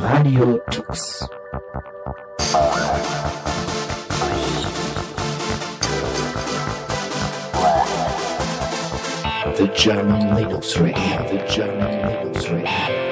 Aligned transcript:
Radio 0.00 0.58
Tux. 0.70 1.28
The 9.56 9.66
German 9.74 10.36
Linux 10.36 10.80
Radio, 10.80 11.38
the 11.38 11.44
German 11.48 11.90
Linux 12.08 12.48
Radio. 12.48 13.07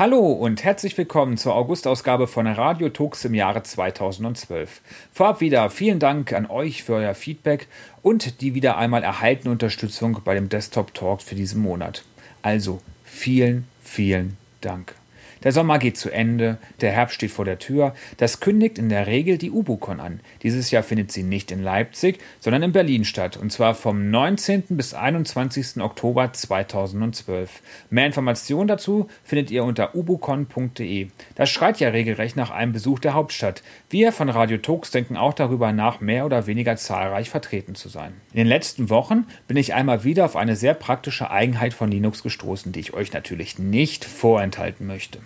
Hallo 0.00 0.32
und 0.32 0.64
herzlich 0.64 0.96
willkommen 0.96 1.36
zur 1.36 1.54
Augustausgabe 1.54 2.26
von 2.26 2.46
Radio 2.46 2.88
Tux 2.88 3.22
im 3.26 3.34
Jahre 3.34 3.62
2012. 3.62 4.80
Vorab 5.12 5.42
wieder 5.42 5.68
vielen 5.68 5.98
Dank 5.98 6.32
an 6.32 6.46
euch 6.46 6.84
für 6.84 6.94
euer 6.94 7.12
Feedback 7.12 7.68
und 8.00 8.40
die 8.40 8.54
wieder 8.54 8.78
einmal 8.78 9.02
erhaltene 9.02 9.52
Unterstützung 9.52 10.22
bei 10.24 10.34
dem 10.34 10.48
Desktop 10.48 10.94
Talk 10.94 11.20
für 11.20 11.34
diesen 11.34 11.60
Monat. 11.60 12.02
Also 12.40 12.80
vielen, 13.04 13.68
vielen 13.82 14.38
Dank. 14.62 14.94
Der 15.42 15.52
Sommer 15.52 15.78
geht 15.78 15.96
zu 15.96 16.10
Ende, 16.10 16.58
der 16.82 16.92
Herbst 16.92 17.14
steht 17.14 17.30
vor 17.30 17.46
der 17.46 17.58
Tür. 17.58 17.94
Das 18.18 18.40
kündigt 18.40 18.78
in 18.78 18.90
der 18.90 19.06
Regel 19.06 19.38
die 19.38 19.50
UBUCON 19.50 19.98
an. 19.98 20.20
Dieses 20.42 20.70
Jahr 20.70 20.82
findet 20.82 21.12
sie 21.12 21.22
nicht 21.22 21.50
in 21.50 21.62
Leipzig, 21.62 22.18
sondern 22.40 22.62
in 22.62 22.72
Berlin 22.72 23.06
statt. 23.06 23.38
Und 23.38 23.50
zwar 23.50 23.74
vom 23.74 24.10
19. 24.10 24.64
bis 24.70 24.92
21. 24.92 25.80
Oktober 25.80 26.32
2012. 26.32 27.62
Mehr 27.88 28.06
Informationen 28.06 28.68
dazu 28.68 29.08
findet 29.24 29.50
ihr 29.50 29.64
unter 29.64 29.94
ubucon.de. 29.94 31.08
Das 31.36 31.48
schreit 31.48 31.80
ja 31.80 31.88
regelrecht 31.88 32.36
nach 32.36 32.50
einem 32.50 32.72
Besuch 32.72 32.98
der 32.98 33.14
Hauptstadt. 33.14 33.62
Wir 33.88 34.12
von 34.12 34.28
Radio 34.28 34.58
Talks 34.58 34.90
denken 34.90 35.16
auch 35.16 35.32
darüber 35.32 35.72
nach, 35.72 36.00
mehr 36.00 36.26
oder 36.26 36.46
weniger 36.46 36.76
zahlreich 36.76 37.30
vertreten 37.30 37.74
zu 37.74 37.88
sein. 37.88 38.12
In 38.32 38.38
den 38.38 38.46
letzten 38.46 38.90
Wochen 38.90 39.26
bin 39.48 39.56
ich 39.56 39.72
einmal 39.72 40.04
wieder 40.04 40.26
auf 40.26 40.36
eine 40.36 40.56
sehr 40.56 40.74
praktische 40.74 41.30
Eigenheit 41.30 41.72
von 41.72 41.90
Linux 41.90 42.22
gestoßen, 42.22 42.72
die 42.72 42.80
ich 42.80 42.92
euch 42.92 43.12
natürlich 43.12 43.58
nicht 43.58 44.04
vorenthalten 44.04 44.86
möchte. 44.86 45.20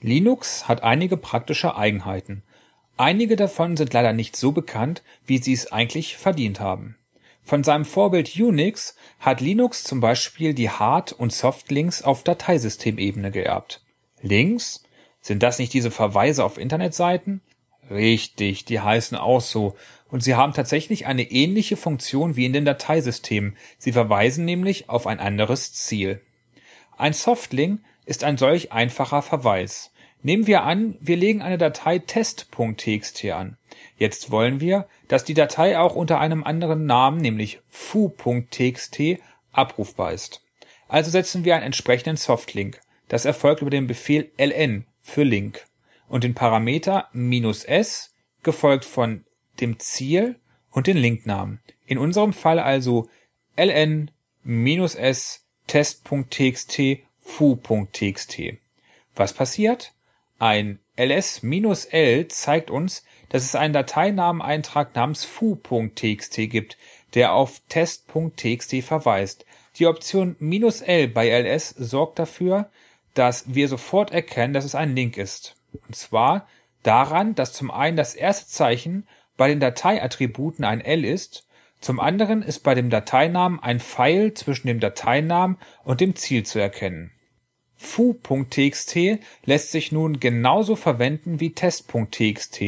Linux 0.00 0.68
hat 0.68 0.82
einige 0.82 1.16
praktische 1.16 1.76
Eigenheiten. 1.76 2.42
Einige 2.96 3.36
davon 3.36 3.76
sind 3.76 3.92
leider 3.92 4.12
nicht 4.12 4.36
so 4.36 4.52
bekannt, 4.52 5.02
wie 5.26 5.38
sie 5.38 5.52
es 5.52 5.72
eigentlich 5.72 6.16
verdient 6.16 6.60
haben. 6.60 6.96
Von 7.42 7.64
seinem 7.64 7.84
Vorbild 7.84 8.38
Unix 8.38 8.94
hat 9.18 9.40
Linux 9.40 9.84
zum 9.84 10.00
Beispiel 10.00 10.54
die 10.54 10.70
Hard- 10.70 11.12
und 11.12 11.32
Softlinks 11.32 12.02
auf 12.02 12.22
Dateisystemebene 12.22 13.30
geerbt. 13.30 13.82
Links? 14.22 14.84
Sind 15.20 15.42
das 15.42 15.58
nicht 15.58 15.72
diese 15.72 15.90
Verweise 15.90 16.44
auf 16.44 16.58
Internetseiten? 16.58 17.40
Richtig, 17.90 18.64
die 18.64 18.80
heißen 18.80 19.18
auch 19.18 19.40
so. 19.40 19.76
Und 20.08 20.22
sie 20.22 20.34
haben 20.34 20.52
tatsächlich 20.52 21.06
eine 21.06 21.22
ähnliche 21.22 21.76
Funktion 21.76 22.36
wie 22.36 22.44
in 22.46 22.52
den 22.52 22.64
Dateisystemen. 22.64 23.56
Sie 23.78 23.92
verweisen 23.92 24.44
nämlich 24.44 24.88
auf 24.88 25.06
ein 25.06 25.20
anderes 25.20 25.72
Ziel. 25.72 26.20
Ein 26.96 27.12
Softlink 27.12 27.80
ist 28.10 28.24
ein 28.24 28.36
solch 28.36 28.72
einfacher 28.72 29.22
Verweis. 29.22 29.92
Nehmen 30.22 30.48
wir 30.48 30.64
an, 30.64 30.96
wir 31.00 31.16
legen 31.16 31.42
eine 31.42 31.58
Datei 31.58 32.00
test.txt 32.00 33.24
an. 33.26 33.56
Jetzt 33.96 34.32
wollen 34.32 34.58
wir, 34.60 34.88
dass 35.06 35.22
die 35.22 35.32
Datei 35.32 35.78
auch 35.78 35.94
unter 35.94 36.18
einem 36.18 36.42
anderen 36.42 36.86
Namen, 36.86 37.20
nämlich 37.20 37.60
foo.txt, 37.68 39.20
abrufbar 39.52 40.12
ist. 40.12 40.42
Also 40.88 41.08
setzen 41.08 41.44
wir 41.44 41.54
einen 41.54 41.66
entsprechenden 41.66 42.16
Softlink. 42.16 42.80
Das 43.06 43.26
erfolgt 43.26 43.62
über 43.62 43.70
den 43.70 43.86
Befehl 43.86 44.32
ln 44.36 44.86
für 45.00 45.22
Link 45.22 45.64
und 46.08 46.24
den 46.24 46.34
Parameter 46.34 47.08
"-s", 47.14 48.12
gefolgt 48.42 48.84
von 48.84 49.24
dem 49.60 49.78
Ziel 49.78 50.34
und 50.72 50.88
den 50.88 50.96
Linknamen. 50.96 51.60
In 51.86 51.98
unserem 51.98 52.32
Fall 52.32 52.58
also 52.58 53.08
ln-s 53.56 54.10
test.txt 55.68 56.80
foo.txt. 57.30 58.58
Was 59.14 59.32
passiert? 59.32 59.92
Ein 60.38 60.78
ls-l 60.96 62.28
zeigt 62.28 62.70
uns, 62.70 63.04
dass 63.28 63.44
es 63.44 63.54
einen 63.54 63.72
Dateinameneintrag 63.72 64.94
namens 64.94 65.24
foo.txt 65.24 66.36
gibt, 66.50 66.76
der 67.14 67.32
auf 67.32 67.62
test.txt 67.68 68.82
verweist. 68.82 69.46
Die 69.76 69.86
Option 69.86 70.36
"-l" 70.40 71.08
bei 71.08 71.28
ls 71.28 71.70
sorgt 71.70 72.18
dafür, 72.18 72.70
dass 73.14 73.54
wir 73.54 73.68
sofort 73.68 74.10
erkennen, 74.12 74.52
dass 74.52 74.64
es 74.64 74.74
ein 74.74 74.94
Link 74.94 75.16
ist. 75.16 75.56
Und 75.86 75.96
zwar 75.96 76.48
daran, 76.82 77.34
dass 77.34 77.52
zum 77.52 77.70
einen 77.70 77.96
das 77.96 78.14
erste 78.14 78.48
Zeichen 78.48 79.06
bei 79.36 79.48
den 79.48 79.60
Dateiattributen 79.60 80.64
ein 80.64 80.80
L 80.80 81.04
ist, 81.04 81.46
zum 81.80 81.98
anderen 81.98 82.42
ist 82.42 82.60
bei 82.60 82.74
dem 82.74 82.90
Dateinamen 82.90 83.60
ein 83.60 83.80
Pfeil 83.80 84.34
zwischen 84.34 84.66
dem 84.66 84.80
Dateinamen 84.80 85.56
und 85.82 86.00
dem 86.00 86.14
Ziel 86.14 86.44
zu 86.44 86.58
erkennen 86.58 87.12
foo.txt 87.80 89.18
lässt 89.46 89.72
sich 89.72 89.90
nun 89.90 90.20
genauso 90.20 90.76
verwenden 90.76 91.40
wie 91.40 91.52
test.txt. 91.52 92.60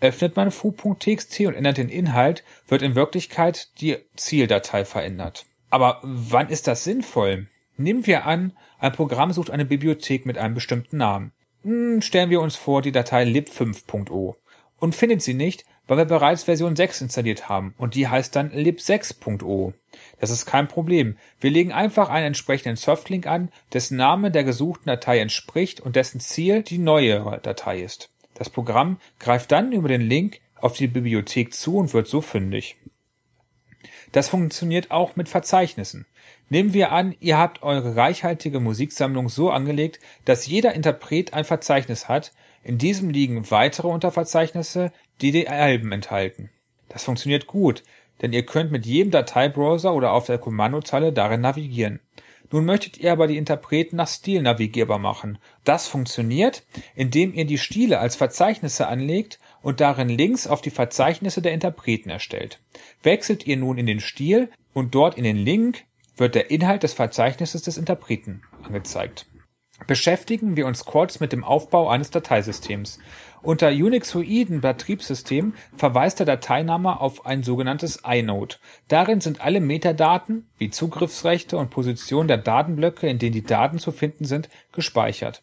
Öffnet 0.00 0.36
man 0.36 0.50
foo.txt 0.50 1.40
und 1.40 1.54
ändert 1.54 1.76
den 1.76 1.90
Inhalt, 1.90 2.42
wird 2.66 2.80
in 2.82 2.94
Wirklichkeit 2.94 3.68
die 3.80 3.98
Zieldatei 4.16 4.86
verändert. 4.86 5.44
Aber 5.68 6.00
wann 6.02 6.48
ist 6.48 6.66
das 6.66 6.82
sinnvoll? 6.82 7.46
Nehmen 7.76 8.06
wir 8.06 8.24
an, 8.24 8.52
ein 8.78 8.92
Programm 8.92 9.32
sucht 9.32 9.50
eine 9.50 9.66
Bibliothek 9.66 10.24
mit 10.24 10.38
einem 10.38 10.54
bestimmten 10.54 10.96
Namen. 10.96 11.32
Hm, 11.62 12.00
stellen 12.00 12.30
wir 12.30 12.40
uns 12.40 12.56
vor 12.56 12.80
die 12.80 12.92
Datei 12.92 13.24
lib5.o 13.24 14.36
und 14.78 14.94
findet 14.94 15.22
sie 15.22 15.34
nicht, 15.34 15.64
weil 15.86 15.98
wir 15.98 16.04
bereits 16.04 16.44
Version 16.44 16.76
6 16.76 17.02
installiert 17.02 17.48
haben 17.48 17.74
und 17.76 17.94
die 17.94 18.08
heißt 18.08 18.34
dann 18.34 18.50
lib6.o. 18.52 19.72
Das 20.20 20.30
ist 20.30 20.46
kein 20.46 20.68
Problem. 20.68 21.16
Wir 21.40 21.50
legen 21.50 21.72
einfach 21.72 22.08
einen 22.08 22.28
entsprechenden 22.28 22.76
Softlink 22.76 23.26
an, 23.26 23.50
dessen 23.72 23.96
Name 23.96 24.30
der 24.30 24.44
gesuchten 24.44 24.86
Datei 24.86 25.18
entspricht 25.18 25.80
und 25.80 25.96
dessen 25.96 26.20
Ziel 26.20 26.62
die 26.62 26.78
neue 26.78 27.40
Datei 27.42 27.80
ist. 27.80 28.10
Das 28.34 28.50
Programm 28.50 28.98
greift 29.18 29.52
dann 29.52 29.72
über 29.72 29.88
den 29.88 30.02
Link 30.02 30.40
auf 30.56 30.76
die 30.76 30.88
Bibliothek 30.88 31.52
zu 31.54 31.76
und 31.76 31.92
wird 31.92 32.08
so 32.08 32.20
fündig. 32.20 32.76
Das 34.12 34.28
funktioniert 34.28 34.90
auch 34.90 35.16
mit 35.16 35.28
Verzeichnissen. 35.28 36.06
Nehmen 36.48 36.72
wir 36.72 36.92
an, 36.92 37.14
ihr 37.20 37.38
habt 37.38 37.62
eure 37.62 37.96
reichhaltige 37.96 38.60
Musiksammlung 38.60 39.28
so 39.28 39.50
angelegt, 39.50 39.98
dass 40.24 40.46
jeder 40.46 40.74
Interpret 40.74 41.34
ein 41.34 41.44
Verzeichnis 41.44 42.08
hat, 42.08 42.32
in 42.62 42.78
diesem 42.78 43.10
liegen 43.10 43.50
weitere 43.50 43.88
Unterverzeichnisse, 43.88 44.92
die 45.20 45.30
die 45.30 45.48
Alben 45.48 45.92
enthalten. 45.92 46.50
Das 46.88 47.04
funktioniert 47.04 47.46
gut, 47.46 47.82
denn 48.22 48.32
ihr 48.32 48.46
könnt 48.46 48.70
mit 48.70 48.86
jedem 48.86 49.10
Dateibrowser 49.10 49.94
oder 49.94 50.12
auf 50.12 50.26
der 50.26 50.38
Kommandozeile 50.38 51.12
darin 51.12 51.40
navigieren. 51.40 52.00
Nun 52.50 52.66
möchtet 52.66 52.98
ihr 52.98 53.10
aber 53.10 53.26
die 53.26 53.36
Interpreten 53.36 53.96
nach 53.96 54.06
Stil 54.06 54.42
navigierbar 54.42 54.98
machen. 54.98 55.38
Das 55.64 55.88
funktioniert, 55.88 56.62
indem 56.94 57.34
ihr 57.34 57.46
die 57.46 57.58
Stile 57.58 57.98
als 57.98 58.16
Verzeichnisse 58.16 58.86
anlegt 58.86 59.40
und 59.62 59.80
darin 59.80 60.08
Links 60.08 60.46
auf 60.46 60.60
die 60.60 60.70
Verzeichnisse 60.70 61.42
der 61.42 61.52
Interpreten 61.52 62.10
erstellt. 62.10 62.60
Wechselt 63.02 63.46
ihr 63.46 63.56
nun 63.56 63.78
in 63.78 63.86
den 63.86 64.00
Stil 64.00 64.50
und 64.72 64.94
dort 64.94 65.18
in 65.18 65.24
den 65.24 65.38
Link 65.38 65.84
wird 66.16 66.34
der 66.36 66.50
Inhalt 66.50 66.84
des 66.84 66.92
Verzeichnisses 66.92 67.62
des 67.62 67.76
Interpreten 67.76 68.42
angezeigt. 68.62 69.26
Beschäftigen 69.86 70.56
wir 70.56 70.66
uns 70.66 70.84
kurz 70.84 71.18
mit 71.18 71.32
dem 71.32 71.42
Aufbau 71.42 71.88
eines 71.88 72.10
Dateisystems. 72.10 73.00
Unter 73.44 73.68
Unixoiden 73.68 74.62
Betriebssystem 74.62 75.52
verweist 75.76 76.18
der 76.18 76.24
Dateiname 76.24 76.98
auf 76.98 77.26
ein 77.26 77.42
sogenanntes 77.42 78.00
inode. 78.02 78.56
Darin 78.88 79.20
sind 79.20 79.42
alle 79.42 79.60
Metadaten 79.60 80.46
wie 80.56 80.70
Zugriffsrechte 80.70 81.58
und 81.58 81.68
Position 81.68 82.26
der 82.26 82.38
Datenblöcke, 82.38 83.06
in 83.06 83.18
denen 83.18 83.34
die 83.34 83.44
Daten 83.44 83.78
zu 83.78 83.92
finden 83.92 84.24
sind, 84.24 84.48
gespeichert. 84.72 85.42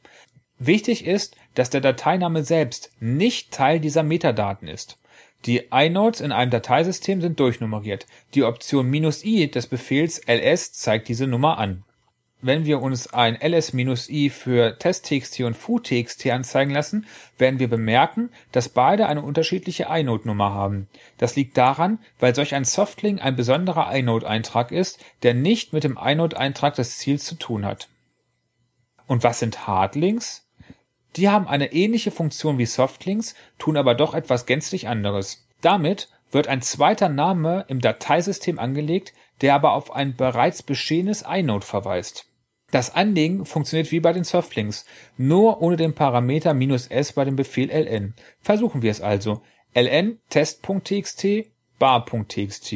Wichtig 0.57 1.05
ist, 1.05 1.35
dass 1.53 1.69
der 1.69 1.81
Dateiname 1.81 2.43
selbst 2.43 2.91
nicht 2.99 3.51
Teil 3.51 3.79
dieser 3.79 4.01
Metadaten 4.01 4.67
ist. 4.67 4.97
Die 5.45 5.67
inodes 5.71 6.21
in 6.21 6.31
einem 6.31 6.49
Dateisystem 6.49 7.21
sind 7.21 7.39
durchnummeriert. 7.39 8.07
Die 8.33 8.43
Option 8.43 8.91
"-i" 8.91 9.47
des 9.47 9.67
Befehls 9.67 10.17
ls 10.27 10.73
zeigt 10.73 11.07
diese 11.07 11.27
Nummer 11.27 11.59
an 11.59 11.83
wenn 12.41 12.65
wir 12.65 12.81
uns 12.81 13.13
ein 13.13 13.35
ls-i 13.39 14.29
für 14.29 14.77
testtxt 14.79 15.39
und 15.41 15.55
foo.txt 15.55 16.27
anzeigen 16.27 16.71
lassen, 16.71 17.05
werden 17.37 17.59
wir 17.59 17.69
bemerken, 17.69 18.29
dass 18.51 18.69
beide 18.69 19.07
eine 19.07 19.21
unterschiedliche 19.21 19.87
inode-Nummer 19.91 20.53
haben. 20.53 20.87
Das 21.17 21.35
liegt 21.35 21.57
daran, 21.57 21.99
weil 22.19 22.33
solch 22.35 22.55
ein 22.55 22.65
Softlink 22.65 23.23
ein 23.23 23.35
besonderer 23.35 23.93
inode-Eintrag 23.95 24.71
ist, 24.71 25.03
der 25.23 25.33
nicht 25.33 25.73
mit 25.73 25.83
dem 25.83 25.97
inode-Eintrag 25.97 26.75
des 26.75 26.97
Ziels 26.97 27.25
zu 27.25 27.35
tun 27.35 27.65
hat. 27.65 27.89
Und 29.07 29.23
was 29.23 29.39
sind 29.39 29.67
Hardlinks? 29.67 30.47
Die 31.15 31.29
haben 31.29 31.47
eine 31.47 31.73
ähnliche 31.73 32.11
Funktion 32.11 32.57
wie 32.57 32.65
Softlinks, 32.65 33.35
tun 33.57 33.77
aber 33.77 33.95
doch 33.95 34.13
etwas 34.13 34.45
gänzlich 34.45 34.87
anderes. 34.87 35.45
Damit 35.61 36.09
wird 36.31 36.47
ein 36.47 36.61
zweiter 36.61 37.09
Name 37.09 37.65
im 37.67 37.81
Dateisystem 37.81 38.57
angelegt, 38.57 39.13
der 39.41 39.55
aber 39.55 39.73
auf 39.73 39.93
ein 39.93 40.15
bereits 40.15 40.63
bestehendes 40.63 41.23
inode 41.23 41.65
verweist. 41.65 42.30
Das 42.71 42.95
Anlegen 42.95 43.45
funktioniert 43.45 43.91
wie 43.91 43.99
bei 43.99 44.13
den 44.13 44.23
Softlinks, 44.23 44.85
nur 45.17 45.61
ohne 45.61 45.75
den 45.75 45.93
Parameter 45.93 46.51
"-s" 46.53 47.13
bei 47.13 47.25
dem 47.25 47.35
Befehl 47.35 47.69
ln. 47.69 48.15
Versuchen 48.39 48.81
wir 48.81 48.91
es 48.91 49.01
also: 49.01 49.41
ln 49.73 50.19
test.txt 50.29 51.51
bar.txt. 51.77 52.75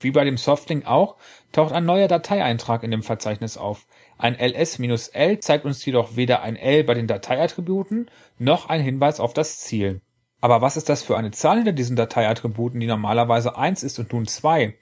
Wie 0.00 0.10
bei 0.10 0.24
dem 0.24 0.36
Softlink 0.36 0.86
auch, 0.86 1.16
taucht 1.52 1.72
ein 1.72 1.84
neuer 1.84 2.08
Dateieintrag 2.08 2.82
in 2.82 2.90
dem 2.90 3.04
Verzeichnis 3.04 3.56
auf. 3.56 3.86
Ein 4.18 4.34
ls-l 4.34 5.38
zeigt 5.38 5.64
uns 5.64 5.84
jedoch 5.84 6.16
weder 6.16 6.42
ein 6.42 6.56
L 6.56 6.82
bei 6.82 6.94
den 6.94 7.06
Dateiattributen 7.06 8.10
noch 8.38 8.68
ein 8.68 8.80
Hinweis 8.80 9.20
auf 9.20 9.32
das 9.32 9.60
Ziel. 9.60 10.00
Aber 10.40 10.60
was 10.60 10.76
ist 10.76 10.88
das 10.88 11.04
für 11.04 11.16
eine 11.16 11.30
Zahl 11.30 11.58
hinter 11.58 11.72
diesen 11.72 11.94
Dateiattributen, 11.94 12.80
die 12.80 12.88
normalerweise 12.88 13.56
1 13.56 13.84
ist 13.84 14.00
und 14.00 14.12
nun 14.12 14.26
2? 14.26 14.74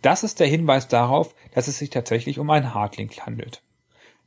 Das 0.00 0.22
ist 0.22 0.40
der 0.40 0.46
Hinweis 0.46 0.88
darauf, 0.88 1.34
dass 1.52 1.68
es 1.68 1.78
sich 1.78 1.90
tatsächlich 1.90 2.38
um 2.38 2.48
einen 2.48 2.72
Hardlink 2.72 3.20
handelt. 3.26 3.62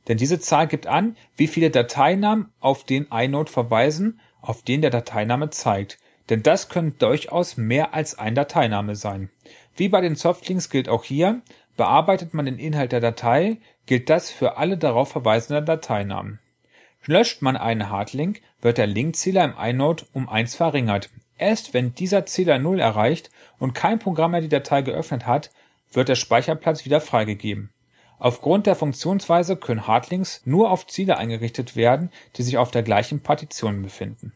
Denn 0.08 0.18
diese 0.18 0.38
Zahl 0.38 0.66
gibt 0.66 0.86
an, 0.86 1.16
wie 1.36 1.46
viele 1.46 1.70
Dateinamen 1.70 2.52
auf 2.60 2.84
den 2.84 3.06
inode 3.06 3.50
verweisen, 3.50 4.20
auf 4.40 4.62
den 4.62 4.82
der 4.82 4.90
Dateiname 4.90 5.50
zeigt. 5.50 5.98
Denn 6.28 6.42
das 6.42 6.68
können 6.68 6.98
durchaus 6.98 7.56
mehr 7.56 7.94
als 7.94 8.18
ein 8.18 8.34
Dateiname 8.34 8.96
sein. 8.96 9.30
Wie 9.76 9.88
bei 9.88 10.00
den 10.00 10.16
Softlinks 10.16 10.70
gilt 10.70 10.88
auch 10.88 11.04
hier, 11.04 11.42
bearbeitet 11.76 12.34
man 12.34 12.46
den 12.46 12.58
Inhalt 12.58 12.92
der 12.92 13.00
Datei, 13.00 13.58
gilt 13.86 14.10
das 14.10 14.30
für 14.30 14.56
alle 14.56 14.78
darauf 14.78 15.10
verweisenden 15.10 15.66
Dateinamen. 15.66 16.40
Löscht 17.04 17.42
man 17.42 17.56
einen 17.56 17.90
Hardlink, 17.90 18.40
wird 18.60 18.78
der 18.78 18.86
Linkzähler 18.88 19.44
im 19.44 19.54
inode 19.58 20.06
um 20.12 20.28
eins 20.28 20.56
verringert. 20.56 21.10
Erst 21.38 21.74
wenn 21.74 21.94
dieser 21.94 22.26
Zähler 22.26 22.58
Null 22.58 22.80
erreicht 22.80 23.30
und 23.58 23.74
kein 23.74 23.98
Programm 23.98 24.32
mehr 24.32 24.40
die 24.40 24.48
Datei 24.48 24.82
geöffnet 24.82 25.26
hat, 25.26 25.50
wird 25.92 26.08
der 26.08 26.14
Speicherplatz 26.14 26.84
wieder 26.84 27.00
freigegeben. 27.00 27.70
Aufgrund 28.18 28.66
der 28.66 28.76
Funktionsweise 28.76 29.56
können 29.56 29.86
Hardlinks 29.86 30.42
nur 30.44 30.70
auf 30.70 30.86
Ziele 30.86 31.18
eingerichtet 31.18 31.76
werden, 31.76 32.10
die 32.36 32.42
sich 32.42 32.56
auf 32.56 32.70
der 32.70 32.82
gleichen 32.82 33.20
Partition 33.20 33.82
befinden. 33.82 34.32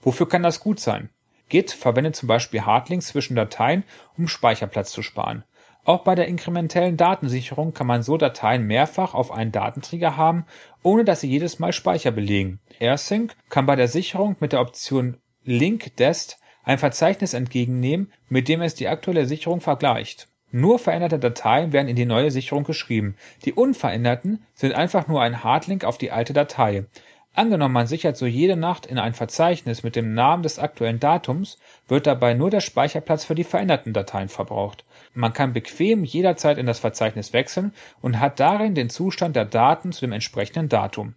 Wofür 0.00 0.28
kann 0.28 0.42
das 0.42 0.60
gut 0.60 0.80
sein? 0.80 1.10
Git 1.48 1.72
verwendet 1.72 2.16
zum 2.16 2.28
Beispiel 2.28 2.62
Hardlinks 2.62 3.08
zwischen 3.08 3.36
Dateien, 3.36 3.84
um 4.16 4.28
Speicherplatz 4.28 4.92
zu 4.92 5.02
sparen. 5.02 5.44
Auch 5.84 6.04
bei 6.04 6.14
der 6.14 6.28
inkrementellen 6.28 6.96
Datensicherung 6.96 7.74
kann 7.74 7.88
man 7.88 8.04
so 8.04 8.16
Dateien 8.16 8.66
mehrfach 8.66 9.14
auf 9.14 9.32
einen 9.32 9.50
Datenträger 9.50 10.16
haben, 10.16 10.46
ohne 10.82 11.04
dass 11.04 11.20
sie 11.20 11.28
jedes 11.28 11.58
Mal 11.58 11.72
Speicher 11.72 12.12
belegen. 12.12 12.60
AirSync 12.78 13.34
kann 13.48 13.66
bei 13.66 13.74
der 13.74 13.88
Sicherung 13.88 14.36
mit 14.38 14.52
der 14.52 14.60
Option 14.60 15.18
LinkDest 15.44 16.38
ein 16.62 16.78
Verzeichnis 16.78 17.34
entgegennehmen, 17.34 18.12
mit 18.28 18.48
dem 18.48 18.62
es 18.62 18.76
die 18.76 18.86
aktuelle 18.86 19.26
Sicherung 19.26 19.60
vergleicht. 19.60 20.28
Nur 20.52 20.78
veränderte 20.78 21.18
Dateien 21.18 21.72
werden 21.72 21.88
in 21.88 21.96
die 21.96 22.04
neue 22.04 22.30
Sicherung 22.30 22.64
geschrieben. 22.64 23.16
Die 23.46 23.54
unveränderten 23.54 24.44
sind 24.54 24.74
einfach 24.74 25.08
nur 25.08 25.22
ein 25.22 25.42
Hardlink 25.42 25.84
auf 25.84 25.96
die 25.96 26.10
alte 26.10 26.34
Datei. 26.34 26.84
Angenommen, 27.34 27.72
man 27.72 27.86
sichert 27.86 28.18
so 28.18 28.26
jede 28.26 28.56
Nacht 28.56 28.84
in 28.84 28.98
ein 28.98 29.14
Verzeichnis 29.14 29.82
mit 29.82 29.96
dem 29.96 30.12
Namen 30.12 30.42
des 30.42 30.58
aktuellen 30.58 31.00
Datums, 31.00 31.56
wird 31.88 32.06
dabei 32.06 32.34
nur 32.34 32.50
der 32.50 32.60
Speicherplatz 32.60 33.24
für 33.24 33.34
die 33.34 33.44
veränderten 33.44 33.94
Dateien 33.94 34.28
verbraucht. 34.28 34.84
Man 35.14 35.32
kann 35.32 35.54
bequem 35.54 36.04
jederzeit 36.04 36.58
in 36.58 36.66
das 36.66 36.78
Verzeichnis 36.78 37.32
wechseln 37.32 37.72
und 38.02 38.20
hat 38.20 38.38
darin 38.38 38.74
den 38.74 38.90
Zustand 38.90 39.34
der 39.34 39.46
Daten 39.46 39.92
zu 39.92 40.02
dem 40.02 40.12
entsprechenden 40.12 40.68
Datum. 40.68 41.14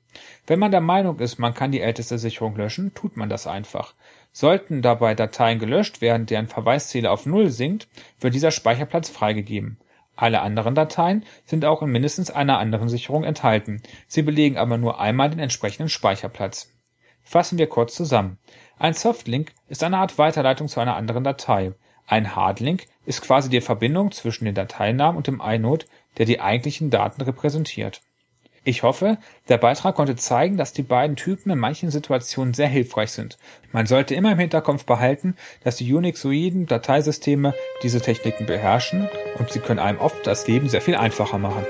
Wenn 0.47 0.59
man 0.59 0.71
der 0.71 0.81
Meinung 0.81 1.19
ist, 1.19 1.37
man 1.37 1.53
kann 1.53 1.73
die 1.73 1.81
älteste 1.81 2.17
Sicherung 2.17 2.55
löschen, 2.55 2.93
tut 2.93 3.17
man 3.17 3.27
das 3.27 3.45
einfach. 3.45 3.93
Sollten 4.31 4.81
dabei 4.81 5.15
Dateien 5.15 5.59
gelöscht 5.59 5.99
werden, 5.99 6.27
deren 6.27 6.47
Verweisziele 6.47 7.11
auf 7.11 7.25
Null 7.25 7.49
sinkt, 7.49 7.89
wird 8.21 8.33
dieser 8.33 8.51
Speicherplatz 8.51 9.09
freigegeben. 9.09 9.77
Alle 10.15 10.41
anderen 10.41 10.75
Dateien 10.75 11.25
sind 11.45 11.65
auch 11.65 11.81
in 11.81 11.89
mindestens 11.89 12.31
einer 12.31 12.57
anderen 12.59 12.89
Sicherung 12.89 13.23
enthalten, 13.23 13.81
sie 14.07 14.21
belegen 14.21 14.57
aber 14.57 14.77
nur 14.77 14.99
einmal 14.99 15.29
den 15.29 15.39
entsprechenden 15.39 15.89
Speicherplatz. 15.89 16.71
Fassen 17.23 17.57
wir 17.57 17.67
kurz 17.67 17.95
zusammen. 17.95 18.37
Ein 18.77 18.93
Softlink 18.93 19.53
ist 19.67 19.83
eine 19.83 19.97
Art 19.97 20.17
Weiterleitung 20.17 20.67
zu 20.67 20.79
einer 20.79 20.95
anderen 20.95 21.23
Datei. 21.23 21.73
Ein 22.07 22.35
Hardlink 22.35 22.85
ist 23.05 23.21
quasi 23.21 23.49
die 23.49 23.61
Verbindung 23.61 24.11
zwischen 24.11 24.45
den 24.45 24.53
Dateinamen 24.53 25.17
und 25.17 25.27
dem 25.27 25.41
inode, 25.41 25.87
der 26.17 26.25
die 26.25 26.39
eigentlichen 26.39 26.91
Daten 26.91 27.21
repräsentiert. 27.21 28.01
Ich 28.67 28.81
hoffe, 28.81 29.19
der 29.47 29.59
Beitrag 29.59 29.93
konnte 29.93 30.15
zeigen, 30.15 30.57
dass 30.57 30.73
die 30.73 30.81
beiden 30.81 31.15
Typen 31.15 31.51
in 31.51 31.59
manchen 31.59 31.91
Situationen 31.91 32.55
sehr 32.55 32.67
hilfreich 32.67 33.11
sind. 33.11 33.37
Man 33.71 33.85
sollte 33.85 34.15
immer 34.15 34.31
im 34.31 34.39
Hinterkopf 34.39 34.85
behalten, 34.85 35.35
dass 35.63 35.75
die 35.75 35.93
Unixoiden 35.93 36.65
Dateisysteme 36.65 37.53
diese 37.83 38.01
Techniken 38.01 38.47
beherrschen 38.47 39.07
und 39.37 39.51
sie 39.51 39.59
können 39.59 39.79
einem 39.79 39.99
oft 39.99 40.25
das 40.25 40.47
Leben 40.47 40.67
sehr 40.67 40.81
viel 40.81 40.95
einfacher 40.95 41.37
machen. 41.37 41.63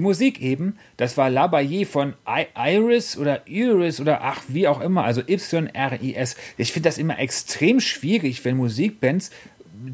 Die 0.00 0.02
Musik 0.02 0.40
eben, 0.40 0.78
das 0.96 1.18
war 1.18 1.28
La 1.28 1.46
Baye 1.46 1.84
von 1.84 2.14
I 2.26 2.46
Iris 2.56 3.18
oder 3.18 3.46
Iris 3.46 4.00
oder 4.00 4.22
ach, 4.22 4.40
wie 4.48 4.66
auch 4.66 4.80
immer, 4.80 5.04
also 5.04 5.20
Y-R-I-S. 5.20 6.36
Ich 6.56 6.72
finde 6.72 6.88
das 6.88 6.96
immer 6.96 7.18
extrem 7.18 7.80
schwierig, 7.80 8.42
wenn 8.46 8.56
Musikbands 8.56 9.30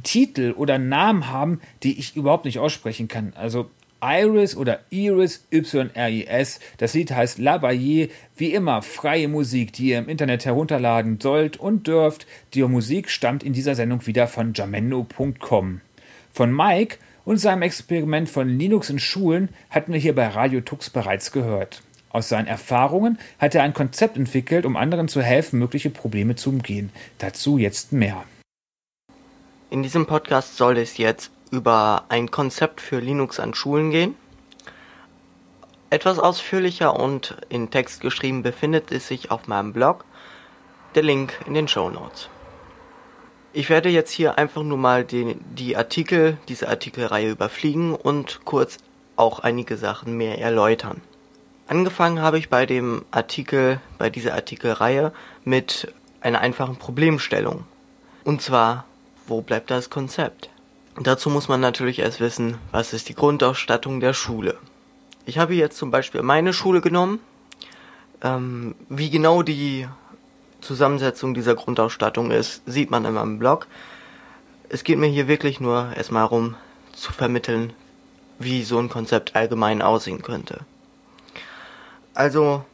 Titel 0.04 0.54
oder 0.56 0.78
Namen 0.78 1.28
haben, 1.28 1.60
die 1.82 1.98
ich 1.98 2.14
überhaupt 2.14 2.44
nicht 2.44 2.60
aussprechen 2.60 3.08
kann. 3.08 3.32
Also 3.34 3.68
Iris 4.00 4.56
oder 4.56 4.78
Iris 4.90 5.44
Y-R-I-S. 5.50 6.60
Das 6.78 6.94
Lied 6.94 7.10
heißt 7.10 7.38
La 7.38 7.58
Baye. 7.58 8.08
Wie 8.36 8.52
immer 8.52 8.82
freie 8.82 9.26
Musik, 9.26 9.72
die 9.72 9.88
ihr 9.88 9.98
im 9.98 10.08
Internet 10.08 10.44
herunterladen 10.44 11.18
sollt 11.20 11.56
und 11.56 11.88
dürft. 11.88 12.28
Die 12.54 12.62
Musik 12.62 13.10
stammt 13.10 13.42
in 13.42 13.52
dieser 13.52 13.74
Sendung 13.74 14.06
wieder 14.06 14.28
von 14.28 14.52
jamendo.com. 14.54 15.80
Von 16.32 16.54
Mike 16.54 16.98
und 17.26 17.38
seinem 17.38 17.62
Experiment 17.62 18.30
von 18.30 18.48
Linux 18.48 18.88
in 18.88 18.98
Schulen 18.98 19.50
hatten 19.68 19.92
wir 19.92 20.00
hier 20.00 20.14
bei 20.14 20.28
Radio 20.28 20.62
Tux 20.62 20.88
bereits 20.88 21.32
gehört. 21.32 21.82
Aus 22.08 22.30
seinen 22.30 22.46
Erfahrungen 22.46 23.18
hat 23.38 23.54
er 23.54 23.64
ein 23.64 23.74
Konzept 23.74 24.16
entwickelt, 24.16 24.64
um 24.64 24.76
anderen 24.76 25.08
zu 25.08 25.20
helfen, 25.20 25.58
mögliche 25.58 25.90
Probleme 25.90 26.36
zu 26.36 26.48
umgehen. 26.48 26.90
Dazu 27.18 27.58
jetzt 27.58 27.92
mehr. 27.92 28.24
In 29.68 29.82
diesem 29.82 30.06
Podcast 30.06 30.56
soll 30.56 30.78
es 30.78 30.96
jetzt 30.96 31.30
über 31.50 32.04
ein 32.08 32.30
Konzept 32.30 32.80
für 32.80 33.00
Linux 33.00 33.40
an 33.40 33.52
Schulen 33.54 33.90
gehen. 33.90 34.14
Etwas 35.90 36.18
ausführlicher 36.18 36.98
und 36.98 37.36
in 37.48 37.70
Text 37.70 38.00
geschrieben 38.00 38.42
befindet 38.42 38.92
es 38.92 39.08
sich 39.08 39.30
auf 39.32 39.48
meinem 39.48 39.72
Blog. 39.72 40.04
Der 40.94 41.02
Link 41.02 41.34
in 41.46 41.54
den 41.54 41.68
Show 41.68 41.90
Notes. 41.90 42.30
Ich 43.58 43.70
werde 43.70 43.88
jetzt 43.88 44.10
hier 44.10 44.36
einfach 44.36 44.62
nur 44.62 44.76
mal 44.76 45.02
die, 45.02 45.34
die 45.56 45.78
Artikel, 45.78 46.36
diese 46.46 46.68
Artikelreihe 46.68 47.30
überfliegen 47.30 47.94
und 47.94 48.40
kurz 48.44 48.76
auch 49.16 49.38
einige 49.38 49.78
Sachen 49.78 50.14
mehr 50.14 50.38
erläutern. 50.38 51.00
Angefangen 51.66 52.20
habe 52.20 52.38
ich 52.38 52.50
bei 52.50 52.66
dem 52.66 53.06
Artikel, 53.10 53.80
bei 53.96 54.10
dieser 54.10 54.34
Artikelreihe 54.34 55.10
mit 55.44 55.90
einer 56.20 56.40
einfachen 56.40 56.76
Problemstellung. 56.76 57.64
Und 58.24 58.42
zwar, 58.42 58.84
wo 59.26 59.40
bleibt 59.40 59.70
das 59.70 59.88
Konzept? 59.88 60.50
Dazu 61.00 61.30
muss 61.30 61.48
man 61.48 61.62
natürlich 61.62 62.00
erst 62.00 62.20
wissen, 62.20 62.58
was 62.72 62.92
ist 62.92 63.08
die 63.08 63.14
Grundausstattung 63.14 64.00
der 64.00 64.12
Schule. 64.12 64.58
Ich 65.24 65.38
habe 65.38 65.54
jetzt 65.54 65.78
zum 65.78 65.90
Beispiel 65.90 66.20
meine 66.20 66.52
Schule 66.52 66.82
genommen. 66.82 67.20
Ähm, 68.20 68.74
wie 68.90 69.08
genau 69.08 69.42
die 69.42 69.88
Zusammensetzung 70.66 71.34
dieser 71.34 71.54
Grundausstattung 71.54 72.30
ist, 72.30 72.62
sieht 72.66 72.90
man 72.90 73.04
in 73.04 73.14
meinem 73.14 73.38
Blog. 73.38 73.66
Es 74.68 74.84
geht 74.84 74.98
mir 74.98 75.06
hier 75.06 75.28
wirklich 75.28 75.60
nur 75.60 75.92
erstmal 75.96 76.24
darum 76.24 76.56
zu 76.92 77.12
vermitteln, 77.12 77.72
wie 78.38 78.62
so 78.64 78.78
ein 78.78 78.88
Konzept 78.88 79.36
allgemein 79.36 79.82
aussehen 79.82 80.22
könnte. 80.22 80.60
Also 82.14 82.64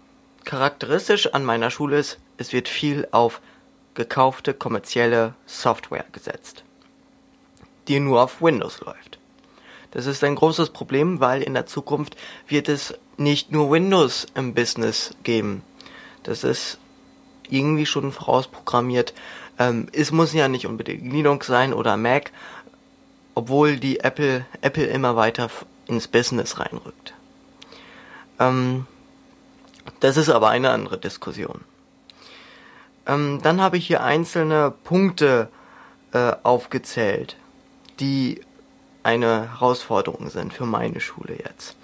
charakteristisch 0.44 1.34
an 1.34 1.44
meiner 1.44 1.70
Schule 1.70 1.98
ist, 1.98 2.18
es 2.38 2.52
wird 2.52 2.68
viel 2.68 3.06
auf 3.10 3.40
gekaufte 3.94 4.54
kommerzielle 4.54 5.34
Software 5.46 6.06
gesetzt 6.12 6.64
die 7.88 8.00
nur 8.00 8.22
auf 8.22 8.40
Windows 8.40 8.80
läuft. 8.80 9.18
Das 9.90 10.06
ist 10.06 10.24
ein 10.24 10.36
großes 10.36 10.70
Problem, 10.70 11.20
weil 11.20 11.42
in 11.42 11.54
der 11.54 11.66
Zukunft 11.66 12.16
wird 12.48 12.68
es 12.68 12.94
nicht 13.16 13.52
nur 13.52 13.70
Windows 13.70 14.26
im 14.34 14.54
Business 14.54 15.14
geben. 15.22 15.62
Das 16.22 16.44
ist 16.44 16.78
irgendwie 17.52 17.86
schon 17.86 18.12
vorausprogrammiert. 18.12 19.14
Ähm, 19.58 19.88
es 19.92 20.12
muss 20.12 20.32
ja 20.32 20.48
nicht 20.48 20.66
unbedingt 20.66 21.12
Linux 21.12 21.46
sein 21.46 21.72
oder 21.72 21.96
Mac, 21.96 22.32
obwohl 23.34 23.76
die 23.76 24.00
Apple, 24.00 24.44
Apple 24.60 24.86
immer 24.86 25.16
weiter 25.16 25.50
ins 25.86 26.08
Business 26.08 26.58
reinrückt. 26.58 27.14
Ähm, 28.38 28.86
das 30.00 30.16
ist 30.16 30.28
aber 30.28 30.48
eine 30.48 30.70
andere 30.70 30.98
Diskussion. 30.98 31.62
Ähm, 33.06 33.40
dann 33.42 33.60
habe 33.60 33.76
ich 33.76 33.86
hier 33.86 34.02
einzelne 34.02 34.72
Punkte 34.84 35.48
äh, 36.12 36.32
aufgezählt 36.42 37.36
die 38.02 38.40
eine 39.02 39.52
Herausforderung 39.52 40.28
sind 40.28 40.52
für 40.52 40.66
meine 40.66 41.00
Schule 41.00 41.36
jetzt. 41.38 41.76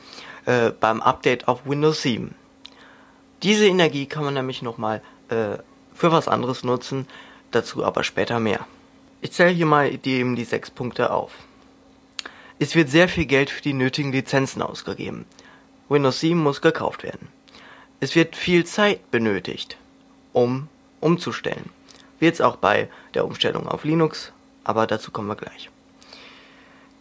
Äh, 0.45 0.71
beim 0.71 1.01
Update 1.01 1.49
auf 1.49 1.65
Windows 1.65 2.03
7. 2.03 2.35
Diese 3.43 3.67
Energie 3.67 4.07
kann 4.07 4.25
man 4.25 4.35
nämlich 4.35 4.63
nochmal 4.63 5.03
äh, 5.29 5.59
für 5.95 6.13
was 6.13 6.29
anderes 6.29 6.65
nutzen, 6.65 7.07
dazu 7.51 7.85
aber 7.85 8.05
später 8.05 8.41
mehr. 8.41 8.67
Ich 9.21 9.33
zähle 9.33 9.51
hier 9.51 9.67
mal 9.67 9.97
die, 9.97 10.13
eben 10.13 10.37
die 10.37 10.45
sechs 10.45 10.71
Punkte 10.71 11.11
auf. 11.11 11.33
Es 12.59 12.75
wird 12.75 12.89
sehr 12.89 13.09
viel 13.09 13.27
Geld 13.27 13.51
für 13.51 13.63
die 13.63 13.73
nötigen 13.73 14.13
Lizenzen 14.13 14.63
ausgegeben. 14.63 15.27
Windows 15.89 16.21
7 16.21 16.39
muss 16.39 16.61
gekauft 16.61 17.03
werden. 17.03 17.29
Es 18.01 18.15
wird 18.15 18.37
viel 18.37 18.65
Zeit 18.65 19.11
benötigt, 19.11 19.77
um 20.33 20.69
umzustellen. 21.01 21.71
Wird 22.21 22.35
es 22.35 22.41
auch 22.41 22.57
bei 22.57 22.89
der 23.15 23.25
Umstellung 23.25 23.69
auf 23.69 23.85
Linux, 23.85 24.33
aber 24.65 24.87
dazu 24.87 25.11
kommen 25.11 25.29
wir 25.29 25.37
gleich. 25.37 25.71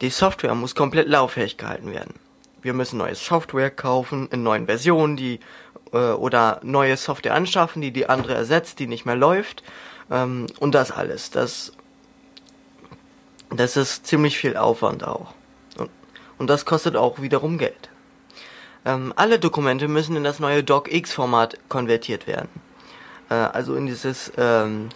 Die 0.02 0.10
Software 0.10 0.56
muss 0.56 0.76
komplett 0.76 1.08
lauffähig 1.08 1.58
gehalten 1.58 1.92
werden. 1.92 2.14
Wir 2.62 2.74
müssen 2.74 2.98
neue 2.98 3.16
Software 3.16 3.72
kaufen 3.72 4.28
in 4.32 4.44
neuen 4.44 4.66
Versionen, 4.66 5.18
die 5.18 5.40
äh, 5.94 6.12
oder 6.12 6.60
neue 6.64 6.98
Software 6.98 7.34
anschaffen, 7.34 7.82
die 7.82 7.92
die 7.92 8.10
andere 8.10 8.34
ersetzt, 8.34 8.80
die 8.80 8.88
nicht 8.88 9.06
mehr 9.06 9.16
läuft 9.16 9.64
ähm, 10.12 10.48
und 10.60 10.74
das 10.76 10.92
alles. 10.92 11.32
Das 11.32 11.74
das 13.50 13.78
ist 13.78 14.06
ziemlich 14.06 14.38
viel 14.38 14.58
Aufwand 14.58 15.06
auch 15.06 15.34
und, 15.78 15.90
und 16.38 16.48
das 16.50 16.66
kostet 16.66 16.96
auch 16.96 17.22
wiederum 17.22 17.58
Geld. 17.58 17.90
Ähm, 18.86 19.14
alle 19.16 19.40
Dokumente 19.40 19.88
müssen 19.88 20.16
in 20.16 20.24
das 20.24 20.40
neue 20.40 20.64
DocX-Format 20.64 21.58
konvertiert 21.70 22.28
werden. 22.28 22.50
Äh, 23.30 23.34
also 23.34 23.76
in 23.76 23.86
dieses 23.86 24.32
ähm, 24.38 24.90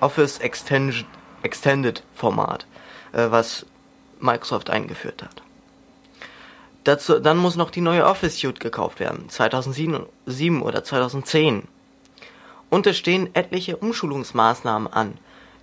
Office 0.00 0.38
Extended, 0.38 2.02
Format, 2.14 2.66
äh, 3.12 3.30
was 3.30 3.66
Microsoft 4.18 4.70
eingeführt 4.70 5.22
hat. 5.22 5.42
Dazu, 6.84 7.18
dann 7.18 7.36
muss 7.36 7.56
noch 7.56 7.70
die 7.70 7.82
neue 7.82 8.06
Office 8.06 8.38
Suite 8.38 8.60
gekauft 8.60 9.00
werden, 9.00 9.28
2007 9.28 10.62
oder 10.62 10.82
2010. 10.82 11.64
Und 12.70 12.86
es 12.86 12.96
stehen 12.96 13.34
etliche 13.34 13.76
Umschulungsmaßnahmen 13.76 14.90
an. 14.90 15.18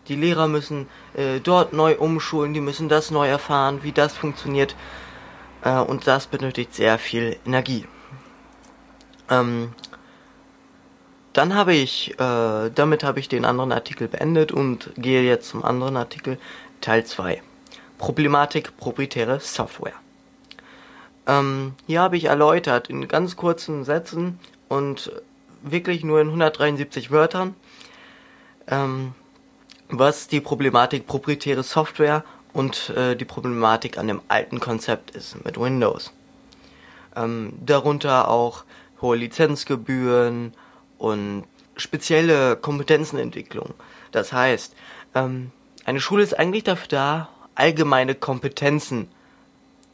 Die 0.07 0.15
Lehrer 0.15 0.47
müssen 0.47 0.88
äh, 1.15 1.39
dort 1.39 1.74
neu 1.74 1.97
umschulen, 1.97 2.53
die 2.53 2.62
müssen 2.62 2.88
das 2.88 3.12
neu 3.12 3.27
erfahren, 3.27 3.79
wie 3.83 3.91
das 3.91 4.13
funktioniert. 4.13 4.75
Äh, 5.63 5.79
und 5.79 6.07
das 6.07 6.27
benötigt 6.27 6.75
sehr 6.75 7.00
viel 7.00 7.38
Energie. 7.45 7.86
Ähm, 9.29 9.74
dann 11.33 11.55
habe 11.55 11.74
ich, 11.74 12.19
äh, 12.19 12.69
damit 12.69 13.03
habe 13.03 13.19
ich 13.19 13.27
den 13.27 13.45
anderen 13.45 13.71
Artikel 13.71 14.07
beendet 14.07 14.51
und 14.51 14.91
gehe 14.97 15.24
jetzt 15.24 15.50
zum 15.50 15.63
anderen 15.63 15.97
Artikel, 15.97 16.39
Teil 16.81 17.05
2. 17.05 17.41
Problematik 17.97 18.77
proprietäre 18.77 19.39
Software. 19.39 19.93
Ähm, 21.27 21.74
hier 21.86 22.01
habe 22.01 22.17
ich 22.17 22.25
erläutert 22.25 22.89
in 22.89 23.07
ganz 23.07 23.36
kurzen 23.36 23.84
Sätzen 23.84 24.39
und 24.69 25.12
wirklich 25.62 26.03
nur 26.03 26.22
in 26.22 26.27
173 26.27 27.12
Wörtern, 27.12 27.55
ähm, 28.67 29.13
was 29.89 30.27
die 30.27 30.39
Problematik 30.39 31.05
proprietäre 31.05 31.63
Software 31.63 32.24
und 32.53 32.89
äh, 32.89 33.15
die 33.15 33.25
Problematik 33.25 33.98
an 33.98 34.07
dem 34.07 34.22
alten 34.29 34.60
Konzept 34.60 35.12
ist 35.12 35.43
mit 35.43 35.60
Windows. 35.60 36.13
Ähm, 37.15 37.53
darunter 37.65 38.29
auch 38.29 38.63
hohe 39.01 39.17
Lizenzgebühren 39.17 40.53
und 40.98 41.43
spezielle 41.75 42.55
Kompetenzenentwicklung. 42.55 43.74
Das 44.12 44.31
heißt, 44.31 44.74
ähm, 45.13 45.51
eine 45.86 46.00
Schule 46.00 46.24
ist 46.24 46.38
eigentlich 46.38 46.63
dafür 46.63 46.88
da, 46.88 47.29
allgemeine 47.55 48.15
Kompetenzen, 48.15 49.10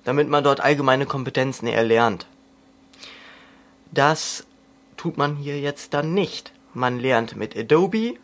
damit 0.03 0.29
man 0.29 0.43
dort 0.43 0.59
allgemeine 0.59 1.05
Kompetenzen 1.05 1.67
erlernt. 1.67 2.27
Das 3.91 4.45
tut 4.97 5.17
man 5.17 5.35
hier 5.35 5.59
jetzt 5.59 5.93
dann 5.93 6.13
nicht. 6.13 6.51
Man 6.73 6.99
lernt 6.99 7.35
mit 7.35 7.55
Adobe, 7.55 8.15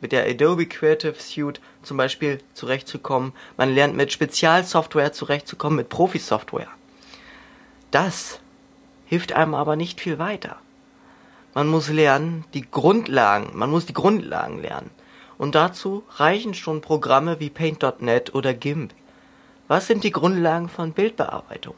mit 0.00 0.12
der 0.12 0.26
Adobe 0.26 0.66
Creative 0.66 1.14
Suite 1.18 1.60
zum 1.82 1.96
Beispiel 1.96 2.40
zurechtzukommen. 2.54 3.32
Man 3.56 3.74
lernt 3.74 3.96
mit 3.96 4.12
Spezialsoftware 4.12 5.12
zurechtzukommen, 5.12 5.76
mit 5.76 5.88
Profi-Software. 5.88 6.68
Das 7.90 8.40
hilft 9.06 9.32
einem 9.32 9.54
aber 9.54 9.76
nicht 9.76 10.00
viel 10.00 10.18
weiter. 10.18 10.56
Man 11.54 11.68
muss 11.68 11.88
lernen, 11.88 12.44
die 12.52 12.68
Grundlagen, 12.70 13.56
man 13.56 13.70
muss 13.70 13.86
die 13.86 13.94
Grundlagen 13.94 14.60
lernen. 14.60 14.90
Und 15.38 15.54
dazu 15.54 16.02
reichen 16.16 16.54
schon 16.54 16.80
Programme 16.80 17.40
wie 17.40 17.50
Paint.net 17.50 18.34
oder 18.34 18.52
GIMP. 18.52 18.92
Was 19.68 19.88
sind 19.88 20.04
die 20.04 20.12
Grundlagen 20.12 20.68
von 20.68 20.92
Bildbearbeitung? 20.92 21.74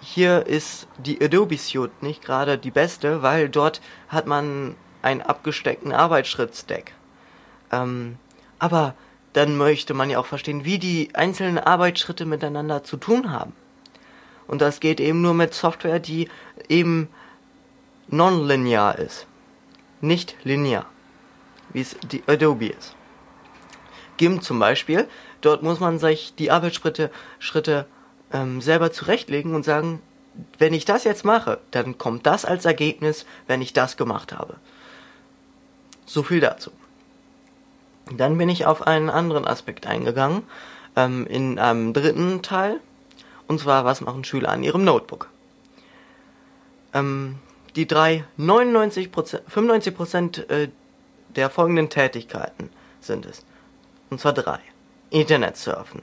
Hier 0.00 0.46
ist 0.46 0.88
die 0.98 1.22
Adobe 1.22 1.56
Suite 1.56 2.02
nicht 2.02 2.24
gerade 2.24 2.58
die 2.58 2.70
beste, 2.70 3.22
weil 3.22 3.48
dort 3.48 3.80
hat 4.08 4.26
man 4.26 4.74
einen 5.02 5.22
abgesteckten 5.22 5.92
Arbeitsschritt-Stack. 5.92 6.92
Ähm, 7.70 8.16
aber 8.58 8.94
dann 9.34 9.56
möchte 9.56 9.94
man 9.94 10.10
ja 10.10 10.18
auch 10.18 10.26
verstehen, 10.26 10.64
wie 10.64 10.78
die 10.78 11.14
einzelnen 11.14 11.58
Arbeitsschritte 11.58 12.26
miteinander 12.26 12.82
zu 12.82 12.96
tun 12.96 13.30
haben. 13.30 13.52
Und 14.48 14.60
das 14.60 14.80
geht 14.80 15.00
eben 15.00 15.22
nur 15.22 15.34
mit 15.34 15.54
Software, 15.54 16.00
die 16.00 16.28
eben 16.68 17.08
nonlinear 18.08 18.98
ist. 18.98 19.26
Nicht 20.00 20.36
linear. 20.44 20.86
Wie 21.72 21.80
es 21.80 21.96
die 22.10 22.22
Adobe 22.26 22.68
ist. 22.68 22.96
GIMP 24.16 24.42
zum 24.42 24.58
Beispiel, 24.58 25.08
dort 25.46 25.62
muss 25.62 25.80
man 25.80 25.98
sich 25.98 26.34
die 26.34 26.50
Arbeitsschritte 26.50 27.10
Schritte, 27.38 27.86
ähm, 28.32 28.60
selber 28.60 28.92
zurechtlegen 28.92 29.54
und 29.54 29.64
sagen, 29.64 30.02
wenn 30.58 30.74
ich 30.74 30.84
das 30.84 31.04
jetzt 31.04 31.24
mache, 31.24 31.58
dann 31.70 31.98
kommt 31.98 32.26
das 32.26 32.44
als 32.44 32.64
Ergebnis, 32.64 33.24
wenn 33.46 33.62
ich 33.62 33.72
das 33.72 33.96
gemacht 33.96 34.32
habe. 34.32 34.56
So 36.04 36.22
viel 36.22 36.40
dazu. 36.40 36.70
Dann 38.14 38.36
bin 38.38 38.48
ich 38.48 38.66
auf 38.66 38.86
einen 38.86 39.10
anderen 39.10 39.46
Aspekt 39.46 39.86
eingegangen, 39.86 40.42
ähm, 40.94 41.26
in 41.26 41.58
einem 41.58 41.92
dritten 41.92 42.42
Teil, 42.42 42.80
und 43.46 43.60
zwar, 43.60 43.84
was 43.84 44.00
machen 44.00 44.24
Schüler 44.24 44.50
an 44.50 44.62
ihrem 44.62 44.84
Notebook? 44.84 45.28
Ähm, 46.92 47.36
die 47.76 47.86
drei 47.86 48.24
99 48.36 49.10
95% 49.10 50.48
äh, 50.48 50.68
der 51.34 51.50
folgenden 51.50 51.90
Tätigkeiten 51.90 52.70
sind 53.00 53.26
es. 53.26 53.44
Und 54.10 54.20
zwar 54.20 54.32
drei. 54.32 54.60
Internet 55.10 55.56
surfen. 55.56 56.02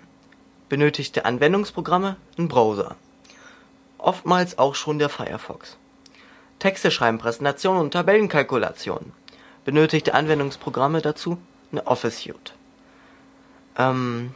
Benötigte 0.70 1.26
Anwendungsprogramme, 1.26 2.16
ein 2.38 2.48
Browser. 2.48 2.96
Oftmals 3.98 4.58
auch 4.58 4.76
schon 4.76 4.98
der 4.98 5.10
Firefox. 5.10 5.78
Texte 6.60 6.90
schreiben, 6.90 7.18
Präsentationen 7.18 7.82
und 7.82 7.92
Tabellenkalkulationen. 7.92 9.12
Benötigte 9.66 10.14
Anwendungsprogramme 10.14 11.02
dazu, 11.02 11.38
eine 11.72 11.86
Office 11.86 12.20
Suite. 12.22 12.54
Ähm, 13.78 14.34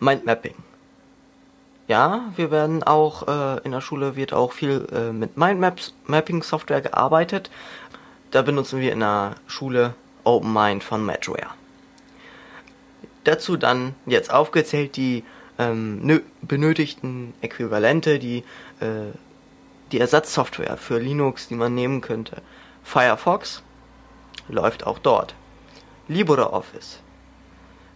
Mindmapping. 0.00 0.54
Ja, 1.88 2.32
wir 2.36 2.50
werden 2.50 2.82
auch, 2.82 3.28
äh, 3.28 3.60
in 3.64 3.72
der 3.72 3.80
Schule 3.80 4.16
wird 4.16 4.32
auch 4.32 4.52
viel 4.52 4.86
äh, 4.92 5.12
mit 5.12 5.36
Mindmapping-Software 5.36 6.80
gearbeitet. 6.80 7.50
Da 8.30 8.42
benutzen 8.42 8.80
wir 8.80 8.92
in 8.92 9.00
der 9.00 9.34
Schule 9.46 9.94
OpenMind 10.24 10.84
von 10.84 11.04
Madware. 11.04 11.48
Dazu 13.28 13.58
dann 13.58 13.94
jetzt 14.06 14.32
aufgezählt 14.32 14.96
die 14.96 15.22
ähm, 15.58 16.22
benötigten 16.40 17.34
Äquivalente, 17.42 18.18
die, 18.18 18.38
äh, 18.80 19.12
die 19.92 20.00
Ersatzsoftware 20.00 20.78
für 20.78 20.98
Linux, 20.98 21.46
die 21.46 21.54
man 21.54 21.74
nehmen 21.74 22.00
könnte. 22.00 22.40
Firefox 22.82 23.62
läuft 24.48 24.86
auch 24.86 24.98
dort. 24.98 25.34
LibreOffice. 26.08 27.00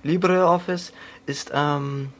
LibreOffice 0.02 0.92
ist 1.24 1.50
ähm, 1.54 2.10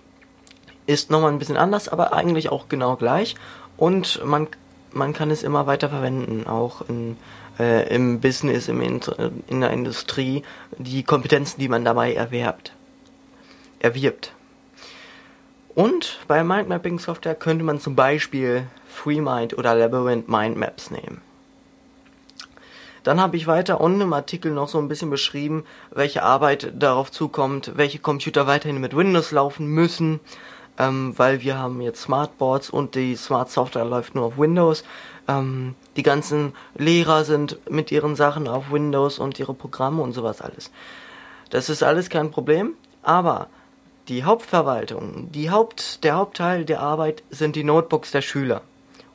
ist 0.86 1.10
nochmal 1.10 1.32
ein 1.32 1.38
bisschen 1.38 1.58
anders, 1.58 1.90
aber 1.90 2.14
eigentlich 2.14 2.48
auch 2.48 2.70
genau 2.70 2.96
gleich. 2.96 3.34
Und 3.76 4.24
man, 4.24 4.48
man 4.90 5.12
kann 5.12 5.30
es 5.30 5.42
immer 5.42 5.66
weiter 5.66 5.90
verwenden, 5.90 6.46
auch 6.46 6.88
in, 6.88 7.18
äh, 7.58 7.94
im 7.94 8.20
Business, 8.20 8.68
im 8.68 8.80
in 8.80 9.60
der 9.60 9.70
Industrie, 9.70 10.44
die 10.78 11.02
Kompetenzen, 11.02 11.60
die 11.60 11.68
man 11.68 11.84
dabei 11.84 12.14
erwerbt. 12.14 12.72
Erwirbt. 13.82 14.32
Und 15.74 16.20
bei 16.28 16.44
Mindmapping 16.44 16.98
Software 16.98 17.34
könnte 17.34 17.64
man 17.64 17.80
zum 17.80 17.96
Beispiel 17.96 18.66
FreeMind 18.88 19.58
oder 19.58 19.74
Labyrinth 19.74 20.28
Mindmaps 20.28 20.90
nehmen. 20.90 21.20
Dann 23.02 23.20
habe 23.20 23.36
ich 23.36 23.48
weiter 23.48 23.80
unten 23.80 24.02
im 24.02 24.12
Artikel 24.12 24.52
noch 24.52 24.68
so 24.68 24.78
ein 24.78 24.86
bisschen 24.86 25.10
beschrieben, 25.10 25.64
welche 25.90 26.22
Arbeit 26.22 26.72
darauf 26.76 27.10
zukommt, 27.10 27.72
welche 27.74 27.98
Computer 27.98 28.46
weiterhin 28.46 28.80
mit 28.80 28.96
Windows 28.96 29.32
laufen 29.32 29.66
müssen, 29.66 30.20
ähm, 30.78 31.14
weil 31.16 31.42
wir 31.42 31.58
haben 31.58 31.80
jetzt 31.80 32.02
Smartboards 32.02 32.70
und 32.70 32.94
die 32.94 33.16
Smart 33.16 33.50
Software 33.50 33.84
läuft 33.84 34.14
nur 34.14 34.26
auf 34.26 34.38
Windows. 34.38 34.84
Ähm, 35.26 35.74
die 35.96 36.04
ganzen 36.04 36.52
Lehrer 36.76 37.24
sind 37.24 37.58
mit 37.68 37.90
ihren 37.90 38.14
Sachen 38.14 38.46
auf 38.46 38.70
Windows 38.70 39.18
und 39.18 39.40
ihre 39.40 39.54
Programme 39.54 40.02
und 40.02 40.12
sowas 40.12 40.40
alles. 40.40 40.70
Das 41.50 41.68
ist 41.68 41.82
alles 41.82 42.08
kein 42.08 42.30
Problem, 42.30 42.74
aber 43.02 43.48
die 44.12 44.24
Hauptverwaltung, 44.24 45.32
die 45.32 45.48
Haupt, 45.48 46.04
der 46.04 46.16
Hauptteil 46.16 46.66
der 46.66 46.80
Arbeit 46.80 47.22
sind 47.30 47.56
die 47.56 47.64
Notebooks 47.64 48.10
der 48.10 48.20
Schüler 48.20 48.60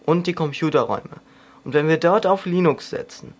und 0.07 0.25
die 0.25 0.33
Computerräume. 0.33 1.21
Und 1.63 1.75
wenn 1.75 1.87
wir 1.87 1.97
dort 1.97 2.25
auf 2.25 2.47
Linux 2.47 2.89
setzen, 2.89 3.35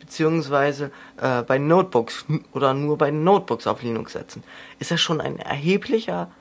beziehungsweise 0.00 0.90
äh, 1.18 1.42
bei 1.42 1.58
Notebooks 1.58 2.24
oder 2.52 2.74
nur 2.74 2.98
bei 2.98 3.12
Notebooks 3.12 3.68
auf 3.68 3.80
Linux 3.84 4.14
setzen, 4.14 4.42
ist 4.80 4.90
das 4.90 5.00
schon 5.00 5.20
ein 5.20 5.38
erheblicher 5.38 6.32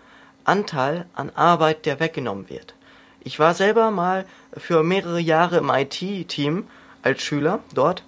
Anteil 0.43 1.05
an 1.13 1.29
Arbeit, 1.35 1.85
der 1.85 1.99
weggenommen 1.99 2.49
wird. 2.49 2.73
Ich 3.19 3.37
war 3.37 3.53
selber 3.53 3.91
mal 3.91 4.25
für 4.57 4.81
mehrere 4.81 5.19
Jahre 5.19 5.57
im 5.57 5.69
IT-Team 5.69 6.65
als 7.03 7.21
Schüler 7.21 7.59
dort, 7.75 8.01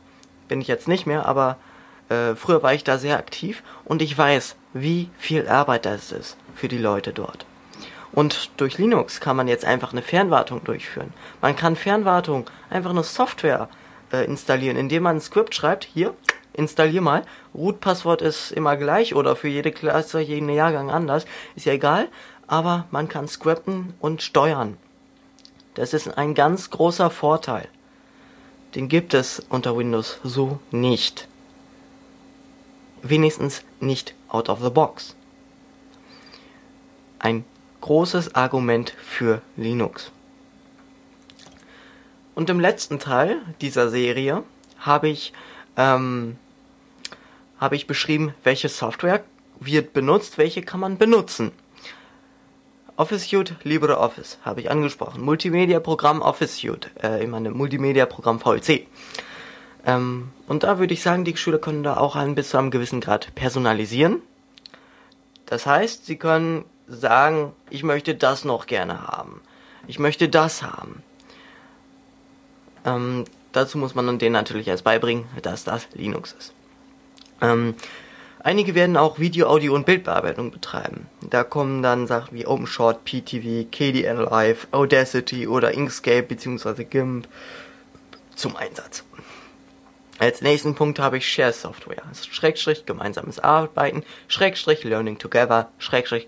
bin 0.47 0.62
ich 0.62 0.67
jetzt 0.67 0.88
nicht 0.88 1.05
mehr, 1.05 1.27
aber 1.27 1.57
äh, 2.09 2.33
früher 2.33 2.63
war 2.63 2.73
ich 2.73 2.83
da 2.83 2.97
sehr 2.97 3.19
aktiv 3.19 3.62
und 3.85 4.01
ich 4.01 4.17
weiß, 4.17 4.55
wie 4.73 5.10
viel 5.17 5.47
Arbeit 5.47 5.86
das 5.86 6.12
ist 6.12 6.38
für 6.55 6.67
die 6.67 6.77
Leute 6.77 7.13
dort. 7.13 7.45
Und 8.12 8.49
durch 8.58 8.77
Linux 8.77 9.21
kann 9.21 9.36
man 9.36 9.47
jetzt 9.47 9.65
einfach 9.65 9.91
eine 9.91 10.01
Fernwartung 10.01 10.63
durchführen. 10.63 11.13
Man 11.41 11.55
kann 11.55 11.75
Fernwartung 11.75 12.49
einfach 12.69 12.89
eine 12.89 13.03
Software 13.03 13.69
äh, 14.12 14.25
installieren, 14.25 14.77
indem 14.77 15.03
man 15.03 15.17
ein 15.17 15.21
Skript 15.21 15.53
schreibt, 15.53 15.84
hier, 15.86 16.15
installier 16.53 17.01
mal. 17.01 17.23
Root-Passwort 17.53 18.21
ist 18.21 18.51
immer 18.51 18.77
gleich 18.77 19.15
oder 19.15 19.36
für 19.36 19.47
jede 19.47 19.71
Klasse, 19.71 20.19
jeden 20.19 20.49
Jahrgang 20.49 20.89
anders, 20.89 21.25
ist 21.55 21.65
ja 21.65 21.73
egal, 21.73 22.08
aber 22.47 22.86
man 22.91 23.08
kann 23.08 23.27
scrappen 23.27 23.93
und 23.99 24.21
steuern. 24.23 24.77
Das 25.75 25.93
ist 25.93 26.17
ein 26.17 26.34
ganz 26.34 26.71
großer 26.71 27.10
Vorteil. 27.12 27.67
Den 28.75 28.89
gibt 28.89 29.13
es 29.13 29.41
unter 29.49 29.77
Windows 29.77 30.19
so 30.23 30.60
nicht. 30.71 31.27
Wenigstens 33.01 33.63
nicht 33.79 34.13
out 34.29 34.49
of 34.49 34.61
the 34.61 34.69
box. 34.69 35.15
Ein 37.19 37.43
großes 37.81 38.35
Argument 38.35 38.91
für 39.01 39.41
Linux. 39.57 40.11
Und 42.35 42.49
im 42.49 42.59
letzten 42.59 42.99
Teil 42.99 43.41
dieser 43.59 43.89
Serie 43.89 44.43
habe 44.79 45.09
ich 45.09 45.33
ähm, 45.75 46.37
habe 47.59 47.75
ich 47.75 47.87
beschrieben, 47.87 48.33
welche 48.43 48.69
Software 48.69 49.23
wird 49.59 49.93
benutzt, 49.93 50.37
welche 50.37 50.61
kann 50.61 50.79
man 50.79 50.97
benutzen. 50.97 51.51
Office 52.95 53.29
Suite, 53.29 53.55
LibreOffice 53.63 54.39
habe 54.43 54.61
ich 54.61 54.71
angesprochen. 54.71 55.21
Multimedia-Programm 55.21 56.21
Office 56.21 56.57
Suite, 56.57 56.91
äh, 57.01 57.23
ich 57.23 57.29
meine 57.29 57.51
Multimedia-Programm 57.51 58.39
VLC. 58.39 58.87
Ähm, 59.85 60.29
und 60.47 60.63
da 60.63 60.79
würde 60.79 60.93
ich 60.93 61.01
sagen, 61.01 61.25
die 61.25 61.35
Schüler 61.37 61.59
können 61.59 61.83
da 61.83 61.97
auch 61.97 62.15
ein 62.15 62.35
bis 62.35 62.49
zu 62.49 62.57
einem 62.57 62.71
gewissen 62.71 63.01
Grad 63.01 63.33
personalisieren. 63.35 64.21
Das 65.45 65.65
heißt, 65.65 66.05
sie 66.05 66.17
können 66.17 66.65
sagen, 66.87 67.53
ich 67.69 67.83
möchte 67.83 68.15
das 68.15 68.45
noch 68.45 68.67
gerne 68.67 69.07
haben. 69.07 69.41
Ich 69.87 69.99
möchte 69.99 70.29
das 70.29 70.61
haben. 70.63 71.03
Ähm, 72.85 73.25
dazu 73.51 73.77
muss 73.77 73.95
man 73.95 74.19
denen 74.19 74.33
natürlich 74.33 74.67
erst 74.67 74.83
beibringen, 74.83 75.25
dass 75.41 75.63
das 75.63 75.87
Linux 75.93 76.33
ist. 76.37 76.53
Ähm, 77.41 77.75
einige 78.41 78.75
werden 78.75 78.97
auch 78.97 79.19
Video, 79.19 79.47
Audio 79.47 79.73
und 79.73 79.85
Bildbearbeitung 79.85 80.51
betreiben. 80.51 81.07
Da 81.21 81.43
kommen 81.43 81.81
dann 81.81 82.07
Sachen 82.07 82.35
wie 82.37 82.45
OpenShot, 82.45 83.05
PTV, 83.05 83.69
KDN 83.71 84.17
Live, 84.17 84.67
Audacity 84.71 85.47
oder 85.47 85.71
Inkscape 85.71 86.23
bzw. 86.23 86.83
GIMP 86.83 87.27
zum 88.35 88.55
Einsatz. 88.55 89.03
Als 90.19 90.41
nächsten 90.41 90.75
Punkt 90.75 90.99
habe 90.99 91.17
ich 91.17 91.32
Share 91.32 91.53
Software, 91.53 92.03
Schrägstrich 92.29 92.86
gemeinsames 92.86 93.39
Arbeiten, 93.39 94.03
Schrägstrich 94.27 94.84
Learning 94.84 95.17
Together, 95.17 95.69
Schrägstrich 95.77 96.27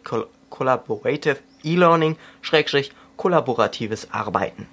Collaborative 0.49 1.39
E-Learning, 1.63 2.17
Schrägstrich 2.41 2.93
kollaboratives 3.17 4.11
Arbeiten. 4.11 4.67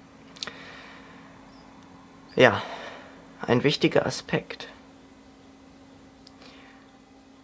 Ja, 2.37 2.61
ein 3.45 3.63
wichtiger 3.65 4.05
Aspekt. 4.05 4.69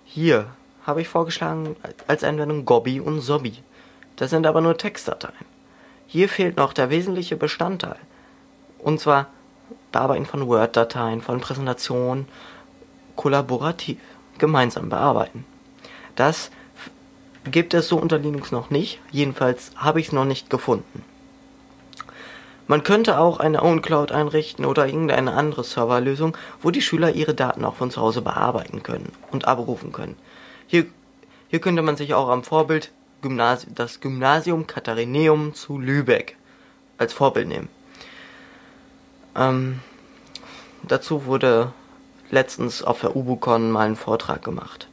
Hier 0.06 0.48
habe 0.86 1.02
ich 1.02 1.10
vorgeschlagen 1.10 1.76
als 2.08 2.24
Anwendung 2.24 2.64
Gobby 2.64 3.02
und 3.02 3.20
Sobby. 3.20 3.62
Das 4.16 4.30
sind 4.30 4.48
aber 4.48 4.62
nur 4.62 4.78
Textdateien. 4.78 5.46
Hier 6.08 6.30
fehlt 6.30 6.56
noch 6.56 6.72
der 6.72 6.90
wesentliche 6.90 7.36
Bestandteil. 7.36 8.00
Und 8.80 9.02
zwar 9.02 9.28
Bearbeiten 9.96 10.26
von 10.26 10.46
Word-Dateien, 10.46 11.22
von 11.22 11.40
Präsentationen, 11.40 12.28
kollaborativ, 13.16 13.98
gemeinsam 14.38 14.90
bearbeiten. 14.90 15.46
Das 16.18 16.52
gibt 17.50 17.74
es 17.74 17.88
so 17.88 17.96
unter 17.98 18.18
Linux 18.18 18.52
noch 18.52 18.70
nicht. 18.70 19.00
Jedenfalls 19.12 19.72
habe 19.78 20.02
ich 20.02 20.08
es 20.08 20.12
noch 20.12 20.26
nicht 20.26 20.50
gefunden. 20.50 21.06
Man 22.68 22.84
könnte 22.84 23.20
auch 23.20 23.40
eine 23.40 23.64
OwnCloud 23.64 24.12
einrichten 24.12 24.66
oder 24.66 24.86
irgendeine 24.86 25.32
andere 25.32 25.64
Serverlösung, 25.64 26.36
wo 26.62 26.72
die 26.72 26.82
Schüler 26.82 27.12
ihre 27.14 27.34
Daten 27.34 27.64
auch 27.64 27.76
von 27.76 27.90
zu 27.90 28.02
Hause 28.02 28.22
bearbeiten 28.22 28.84
können 28.84 29.14
und 29.32 29.48
abrufen 29.48 29.94
können. 29.94 30.18
Hier, 30.68 30.88
hier 31.48 31.60
könnte 31.62 31.84
man 31.84 31.96
sich 31.96 32.14
auch 32.14 32.28
am 32.28 32.44
Vorbild 32.44 32.92
Gymnasi 33.22 33.68
das 33.74 34.02
Gymnasium 34.02 34.68
Katharineum 34.68 35.54
zu 35.54 35.80
Lübeck 35.80 36.36
als 36.98 37.14
Vorbild 37.14 37.48
nehmen. 37.48 37.70
Ähm, 39.36 39.80
dazu 40.84 41.26
wurde 41.26 41.72
letztens 42.32 42.84
auf 42.84 43.02
der 43.02 43.16
UbuCon 43.16 43.72
mal 43.72 43.88
ein 43.88 43.96
Vortrag 43.96 44.44
gemacht. 44.44 44.88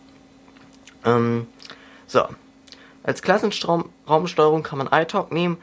Ähm, 1.04 1.46
so. 2.06 2.24
Als 3.04 3.22
Klassenraumsteuerung 3.22 4.62
kann 4.62 4.78
man 4.78 4.88
iTalk 4.92 5.32
nehmen. 5.32 5.56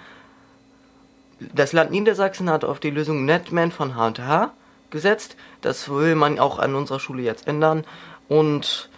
Das 1.39 1.71
Land 1.71 1.91
Niedersachsen 1.91 2.49
hat 2.49 2.65
auf 2.65 2.81
die 2.81 2.89
Lösung 2.89 3.23
Netman 3.23 3.71
von 3.71 3.95
H&H 3.95 4.51
gesetzt. 4.89 5.37
Das 5.61 5.87
will 5.87 6.15
man 6.15 6.37
auch 6.37 6.59
an 6.59 6.75
unserer 6.75 6.99
Schule 6.99 7.21
jetzt 7.21 7.47
ändern. 7.47 7.85
Und 8.27 8.89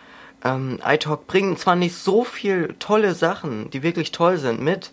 ähm, 0.43 0.79
iTalk 0.83 1.27
bringt 1.27 1.59
zwar 1.59 1.75
nicht 1.75 1.95
so 1.95 2.23
viel 2.23 2.75
tolle 2.79 3.13
Sachen, 3.13 3.69
die 3.69 3.83
wirklich 3.83 4.11
toll 4.11 4.37
sind, 4.37 4.59
mit, 4.59 4.91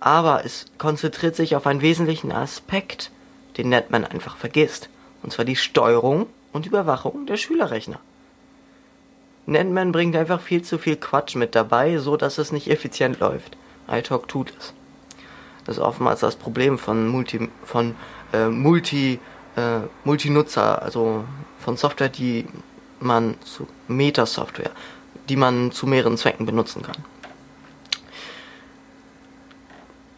aber 0.00 0.44
es 0.44 0.66
konzentriert 0.78 1.36
sich 1.36 1.54
auf 1.54 1.66
einen 1.66 1.82
wesentlichen 1.82 2.32
Aspekt, 2.32 3.10
den 3.60 3.68
Netman 3.68 4.04
einfach 4.04 4.36
vergisst. 4.36 4.88
Und 5.22 5.32
zwar 5.32 5.44
die 5.44 5.56
Steuerung 5.56 6.26
und 6.52 6.66
Überwachung 6.66 7.26
der 7.26 7.36
Schülerrechner. 7.36 8.00
Netman 9.46 9.92
bringt 9.92 10.16
einfach 10.16 10.40
viel 10.40 10.62
zu 10.62 10.78
viel 10.78 10.96
Quatsch 10.96 11.34
mit 11.34 11.54
dabei, 11.54 11.98
so 11.98 12.16
dass 12.16 12.38
es 12.38 12.52
nicht 12.52 12.70
effizient 12.70 13.20
läuft. 13.20 13.56
iTalk 13.90 14.28
tut 14.28 14.52
es. 14.58 14.72
Das 15.64 15.76
ist 15.76 15.82
oftmals 15.82 16.20
das 16.20 16.36
Problem 16.36 16.78
von 16.78 17.06
Multi, 17.08 17.48
von 17.64 17.94
äh, 18.32 18.48
Multi, 18.48 19.18
äh, 19.56 19.80
Multinutzer, 20.04 20.80
also 20.80 21.24
von 21.58 21.76
Software, 21.76 22.08
die 22.08 22.46
man 23.00 23.34
zu 23.44 23.66
Meta-Software, 23.88 24.70
die 25.28 25.36
man 25.36 25.72
zu 25.72 25.86
mehreren 25.86 26.16
Zwecken 26.16 26.46
benutzen 26.46 26.82
kann. 26.82 26.96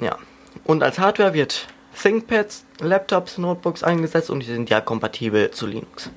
Ja. 0.01 0.17
Und 0.65 0.83
als 0.83 0.99
Hardware 0.99 1.35
wird 1.35 1.67
ThinkPads, 2.01 2.65
Laptops, 2.85 3.39
Notebooks 3.39 3.83
eingesetzt 3.83 4.31
und 4.31 4.41
die 4.41 4.47
sind 4.47 4.71
ja 4.71 4.81
kompatibel 4.81 5.51
zu 5.51 5.67
Linux. 5.67 6.11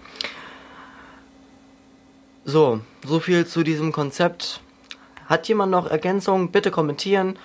So, 2.43 2.81
so 3.05 3.19
viel 3.19 3.45
zu 3.47 3.63
diesem 3.63 3.91
Konzept. 3.91 4.61
Hat 5.27 5.47
jemand 5.47 5.71
noch 5.71 5.89
Ergänzungen? 5.89 6.51
Bitte 6.51 6.69
kommentieren. 6.69 7.37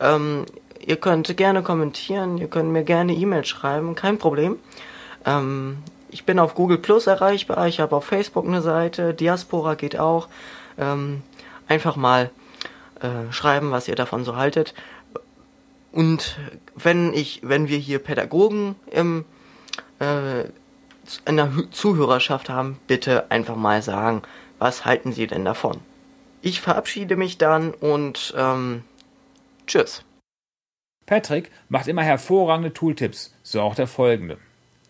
Ähm, 0.00 0.46
ihr 0.84 0.96
könnt 0.96 1.36
gerne 1.36 1.62
kommentieren, 1.62 2.38
ihr 2.38 2.48
könnt 2.48 2.70
mir 2.70 2.84
gerne 2.84 3.14
E-Mail 3.14 3.44
schreiben, 3.44 3.94
kein 3.94 4.18
Problem. 4.18 4.58
Ähm, 5.24 5.78
ich 6.10 6.24
bin 6.24 6.38
auf 6.38 6.54
Google 6.54 6.78
Plus 6.78 7.06
erreichbar, 7.06 7.68
ich 7.68 7.80
habe 7.80 7.94
auf 7.94 8.04
Facebook 8.04 8.46
eine 8.46 8.62
Seite, 8.62 9.14
Diaspora 9.14 9.74
geht 9.74 9.98
auch. 9.98 10.28
Ähm, 10.78 11.22
einfach 11.66 11.96
mal 11.96 12.30
äh, 13.00 13.32
schreiben, 13.32 13.70
was 13.70 13.88
ihr 13.88 13.94
davon 13.94 14.24
so 14.24 14.36
haltet. 14.36 14.74
Und 15.92 16.38
wenn 16.74 17.12
ich, 17.14 17.40
wenn 17.42 17.68
wir 17.68 17.78
hier 17.78 17.98
Pädagogen 17.98 18.76
im 18.90 19.24
äh, 20.00 20.44
in 21.24 21.36
der 21.36 21.50
Zuhörerschaft 21.70 22.50
haben, 22.50 22.78
bitte 22.86 23.30
einfach 23.30 23.56
mal 23.56 23.82
sagen, 23.82 24.22
was 24.58 24.84
halten 24.84 25.12
Sie 25.12 25.26
denn 25.26 25.44
davon? 25.44 25.80
Ich 26.42 26.60
verabschiede 26.60 27.16
mich 27.16 27.38
dann 27.38 27.72
und 27.72 28.34
ähm, 28.36 28.84
tschüss. 29.66 30.04
Patrick 31.06 31.50
macht 31.68 31.88
immer 31.88 32.02
hervorragende 32.02 32.72
Tooltips, 32.72 33.34
so 33.42 33.62
auch 33.62 33.74
der 33.74 33.86
folgende. 33.86 34.38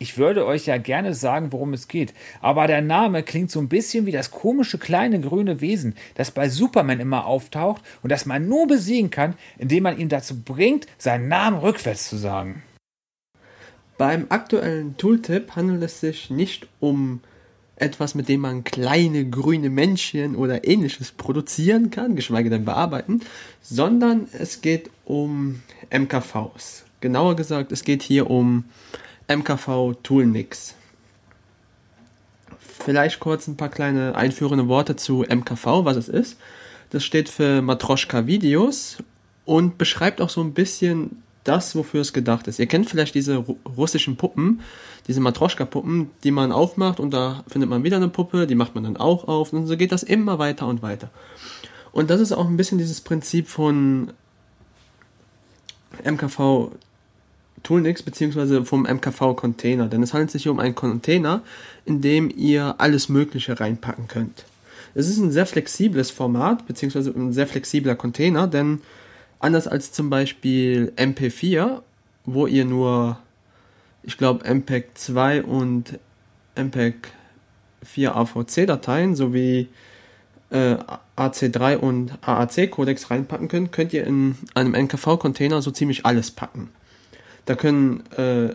Ich 0.01 0.17
würde 0.17 0.47
euch 0.47 0.67
ja 0.67 0.79
gerne 0.79 1.13
sagen, 1.13 1.53
worum 1.53 1.73
es 1.73 1.89
geht, 1.89 2.15
aber 2.41 2.69
der 2.69 2.83
Name 2.83 3.25
klingt 3.25 3.51
so 3.51 3.59
ein 3.59 3.69
bisschen 3.69 4.07
wie 4.07 4.13
das 4.13 4.31
komische 4.31 4.79
kleine 4.79 5.21
grüne 5.21 5.61
Wesen, 5.61 5.97
das 6.15 6.31
bei 6.31 6.49
Superman 6.49 7.01
immer 7.01 7.27
auftaucht 7.27 7.83
und 8.03 8.13
das 8.13 8.25
man 8.25 8.49
nur 8.49 8.69
besiegen 8.69 9.11
kann, 9.11 9.35
indem 9.59 9.83
man 9.83 9.99
ihn 9.99 10.09
dazu 10.09 10.41
bringt, 10.41 10.87
seinen 10.99 11.27
Namen 11.27 11.59
rückwärts 11.59 12.09
zu 12.09 12.17
sagen. 12.17 12.63
Beim 13.97 14.27
aktuellen 14.29 14.97
Tooltip 14.97 15.57
handelt 15.57 15.83
es 15.83 15.99
sich 15.99 16.31
nicht 16.31 16.69
um 16.79 17.21
etwas, 17.75 18.15
mit 18.15 18.29
dem 18.29 18.41
man 18.41 18.63
kleine 18.63 19.29
grüne 19.29 19.71
Männchen 19.71 20.37
oder 20.37 20.67
ähnliches 20.67 21.11
produzieren 21.11 21.91
kann, 21.91 22.15
geschweige 22.15 22.51
denn 22.51 22.65
bearbeiten, 22.65 23.21
sondern 23.61 24.29
es 24.33 24.61
geht 24.61 24.91
um 25.05 25.63
MKVs. 25.91 26.85
Genauer 27.01 27.35
gesagt, 27.35 27.73
es 27.73 27.83
geht 27.83 28.03
hier 28.03 28.31
um 28.31 28.65
MKV 29.29 29.95
Toolnix. 30.03 30.75
Vielleicht 32.59 33.21
kurz 33.21 33.47
ein 33.47 33.57
paar 33.57 33.69
kleine 33.69 34.14
einführende 34.14 34.69
Worte 34.69 34.97
zu 34.97 35.25
MKV, 35.29 35.85
was 35.85 35.97
es 35.97 36.09
ist. 36.09 36.38
Das 36.91 37.05
steht 37.05 37.29
für 37.29 37.61
Matroschka 37.61 38.27
Videos 38.27 38.99
und 39.45 39.77
beschreibt 39.77 40.21
auch 40.21 40.31
so 40.31 40.41
ein 40.41 40.55
bisschen 40.55 41.23
das, 41.45 41.75
wofür 41.75 42.01
es 42.01 42.12
gedacht 42.12 42.47
ist. 42.47 42.59
Ihr 42.59 42.67
kennt 42.67 42.88
vielleicht 42.88 43.14
diese 43.14 43.37
russischen 43.37 44.17
Puppen, 44.17 44.61
diese 45.07 45.21
Matroschka-Puppen, 45.21 46.11
die 46.25 46.31
man 46.31 46.53
aufmacht 46.53 47.01
und 47.01 47.12
da 47.12 47.45
findet 47.49 47.71
man 47.71 47.85
wieder 47.85 47.97
eine 47.97 48.09
Puppe, 48.09 48.47
die 48.47 48.55
macht 48.55 48.75
man 48.75 48.85
dann 48.85 48.97
auch 48.97 49.29
auf 49.29 49.53
und 49.53 49.67
so 49.67 49.77
geht 49.77 49.93
das 49.93 50.03
immer 50.03 50.38
weiter 50.38 50.67
und 50.67 50.83
weiter. 50.83 51.11
Und 51.93 52.11
das 52.11 52.21
ist 52.21 52.33
auch 52.33 52.47
ein 52.47 52.57
bisschen 52.57 52.79
dieses 52.79 53.01
Prinzip 53.01 53.49
von 53.49 54.12
MKV 56.05 56.71
Toolnix 57.62 58.03
beziehungsweise 58.03 58.64
vom 58.64 58.83
MKV-Container, 58.83 59.88
denn 59.88 60.03
es 60.03 60.12
handelt 60.12 60.31
sich 60.31 60.49
um 60.49 60.59
einen 60.59 60.75
Container, 60.75 61.42
in 61.85 62.01
dem 62.01 62.31
ihr 62.35 62.77
alles 62.79 63.09
Mögliche 63.09 63.59
reinpacken 63.59 64.09
könnt. 64.09 64.44
Es 64.94 65.09
ist 65.09 65.18
ein 65.18 65.31
sehr 65.31 65.47
flexibles 65.47 66.11
Format, 66.11 66.66
beziehungsweise 66.66 67.11
ein 67.11 67.33
sehr 67.33 67.47
flexibler 67.47 67.94
Container, 67.94 68.47
denn 68.47 68.81
anders 69.38 69.66
als 69.66 69.92
zum 69.92 70.11
Beispiel 70.11 70.92
MP4, 70.97 71.83
wo 72.25 72.47
ihr 72.47 72.64
nur, 72.64 73.18
ich 74.03 74.18
glaube, 74.18 74.44
MPEG 74.49 74.90
2 74.94 75.42
und 75.42 75.99
MPEG 76.57 77.12
4 77.83 78.16
AVC-Dateien 78.16 79.14
sowie 79.14 79.68
äh, 80.51 80.77
AC3 81.16 81.77
und 81.77 82.12
AAC-Codex 82.23 83.11
reinpacken 83.11 83.49
könnt, 83.49 83.73
könnt 83.73 83.92
ihr 83.92 84.07
in 84.07 84.37
einem 84.55 84.75
NKV-Container 84.75 85.62
so 85.62 85.71
ziemlich 85.71 86.07
alles 86.07 86.31
packen. 86.31 86.71
Da 87.49 87.55
können 87.55 88.05
äh, 88.19 88.55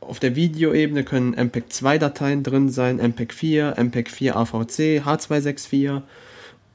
auf 0.00 0.18
der 0.18 0.34
Videoebene 0.34 1.04
können 1.04 1.32
MPEG-2-Dateien 1.32 2.42
drin 2.42 2.70
sein, 2.70 3.00
MPEG-4, 3.00 3.76
MPEG-4 3.76 4.32
AVC, 4.32 5.06
H264 5.06 6.02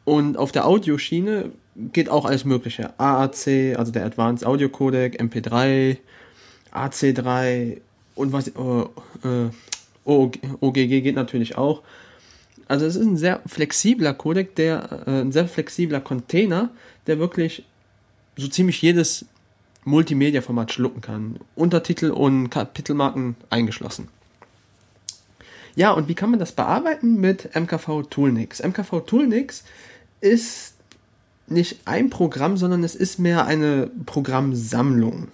und 0.05 0.37
auf 0.37 0.53
der 0.53 0.65
Audioschiene 0.65 1.51
geht 1.75 2.07
auch 2.07 2.23
alles 2.23 2.45
mögliche. 2.45 2.97
AAC, 2.97 3.77
also 3.77 3.91
der 3.91 4.05
Advanced 4.05 4.47
Audio 4.47 4.69
Codec, 4.69 5.19
MP3, 5.19 5.97
AC3 6.71 7.81
und 8.15 8.31
was 8.31 8.47
äh, 8.47 8.61
äh, 9.27 9.49
OGG 10.05 11.01
geht 11.01 11.17
natürlich 11.17 11.57
auch. 11.57 11.81
Also 12.69 12.85
es 12.85 12.95
ist 12.95 13.05
ein 13.05 13.17
sehr 13.17 13.41
flexibler 13.45 14.13
Codec, 14.13 14.55
der 14.55 15.03
äh, 15.05 15.19
ein 15.19 15.33
sehr 15.33 15.49
flexibler 15.49 15.99
Container, 15.99 16.69
der 17.07 17.19
wirklich 17.19 17.65
so 18.37 18.47
ziemlich 18.47 18.81
jedes 18.81 19.25
Multimedia-Format 19.87 20.71
schlucken 20.71 21.01
kann. 21.01 21.39
Untertitel 21.55 22.11
und 22.11 22.49
Kapitelmarken 22.49 23.35
eingeschlossen. 23.49 24.09
Ja, 25.75 25.91
und 25.91 26.07
wie 26.07 26.15
kann 26.15 26.29
man 26.29 26.39
das 26.39 26.51
bearbeiten 26.51 27.19
mit 27.19 27.55
MKV 27.55 28.03
Toolnix? 28.09 28.61
MKV 28.61 29.01
Toolnix 29.05 29.63
ist 30.21 30.73
nicht 31.47 31.79
ein 31.85 32.09
Programm, 32.09 32.57
sondern 32.57 32.83
es 32.83 32.95
ist 32.95 33.19
mehr 33.19 33.45
eine 33.45 33.89
Programmsammlung. 34.05 35.29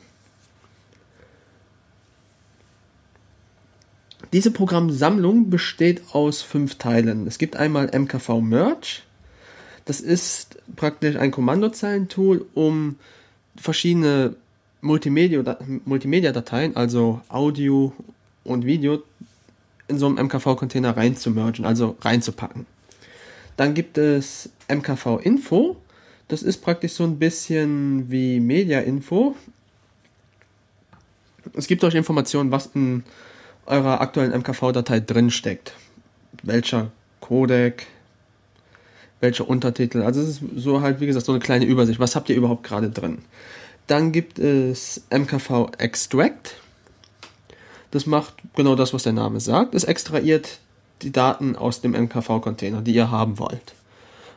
Diese 4.33 4.51
Programmsammlung 4.51 5.49
besteht 5.49 6.03
aus 6.11 6.41
fünf 6.41 6.75
Teilen. 6.75 7.25
Es 7.25 7.37
gibt 7.37 7.55
einmal 7.55 7.87
MKV 7.87 8.41
Merge. 8.41 9.01
Das 9.85 10.01
ist 10.01 10.57
praktisch 10.75 11.15
ein 11.15 11.31
Kommandozeilentool, 11.31 12.45
um 12.53 12.97
verschiedene 13.55 14.35
Multimedia-Dateien, 14.83 16.75
also 16.75 17.21
Audio 17.29 17.93
und 18.43 18.65
Video, 18.65 19.01
in 19.87 19.97
so 19.97 20.05
einem 20.05 20.17
MKV-Container 20.25 20.95
reinzumergen, 20.95 21.65
also 21.65 21.95
reinzupacken. 22.01 22.65
Dann 23.57 23.73
gibt 23.73 23.97
es 23.97 24.49
MKV-Info. 24.67 25.77
Das 26.27 26.43
ist 26.43 26.61
praktisch 26.61 26.93
so 26.93 27.03
ein 27.03 27.17
bisschen 27.19 28.11
wie 28.11 28.39
Media-Info. 28.39 29.35
Es 31.55 31.67
gibt 31.67 31.83
euch 31.83 31.95
Informationen, 31.95 32.51
was 32.51 32.67
in 32.73 33.03
eurer 33.65 34.01
aktuellen 34.01 34.31
MKV-Datei 34.31 34.99
drin 34.99 35.31
steckt. 35.31 35.73
Welcher 36.41 36.91
Codec, 37.19 37.87
welcher 39.21 39.47
Untertitel. 39.47 40.01
Also 40.01 40.21
es 40.21 40.29
ist 40.29 40.41
so 40.57 40.81
halt, 40.81 40.99
wie 40.99 41.05
gesagt, 41.05 41.25
so 41.25 41.31
eine 41.31 41.39
kleine 41.39 41.65
Übersicht. 41.65 41.99
Was 41.99 42.15
habt 42.15 42.29
ihr 42.29 42.35
überhaupt 42.35 42.63
gerade 42.63 42.89
drin? 42.89 43.19
Dann 43.87 44.11
gibt 44.11 44.39
es 44.39 45.03
MKV 45.09 45.71
Extract. 45.77 46.57
Das 47.91 48.05
macht 48.05 48.35
genau 48.55 48.75
das, 48.75 48.93
was 48.93 49.03
der 49.03 49.13
Name 49.13 49.39
sagt. 49.39 49.75
Es 49.75 49.83
extrahiert 49.83 50.59
die 51.01 51.11
Daten 51.11 51.55
aus 51.55 51.81
dem 51.81 51.91
MKV-Container, 51.91 52.81
die 52.81 52.95
ihr 52.95 53.11
haben 53.11 53.37
wollt. 53.39 53.73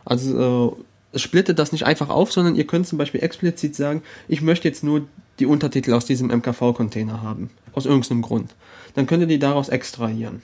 Also 0.05 0.77
äh, 1.15 1.19
splittet 1.19 1.59
das 1.59 1.73
nicht 1.73 1.85
einfach 1.85 2.09
auf, 2.09 2.33
sondern 2.33 2.57
ihr 2.57 2.67
könnt 2.67 2.87
zum 2.87 2.99
Beispiel 2.99 3.23
explizit 3.23 3.75
sagen, 3.75 4.03
ich 4.29 4.43
möchte 4.43 4.69
jetzt 4.69 4.85
nur 4.85 5.07
die 5.39 5.47
Untertitel 5.47 5.93
aus 5.93 6.05
diesem 6.05 6.29
MKV-Container 6.29 7.23
haben. 7.23 7.51
Aus 7.73 7.87
irgendeinem 7.87 8.23
Grund. 8.23 8.55
Dann 8.95 9.07
könnt 9.07 9.23
ihr 9.23 9.27
die 9.27 9.39
daraus 9.39 9.69
extrahieren. 9.69 10.43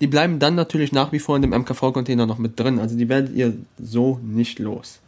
Die 0.00 0.06
bleiben 0.06 0.38
dann 0.38 0.54
natürlich 0.54 0.92
nach 0.92 1.12
wie 1.12 1.18
vor 1.18 1.36
in 1.36 1.42
dem 1.42 1.50
MKV-Container 1.50 2.26
noch 2.26 2.38
mit 2.38 2.58
drin. 2.58 2.78
Also 2.78 2.96
die 2.96 3.08
werdet 3.08 3.34
ihr 3.34 3.54
so 3.78 4.18
nicht 4.22 4.58
los. 4.58 5.00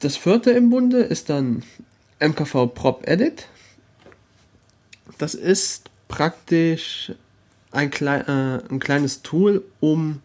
Das 0.00 0.16
vierte 0.16 0.50
im 0.50 0.70
Bunde 0.70 0.98
ist 0.98 1.30
dann 1.30 1.62
MKV 2.20 2.66
Prop 2.74 3.08
Edit. 3.08 3.48
Das 5.18 5.34
ist 5.34 5.90
praktisch 6.08 7.12
ein, 7.70 7.90
klei 7.90 8.18
äh, 8.20 8.62
ein 8.70 8.78
kleines 8.78 9.22
Tool, 9.22 9.64
um 9.80 10.20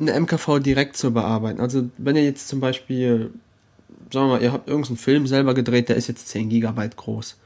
eine 0.00 0.18
MKV 0.18 0.58
direkt 0.60 0.96
zu 0.96 1.12
bearbeiten. 1.12 1.60
Also 1.60 1.88
wenn 1.98 2.16
ihr 2.16 2.24
jetzt 2.24 2.48
zum 2.48 2.60
Beispiel, 2.60 3.30
sagen 4.12 4.26
wir 4.26 4.34
mal, 4.34 4.42
ihr 4.42 4.52
habt 4.52 4.68
irgendeinen 4.68 4.96
Film 4.96 5.26
selber 5.26 5.54
gedreht, 5.54 5.88
der 5.88 5.96
ist 5.96 6.08
jetzt 6.08 6.28
10 6.28 6.48
Gigabyte 6.48 6.96
groß. 6.96 7.36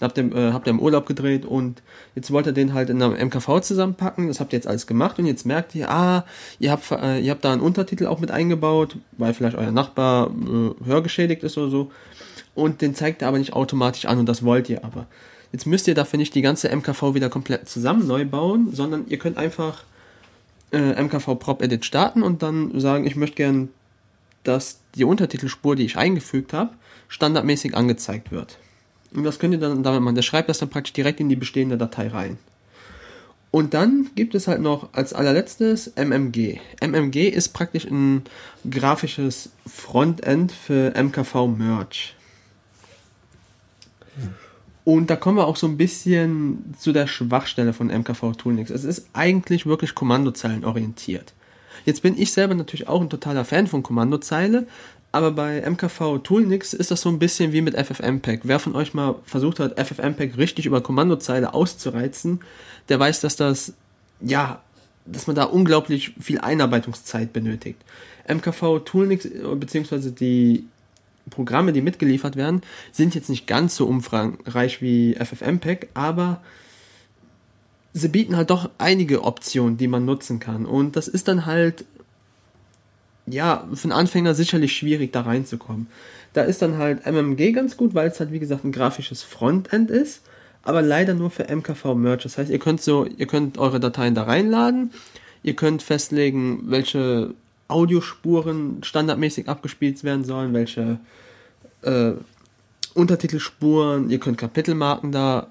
Habt 0.00 0.16
ihr, 0.16 0.34
äh, 0.34 0.52
habt 0.52 0.66
ihr 0.66 0.70
im 0.70 0.80
Urlaub 0.80 1.06
gedreht 1.06 1.44
und 1.44 1.82
jetzt 2.14 2.30
wollt 2.30 2.46
ihr 2.46 2.52
den 2.52 2.72
halt 2.72 2.88
in 2.88 3.02
einem 3.02 3.14
MKV 3.28 3.60
zusammenpacken. 3.60 4.28
Das 4.28 4.40
habt 4.40 4.52
ihr 4.52 4.56
jetzt 4.56 4.66
alles 4.66 4.86
gemacht 4.86 5.18
und 5.18 5.26
jetzt 5.26 5.44
merkt 5.44 5.74
ihr, 5.74 5.90
ah, 5.90 6.24
ihr 6.58 6.70
habt, 6.70 6.90
äh, 6.90 7.18
ihr 7.18 7.30
habt 7.30 7.44
da 7.44 7.52
einen 7.52 7.60
Untertitel 7.60 8.06
auch 8.06 8.18
mit 8.18 8.30
eingebaut, 8.30 8.96
weil 9.18 9.34
vielleicht 9.34 9.56
euer 9.56 9.72
Nachbar 9.72 10.30
äh, 10.30 10.84
hörgeschädigt 10.86 11.42
ist 11.42 11.58
oder 11.58 11.70
so. 11.70 11.90
Und 12.54 12.80
den 12.80 12.94
zeigt 12.94 13.22
er 13.22 13.28
aber 13.28 13.38
nicht 13.38 13.52
automatisch 13.52 14.06
an 14.06 14.18
und 14.18 14.26
das 14.26 14.42
wollt 14.42 14.70
ihr 14.70 14.84
aber. 14.84 15.06
Jetzt 15.52 15.66
müsst 15.66 15.86
ihr 15.88 15.94
dafür 15.94 16.18
nicht 16.18 16.34
die 16.34 16.42
ganze 16.42 16.74
MKV 16.74 17.14
wieder 17.14 17.28
komplett 17.28 17.68
zusammen 17.68 18.06
neu 18.06 18.24
bauen, 18.24 18.70
sondern 18.72 19.06
ihr 19.08 19.18
könnt 19.18 19.36
einfach 19.36 19.84
äh, 20.72 21.02
MKV 21.02 21.38
Prop 21.38 21.62
Edit 21.62 21.84
starten 21.84 22.22
und 22.22 22.42
dann 22.42 22.78
sagen, 22.80 23.06
ich 23.06 23.16
möchte 23.16 23.36
gern, 23.36 23.68
dass 24.44 24.80
die 24.94 25.04
Untertitelspur, 25.04 25.76
die 25.76 25.84
ich 25.84 25.96
eingefügt 25.96 26.52
habe, 26.52 26.70
standardmäßig 27.08 27.76
angezeigt 27.76 28.30
wird. 28.30 28.58
Und 29.14 29.24
das 29.24 29.38
könnt 29.38 29.54
ihr 29.54 29.60
dann 29.60 29.82
damit 29.82 30.02
machen. 30.02 30.14
Der 30.14 30.22
schreibt 30.22 30.48
das 30.48 30.58
dann 30.58 30.70
praktisch 30.70 30.92
direkt 30.92 31.20
in 31.20 31.28
die 31.28 31.36
bestehende 31.36 31.76
Datei 31.76 32.08
rein. 32.08 32.38
Und 33.50 33.74
dann 33.74 34.10
gibt 34.14 34.36
es 34.36 34.46
halt 34.46 34.60
noch 34.60 34.92
als 34.92 35.12
allerletztes 35.12 35.88
MMG. 35.96 36.60
MMG 36.80 37.28
ist 37.28 37.48
praktisch 37.48 37.84
ein 37.84 38.22
grafisches 38.68 39.50
Frontend 39.66 40.52
für 40.52 40.92
MKV 40.96 41.48
Merge. 41.48 42.12
Und 44.84 45.10
da 45.10 45.16
kommen 45.16 45.36
wir 45.36 45.46
auch 45.46 45.56
so 45.56 45.66
ein 45.66 45.76
bisschen 45.76 46.74
zu 46.78 46.92
der 46.92 47.06
Schwachstelle 47.06 47.72
von 47.72 47.88
MKV 47.88 48.36
Toolnix. 48.36 48.70
Es 48.70 48.84
ist 48.84 49.08
eigentlich 49.12 49.66
wirklich 49.66 49.94
Kommandozeilen 49.94 50.64
orientiert. 50.64 51.34
Jetzt 51.84 52.02
bin 52.02 52.18
ich 52.18 52.32
selber 52.32 52.54
natürlich 52.54 52.88
auch 52.88 53.00
ein 53.00 53.10
totaler 53.10 53.44
Fan 53.44 53.66
von 53.66 53.82
Kommandozeile, 53.82 54.66
aber 55.12 55.32
bei 55.32 55.60
MKV 55.68 56.18
Toolnix 56.22 56.72
ist 56.72 56.90
das 56.90 57.00
so 57.00 57.08
ein 57.08 57.18
bisschen 57.18 57.52
wie 57.52 57.62
mit 57.62 57.74
FFmpeg. 57.74 58.42
Wer 58.44 58.58
von 58.58 58.76
euch 58.76 58.94
mal 58.94 59.16
versucht 59.24 59.58
hat, 59.58 59.78
FFmpeg 59.78 60.36
richtig 60.36 60.66
über 60.66 60.80
Kommandozeile 60.80 61.52
auszureizen, 61.52 62.40
der 62.88 63.00
weiß, 63.00 63.20
dass 63.20 63.36
das, 63.36 63.72
ja, 64.20 64.62
dass 65.06 65.26
man 65.26 65.34
da 65.34 65.44
unglaublich 65.44 66.14
viel 66.20 66.38
Einarbeitungszeit 66.38 67.32
benötigt. 67.32 67.80
MKV 68.28 68.80
Toolnix, 68.84 69.28
beziehungsweise 69.56 70.12
die 70.12 70.66
Programme, 71.28 71.72
die 71.72 71.82
mitgeliefert 71.82 72.36
werden, 72.36 72.62
sind 72.92 73.14
jetzt 73.14 73.30
nicht 73.30 73.46
ganz 73.46 73.76
so 73.76 73.86
umfangreich 73.86 74.80
wie 74.80 75.14
FFmpeg, 75.14 75.88
aber 75.94 76.40
sie 77.92 78.08
bieten 78.08 78.36
halt 78.36 78.50
doch 78.50 78.70
einige 78.78 79.24
Optionen, 79.24 79.76
die 79.76 79.88
man 79.88 80.04
nutzen 80.04 80.38
kann. 80.38 80.66
Und 80.66 80.94
das 80.94 81.08
ist 81.08 81.26
dann 81.26 81.46
halt, 81.46 81.84
ja, 83.30 83.66
für 83.74 83.84
einen 83.84 83.92
Anfänger 83.92 84.34
sicherlich 84.34 84.76
schwierig, 84.76 85.12
da 85.12 85.22
reinzukommen. 85.22 85.88
Da 86.32 86.42
ist 86.42 86.62
dann 86.62 86.78
halt 86.78 87.06
MMG 87.06 87.52
ganz 87.52 87.76
gut, 87.76 87.94
weil 87.94 88.08
es 88.08 88.20
halt, 88.20 88.32
wie 88.32 88.38
gesagt, 88.38 88.64
ein 88.64 88.72
grafisches 88.72 89.22
Frontend 89.22 89.90
ist, 89.90 90.22
aber 90.62 90.82
leider 90.82 91.14
nur 91.14 91.30
für 91.30 91.44
MKV 91.44 91.94
Merge. 91.94 92.24
Das 92.24 92.38
heißt, 92.38 92.50
ihr 92.50 92.58
könnt 92.58 92.80
so, 92.80 93.06
ihr 93.06 93.26
könnt 93.26 93.58
eure 93.58 93.80
Dateien 93.80 94.14
da 94.14 94.24
reinladen, 94.24 94.92
ihr 95.42 95.54
könnt 95.54 95.82
festlegen, 95.82 96.62
welche 96.66 97.34
Audiospuren 97.68 98.82
standardmäßig 98.82 99.48
abgespielt 99.48 100.02
werden 100.04 100.24
sollen, 100.24 100.52
welche 100.52 100.98
äh, 101.82 102.12
Untertitelspuren, 102.94 104.10
ihr 104.10 104.18
könnt 104.18 104.38
Kapitelmarken 104.38 105.12
da 105.12 105.46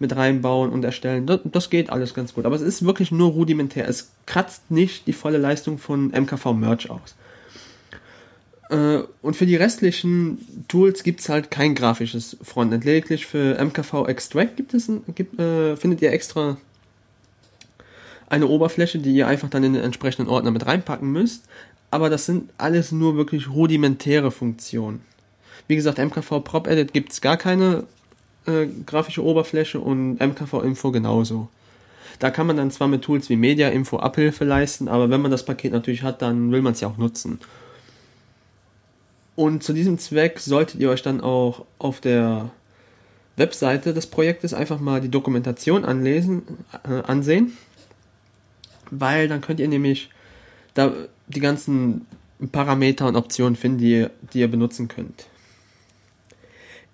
mit 0.00 0.16
reinbauen 0.16 0.70
und 0.70 0.84
erstellen. 0.84 1.26
Das, 1.26 1.40
das 1.44 1.70
geht 1.70 1.90
alles 1.90 2.14
ganz 2.14 2.34
gut. 2.34 2.46
Aber 2.46 2.56
es 2.56 2.62
ist 2.62 2.84
wirklich 2.84 3.12
nur 3.12 3.30
rudimentär. 3.30 3.88
Es 3.88 4.10
kratzt 4.26 4.70
nicht 4.70 5.06
die 5.06 5.12
volle 5.12 5.38
Leistung 5.38 5.78
von 5.78 6.08
MKV 6.08 6.52
Merge 6.54 6.90
aus. 6.90 7.14
Äh, 8.70 9.02
und 9.20 9.36
für 9.36 9.46
die 9.46 9.56
restlichen 9.56 10.64
Tools 10.68 11.02
gibt 11.02 11.20
es 11.20 11.28
halt 11.28 11.50
kein 11.50 11.74
grafisches 11.74 12.38
Frontend. 12.42 12.84
Lediglich 12.84 13.26
für 13.26 13.62
MKV 13.62 14.06
Extract 14.08 14.56
gibt 14.56 14.72
es 14.72 14.88
ein, 14.88 15.02
gibt, 15.14 15.38
äh, 15.38 15.76
findet 15.76 16.00
ihr 16.00 16.12
extra 16.12 16.56
eine 18.30 18.46
Oberfläche, 18.46 18.98
die 19.00 19.12
ihr 19.12 19.26
einfach 19.26 19.50
dann 19.50 19.64
in 19.64 19.74
den 19.74 19.82
entsprechenden 19.82 20.30
Ordner 20.30 20.50
mit 20.50 20.64
reinpacken 20.64 21.12
müsst. 21.12 21.44
Aber 21.90 22.08
das 22.08 22.24
sind 22.24 22.50
alles 22.56 22.90
nur 22.90 23.16
wirklich 23.16 23.50
rudimentäre 23.50 24.30
Funktionen. 24.30 25.02
Wie 25.66 25.76
gesagt, 25.76 25.98
MKV 25.98 26.40
Prop 26.42 26.66
Edit 26.66 26.94
gibt 26.94 27.12
es 27.12 27.20
gar 27.20 27.36
keine 27.36 27.84
äh, 28.50 28.68
grafische 28.86 29.24
Oberfläche 29.24 29.80
und 29.80 30.20
MKV 30.20 30.62
Info 30.62 30.90
genauso. 30.90 31.48
Da 32.18 32.30
kann 32.30 32.46
man 32.46 32.56
dann 32.56 32.70
zwar 32.70 32.88
mit 32.88 33.02
Tools 33.02 33.30
wie 33.30 33.36
Media 33.36 33.68
Info 33.68 33.98
Abhilfe 33.98 34.44
leisten, 34.44 34.88
aber 34.88 35.08
wenn 35.10 35.22
man 35.22 35.30
das 35.30 35.44
Paket 35.44 35.72
natürlich 35.72 36.02
hat, 36.02 36.20
dann 36.20 36.52
will 36.52 36.60
man 36.60 36.74
es 36.74 36.80
ja 36.80 36.88
auch 36.88 36.98
nutzen. 36.98 37.38
Und 39.36 39.62
zu 39.62 39.72
diesem 39.72 39.98
Zweck 39.98 40.38
solltet 40.38 40.80
ihr 40.80 40.90
euch 40.90 41.02
dann 41.02 41.22
auch 41.22 41.64
auf 41.78 42.00
der 42.00 42.50
Webseite 43.36 43.94
des 43.94 44.06
Projektes 44.06 44.52
einfach 44.52 44.80
mal 44.80 45.00
die 45.00 45.08
Dokumentation 45.08 45.86
anlesen, 45.86 46.42
äh, 46.84 47.00
ansehen, 47.06 47.56
weil 48.90 49.28
dann 49.28 49.40
könnt 49.40 49.60
ihr 49.60 49.68
nämlich 49.68 50.10
da 50.74 50.92
die 51.28 51.40
ganzen 51.40 52.06
Parameter 52.52 53.06
und 53.06 53.16
Optionen 53.16 53.56
finden, 53.56 53.78
die 53.78 53.92
ihr, 53.92 54.10
die 54.32 54.40
ihr 54.40 54.50
benutzen 54.50 54.88
könnt. 54.88 55.26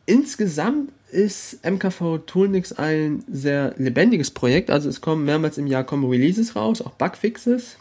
Insgesamt 0.06 0.92
ist 1.10 1.64
MKV 1.64 2.18
Toolnix 2.26 2.72
ein 2.72 3.24
sehr 3.30 3.74
lebendiges 3.78 4.30
Projekt, 4.30 4.70
also 4.70 4.88
es 4.88 5.00
kommen 5.00 5.24
mehrmals 5.24 5.58
im 5.58 5.66
Jahr 5.66 5.84
kommen 5.84 6.08
Releases 6.08 6.56
raus, 6.56 6.82
auch 6.82 6.92
Bugfixes. 6.92 7.76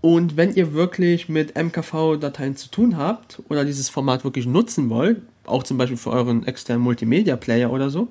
Und 0.00 0.36
wenn 0.36 0.54
ihr 0.54 0.72
wirklich 0.72 1.28
mit 1.28 1.56
MKV-Dateien 1.56 2.56
zu 2.56 2.70
tun 2.70 2.96
habt 2.96 3.42
oder 3.48 3.64
dieses 3.64 3.88
Format 3.88 4.24
wirklich 4.24 4.46
nutzen 4.46 4.88
wollt, 4.88 5.20
auch 5.44 5.62
zum 5.62 5.78
Beispiel 5.78 5.96
für 5.96 6.10
euren 6.10 6.46
externen 6.46 6.82
Multimedia-Player 6.84 7.72
oder 7.72 7.90
so, 7.90 8.08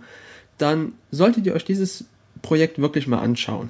dann 0.58 0.94
solltet 1.12 1.46
ihr 1.46 1.54
euch 1.54 1.66
dieses 1.66 2.06
Projekt 2.42 2.80
wirklich 2.80 3.08
mal 3.08 3.20
anschauen. 3.20 3.70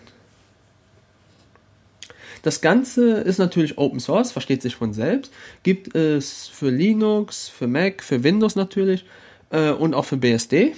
Das 2.41 2.61
Ganze 2.61 3.19
ist 3.21 3.37
natürlich 3.37 3.77
Open 3.77 3.99
Source, 3.99 4.31
versteht 4.31 4.61
sich 4.61 4.75
von 4.75 4.93
selbst. 4.93 5.31
Gibt 5.63 5.95
es 5.95 6.47
für 6.47 6.69
Linux, 6.69 7.49
für 7.49 7.67
Mac, 7.67 8.03
für 8.03 8.23
Windows 8.23 8.55
natürlich 8.55 9.05
äh, 9.49 9.71
und 9.71 9.93
auch 9.93 10.05
für 10.05 10.17
BSD. 10.17 10.75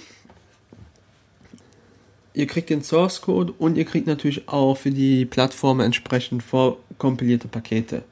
Ihr 2.34 2.46
kriegt 2.46 2.70
den 2.70 2.82
Source 2.82 3.20
Code 3.20 3.52
und 3.58 3.76
ihr 3.76 3.84
kriegt 3.84 4.06
natürlich 4.06 4.48
auch 4.48 4.76
für 4.76 4.90
die 4.90 5.24
Plattform 5.24 5.80
entsprechend 5.80 6.42
vorkompilierte 6.42 7.48
Pakete. 7.48 8.02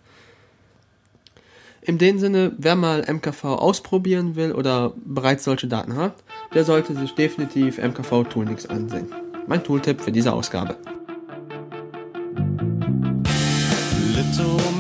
In 1.83 1.99
dem 1.99 2.19
Sinne, 2.19 2.53
wer 2.59 2.75
mal 2.75 3.05
MKV 3.09 3.45
ausprobieren 3.45 4.35
will 4.35 4.51
oder 4.51 4.93
bereits 4.97 5.45
solche 5.45 5.69
Daten 5.69 5.95
hat, 5.95 6.15
der 6.53 6.65
sollte 6.65 6.97
sich 6.97 7.13
definitiv 7.13 7.79
MKV 7.79 8.25
Toolnix 8.29 8.67
ansehen. 8.67 9.07
Mein 9.47 9.63
Tooltip 9.63 10.01
für 10.01 10.11
diese 10.11 10.33
Ausgabe. 10.33 10.77
Little 14.27 14.76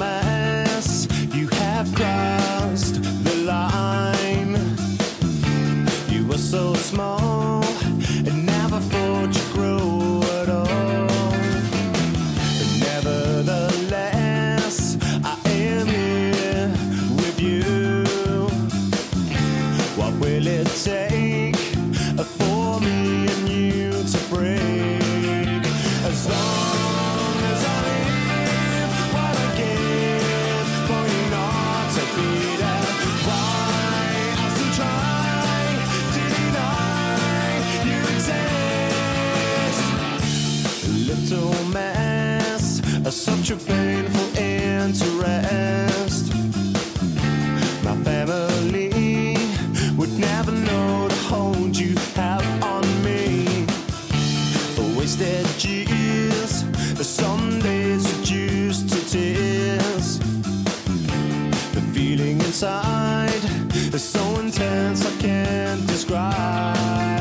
inside 62.57 63.45
is 63.93 64.03
so 64.03 64.41
intense 64.41 65.05
I 65.05 65.21
can't 65.21 65.87
describe. 65.87 67.16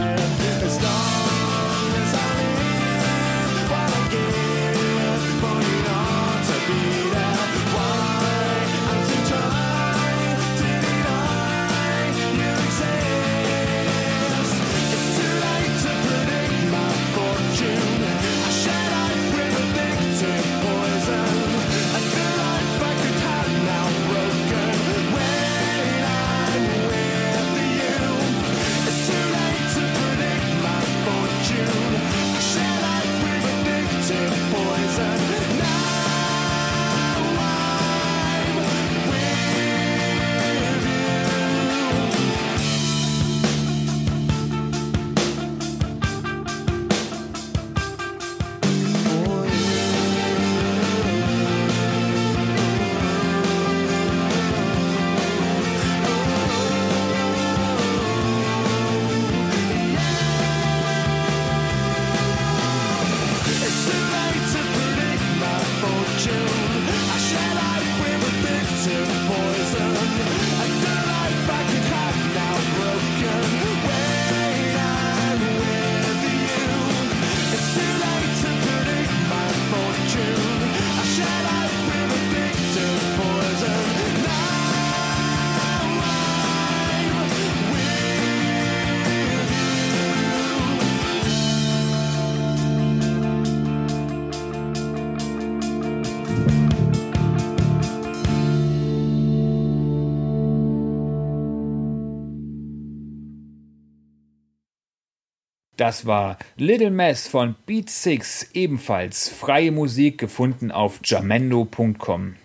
Das 105.85 106.07
war 106.07 106.39
Little 106.57 106.89
Mess 106.89 107.27
von 107.27 107.53
Beat 107.67 107.91
Six, 107.91 108.47
ebenfalls 108.55 109.29
freie 109.29 109.71
Musik 109.71 110.17
gefunden 110.17 110.71
auf 110.71 110.99
jamendo.com. 111.03 112.37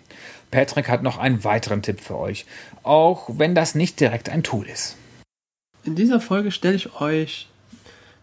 Patrick 0.51 0.87
hat 0.87 1.01
noch 1.01 1.17
einen 1.17 1.43
weiteren 1.43 1.81
Tipp 1.81 2.01
für 2.01 2.19
euch, 2.19 2.45
auch 2.83 3.31
wenn 3.39 3.55
das 3.55 3.73
nicht 3.73 3.99
direkt 3.99 4.29
ein 4.29 4.43
Tool 4.43 4.67
ist. 4.67 4.95
In 5.83 5.95
dieser 5.95 6.21
Folge 6.21 6.51
stelle 6.51 6.75
ich 6.75 7.01
euch 7.01 7.47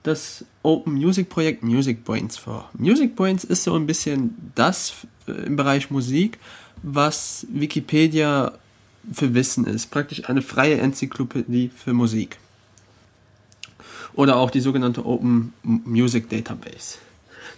das 0.04 0.44
Open 0.62 0.94
Music 0.94 1.28
Projekt 1.28 1.64
Music 1.64 2.04
Brains 2.04 2.36
vor. 2.36 2.70
Music 2.78 3.16
Brains 3.16 3.42
ist 3.42 3.64
so 3.64 3.74
ein 3.74 3.88
bisschen 3.88 4.52
das 4.54 5.04
äh, 5.26 5.32
im 5.32 5.56
Bereich 5.56 5.90
Musik, 5.90 6.38
was 6.84 7.44
Wikipedia 7.52 8.52
für 9.12 9.34
Wissen 9.34 9.66
ist. 9.66 9.90
Praktisch 9.90 10.28
eine 10.28 10.42
freie 10.42 10.78
Enzyklopädie 10.78 11.72
für 11.74 11.92
Musik. 11.92 12.38
Oder 14.18 14.34
auch 14.34 14.50
die 14.50 14.58
sogenannte 14.58 15.06
Open 15.06 15.52
Music 15.62 16.28
Database. 16.28 16.98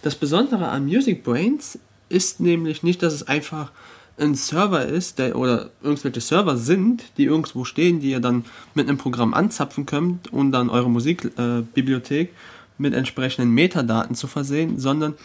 Das 0.03 0.13
Besondere 0.13 0.67
an 0.67 0.85
Music 0.85 1.23
Brains 1.23 1.79
ist 2.07 2.39
nämlich 2.39 2.83
nicht, 2.83 3.01
dass 3.01 3.13
es 3.13 3.27
einfach 3.27 3.71
ein 4.19 4.35
Server 4.35 4.85
ist, 4.85 5.17
der, 5.17 5.35
oder 5.37 5.71
irgendwelche 5.81 6.21
Server 6.21 6.57
sind, 6.57 7.17
die 7.17 7.23
irgendwo 7.23 7.65
stehen, 7.65 7.99
die 7.99 8.11
ihr 8.11 8.19
dann 8.19 8.45
mit 8.75 8.87
einem 8.87 8.99
Programm 8.99 9.33
anzapfen 9.33 9.87
könnt, 9.87 10.31
um 10.31 10.51
dann 10.51 10.69
eure 10.69 10.87
Musikbibliothek 10.91 12.29
äh, 12.29 12.33
mit 12.77 12.93
entsprechenden 12.93 13.49
Metadaten 13.49 14.15
zu 14.15 14.27
versehen, 14.27 14.77
sondern 14.77 15.15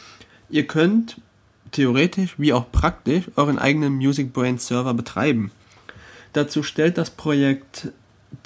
ihr 0.49 0.67
könnt 0.67 1.21
theoretisch 1.71 2.37
wie 2.39 2.55
auch 2.55 2.73
praktisch 2.73 3.25
euren 3.37 3.59
eigenen 3.59 3.97
Music 3.97 4.33
Brains 4.33 4.69
Server 4.69 4.95
betreiben. 4.95 5.51
Dazu 6.33 6.63
stellt 6.63 6.97
das 6.97 7.11
Projekt 7.11 7.89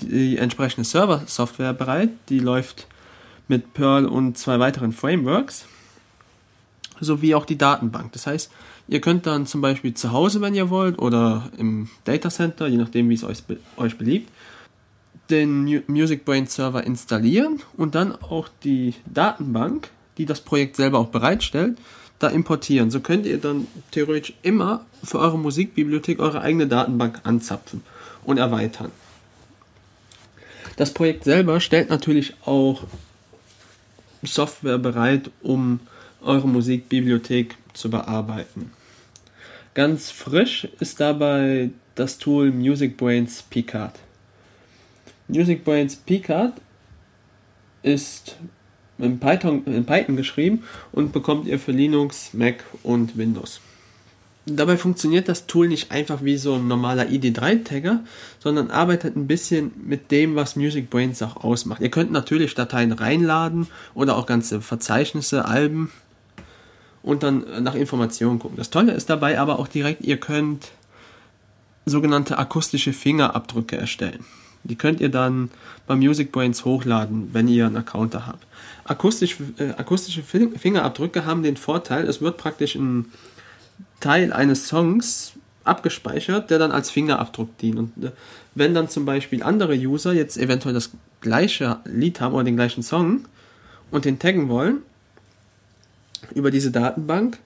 die 0.01 0.38
entsprechende 0.38 0.85
Server-Software 0.85 1.73
bereit, 1.73 2.11
die 2.29 2.39
läuft 2.39 2.87
mit 3.49 3.74
Perl 3.74 4.07
und 4.07 4.39
zwei 4.39 4.59
weiteren 4.59 4.93
Frameworks, 4.93 5.66
sowie 7.01 7.35
auch 7.35 7.45
die 7.45 7.59
Datenbank. 7.59 8.12
Das 8.12 8.26
heißt, 8.26 8.51
ihr 8.89 9.01
könnt 9.01 9.26
dann 9.26 9.47
zum 9.47 9.61
Beispiel 9.61 9.95
zu 9.95 10.12
Hause, 10.12 10.41
wenn 10.41 10.55
ihr 10.55 10.70
wollt, 10.70 10.99
oder 10.99 11.51
im 11.57 11.89
Datacenter, 12.05 12.66
je 12.68 12.76
nachdem, 12.76 13.09
wie 13.09 13.14
es 13.14 13.24
euch, 13.24 13.43
euch 13.76 13.97
beliebt, 13.99 14.31
den 15.31 15.64
Mu- 15.64 15.83
Music 15.87 16.24
Brain 16.24 16.47
Server 16.47 16.85
installieren 16.85 17.61
und 17.76 17.95
dann 17.95 18.14
auch 18.14 18.49
die 18.64 18.95
Datenbank, 19.07 19.91
die 20.18 20.26
das 20.26 20.41
Projekt 20.41 20.76
selber 20.76 20.99
auch 20.99 21.09
bereitstellt, 21.09 21.78
da 22.18 22.28
importieren. 22.28 22.91
So 22.91 23.01
könnt 23.01 23.26
ihr 23.26 23.39
dann 23.39 23.66
theoretisch 23.93 24.35
immer 24.43 24.85
für 25.03 25.18
eure 25.18 25.39
Musikbibliothek 25.39 26.20
eure 26.20 26.43
eigene 26.43 26.66
Datenbank 26.66 27.20
anzapfen 27.24 27.83
und 28.24 28.39
erweitern. 28.39 28.91
Das 30.77 30.93
Projekt 30.93 31.25
selber 31.25 31.61
stellt 31.61 31.91
natürlich 31.91 32.35
auch 32.45 32.85
Software 34.23 34.79
bereit, 34.79 35.31
um 35.43 35.81
eure 36.23 36.49
Musikbibliothek 36.49 37.57
zu 37.73 37.91
bearbeiten. 37.91 38.73
Ganz 39.75 40.11
frisch 40.11 40.68
ist 40.81 41.01
dabei 41.01 41.71
das 41.95 42.18
Tool 42.18 42.51
Music 42.51 42.97
Brains 42.97 43.43
Picard. 43.43 43.99
Music 45.29 45.64
Brains 45.64 45.97
Picard 45.97 46.55
ist 47.83 48.37
in 48.99 49.18
Python, 49.18 49.64
in 49.64 49.87
Python 49.87 50.16
geschrieben 50.16 50.64
und 50.93 51.12
bekommt 51.12 51.47
ihr 51.47 51.59
für 51.59 51.73
Linux, 51.73 52.35
Mac 52.35 52.64
und 52.83 53.16
Windows. 53.16 53.61
Dabei 54.57 54.76
funktioniert 54.76 55.28
das 55.28 55.46
Tool 55.46 55.68
nicht 55.68 55.90
einfach 55.90 56.24
wie 56.24 56.36
so 56.36 56.55
ein 56.55 56.66
normaler 56.68 57.05
ID3-Tagger, 57.05 58.01
sondern 58.38 58.70
arbeitet 58.70 59.16
ein 59.16 59.26
bisschen 59.26 59.70
mit 59.84 60.11
dem, 60.11 60.34
was 60.34 60.57
Music 60.57 60.90
Brains 60.90 61.22
auch 61.22 61.36
ausmacht. 61.44 61.80
Ihr 61.80 61.90
könnt 61.90 62.11
natürlich 62.12 62.55
Dateien 62.55 62.92
reinladen 62.92 63.66
oder 63.94 64.16
auch 64.16 64.26
ganze 64.26 64.61
Verzeichnisse, 64.61 65.44
Alben 65.44 65.90
und 67.03 67.22
dann 67.22 67.44
nach 67.62 67.74
Informationen 67.74 68.38
gucken. 68.38 68.57
Das 68.57 68.70
Tolle 68.70 68.92
ist 68.92 69.09
dabei 69.11 69.38
aber 69.38 69.59
auch 69.59 69.68
direkt, 69.68 70.03
ihr 70.03 70.16
könnt 70.18 70.68
sogenannte 71.86 72.38
akustische 72.38 72.92
Fingerabdrücke 72.92 73.76
erstellen. 73.76 74.24
Die 74.64 74.76
könnt 74.76 75.01
ihr 75.01 75.09
dann 75.09 75.51
bei 75.86 75.96
Music 75.96 76.32
Brains 76.32 76.64
hochladen, 76.66 77.30
wenn 77.32 77.48
ihr 77.48 77.66
einen 77.66 77.78
Account 77.78 78.12
da 78.14 78.26
habt. 78.26 78.46
Akustisch, 78.84 79.36
äh, 79.59 79.70
akustische 79.70 80.22
Fin- 80.22 80.59
Fingerabdrücke 80.59 81.24
haben 81.24 81.42
den 81.42 81.57
Vorteil, 81.57 82.07
es 82.07 82.20
wird 82.20 82.36
praktisch 82.36 82.74
ein 82.74 83.07
Teil 84.01 84.32
eines 84.32 84.68
Songs 84.68 85.32
abgespeichert, 85.64 86.51
der 86.51 86.59
dann 86.59 86.72
als 86.72 86.90
Fingerabdruck 86.90 87.57
dient. 87.59 87.78
Und 87.78 88.05
äh, 88.05 88.11
wenn 88.55 88.74
dann 88.74 88.88
zum 88.88 89.05
Beispiel 89.05 89.42
andere 89.42 89.74
User 89.74 90.12
jetzt 90.12 90.36
eventuell 90.36 90.74
das 90.74 90.90
gleiche 91.20 91.78
Lied 91.84 92.20
haben 92.20 92.34
oder 92.34 92.44
den 92.44 92.57
gleichen 92.57 92.82
Song 92.82 93.26
und 93.90 94.05
den 94.05 94.18
taggen 94.18 94.48
wollen 94.48 94.78
über 96.34 96.51
diese 96.51 96.70
Datenbank, 96.70 97.38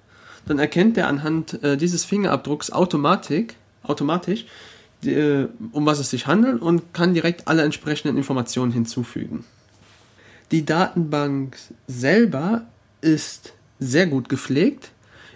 dann 0.46 0.58
erkennt 0.58 0.96
er 0.96 1.08
anhand 1.08 1.62
äh, 1.62 1.76
dieses 1.76 2.04
Fingerabdrucks 2.04 2.70
Automatik, 2.70 3.56
automatisch, 3.82 4.46
die, 5.02 5.12
äh, 5.12 5.48
um 5.72 5.86
was 5.86 5.98
es 5.98 6.10
sich 6.10 6.26
handelt 6.26 6.60
und 6.60 6.92
kann 6.94 7.14
direkt 7.14 7.48
alle 7.48 7.62
entsprechenden 7.62 8.16
Informationen 8.16 8.72
hinzufügen. 8.72 9.44
Die 10.50 10.64
Datenbank 10.64 11.56
selber 11.86 12.62
ist 13.00 13.52
sehr 13.78 14.06
gut 14.06 14.28
gepflegt. 14.28 14.90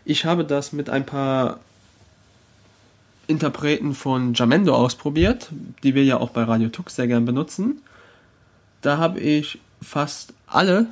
Ich 0.08 0.24
habe 0.24 0.42
das 0.42 0.72
mit 0.72 0.88
ein 0.88 1.04
paar 1.04 1.60
Interpreten 3.26 3.94
von 3.94 4.32
Jamendo 4.32 4.74
ausprobiert, 4.74 5.50
die 5.82 5.94
wir 5.94 6.02
ja 6.02 6.16
auch 6.16 6.30
bei 6.30 6.44
Radio 6.44 6.70
Tux 6.70 6.96
sehr 6.96 7.06
gern 7.06 7.26
benutzen. 7.26 7.82
Da 8.80 8.96
habe 8.96 9.20
ich 9.20 9.58
fast 9.82 10.32
alle 10.46 10.86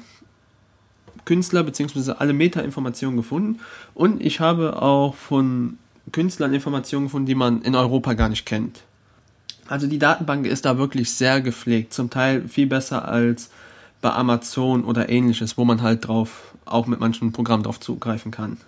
Künstler 1.24 1.62
bzw. 1.62 2.12
alle 2.18 2.34
Meta-Informationen 2.34 3.16
gefunden 3.16 3.60
und 3.94 4.20
ich 4.20 4.40
habe 4.40 4.82
auch 4.82 5.14
von 5.14 5.78
Künstlern 6.12 6.52
Informationen 6.52 7.06
gefunden, 7.06 7.26
die 7.26 7.34
man 7.34 7.62
in 7.62 7.74
Europa 7.74 8.12
gar 8.12 8.28
nicht 8.28 8.44
kennt. 8.44 8.82
Also 9.66 9.86
die 9.86 9.98
Datenbank 9.98 10.44
ist 10.44 10.66
da 10.66 10.76
wirklich 10.76 11.10
sehr 11.10 11.40
gepflegt, 11.40 11.94
zum 11.94 12.10
Teil 12.10 12.46
viel 12.48 12.66
besser 12.66 13.08
als 13.08 13.48
bei 14.02 14.12
Amazon 14.12 14.84
oder 14.84 15.08
ähnliches, 15.08 15.56
wo 15.56 15.64
man 15.64 15.80
halt 15.80 16.06
drauf 16.06 16.54
auch 16.66 16.86
mit 16.86 17.00
manchen 17.00 17.32
Programmen 17.32 17.62
drauf 17.62 17.80
zugreifen 17.80 18.30
kann. 18.30 18.58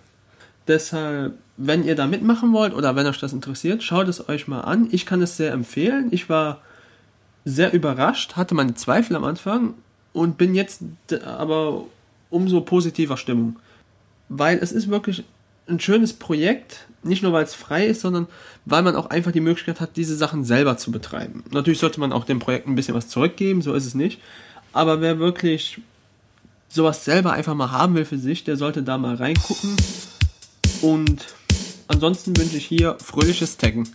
Deshalb, 0.69 1.33
wenn 1.57 1.83
ihr 1.83 1.95
da 1.95 2.05
mitmachen 2.05 2.53
wollt 2.53 2.75
oder 2.75 2.95
wenn 2.95 3.07
euch 3.07 3.17
das 3.17 3.33
interessiert, 3.33 3.81
schaut 3.81 4.07
es 4.07 4.29
euch 4.29 4.47
mal 4.47 4.61
an. 4.61 4.87
Ich 4.91 5.07
kann 5.07 5.19
es 5.23 5.35
sehr 5.35 5.51
empfehlen. 5.51 6.09
Ich 6.11 6.29
war 6.29 6.61
sehr 7.43 7.73
überrascht, 7.73 8.35
hatte 8.35 8.53
meine 8.53 8.75
Zweifel 8.75 9.15
am 9.15 9.23
Anfang 9.23 9.73
und 10.13 10.37
bin 10.37 10.53
jetzt 10.53 10.83
aber 11.25 11.85
umso 12.29 12.61
positiver 12.61 13.17
Stimmung. 13.17 13.55
Weil 14.29 14.59
es 14.59 14.71
ist 14.71 14.89
wirklich 14.89 15.23
ein 15.67 15.79
schönes 15.79 16.13
Projekt, 16.13 16.85
nicht 17.01 17.23
nur 17.23 17.33
weil 17.33 17.45
es 17.45 17.55
frei 17.55 17.87
ist, 17.87 18.01
sondern 18.01 18.27
weil 18.65 18.83
man 18.83 18.95
auch 18.95 19.07
einfach 19.07 19.31
die 19.31 19.39
Möglichkeit 19.39 19.81
hat, 19.81 19.97
diese 19.97 20.15
Sachen 20.15 20.43
selber 20.43 20.77
zu 20.77 20.91
betreiben. 20.91 21.43
Natürlich 21.49 21.79
sollte 21.79 21.99
man 21.99 22.13
auch 22.13 22.25
dem 22.25 22.37
Projekt 22.37 22.67
ein 22.67 22.75
bisschen 22.75 22.93
was 22.93 23.07
zurückgeben, 23.07 23.63
so 23.63 23.73
ist 23.73 23.87
es 23.87 23.95
nicht. 23.95 24.21
Aber 24.71 25.01
wer 25.01 25.17
wirklich 25.17 25.81
sowas 26.67 27.05
selber 27.05 27.33
einfach 27.33 27.55
mal 27.55 27.71
haben 27.71 27.95
will 27.95 28.05
für 28.05 28.19
sich, 28.19 28.43
der 28.43 28.55
sollte 28.55 28.83
da 28.83 28.99
mal 28.99 29.15
reingucken. 29.15 29.75
Und 30.81 31.25
ansonsten 31.87 32.37
wünsche 32.37 32.57
ich 32.57 32.65
hier 32.65 32.97
fröhliches 33.03 33.57
Taggen. 33.57 33.89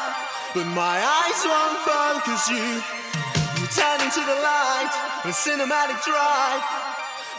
but 0.54 0.66
my 0.66 0.98
eyes 0.98 1.42
won't 1.46 1.78
focus 1.86 2.50
you. 2.50 2.98
You 3.60 3.68
turn 3.68 4.02
into 4.02 4.20
the 4.20 4.36
light 4.36 4.92
a 5.26 5.30
cinematic 5.30 6.04
drive 6.06 6.62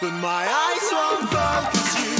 With 0.02 0.12
my 0.14 0.46
eyes 0.46 0.88
won't 0.92 1.30
focus 1.30 2.12
you 2.12 2.17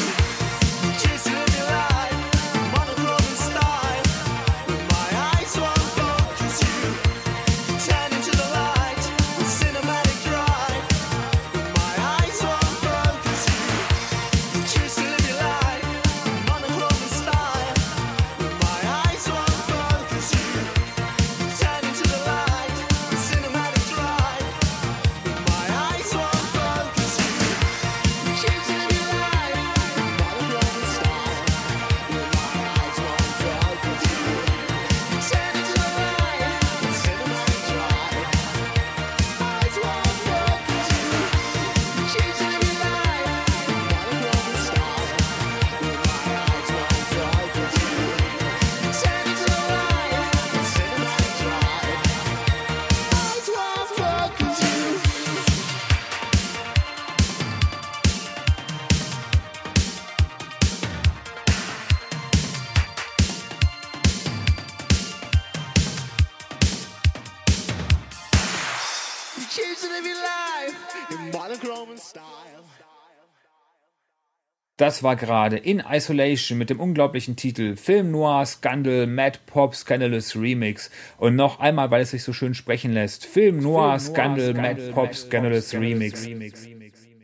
Das 74.79 75.03
war 75.03 75.17
gerade 75.17 75.57
In 75.57 75.81
Isolation 75.81 76.57
mit 76.57 76.71
dem 76.71 76.79
unglaublichen 76.79 77.35
Titel 77.35 77.75
Film 77.75 78.13
Noir 78.13 78.47
Scandal 78.47 79.09
Mad 79.09 79.41
Pop 79.45 79.75
Scandalous 79.75 80.37
Remix 80.37 80.89
und 81.17 81.35
noch 81.35 81.59
einmal, 81.59 81.91
weil 81.91 82.03
es 82.03 82.13
sich 82.13 82.23
so 82.23 82.33
schön 82.33 82.55
sprechen 82.55 82.93
lässt, 82.93 83.27
Film 83.27 83.59
Noir 83.59 83.99
Scandal 83.99 84.55
Mad 84.55 84.93
Pop 84.93 85.17
Scandalous 85.17 85.75
Remix. 85.75 86.29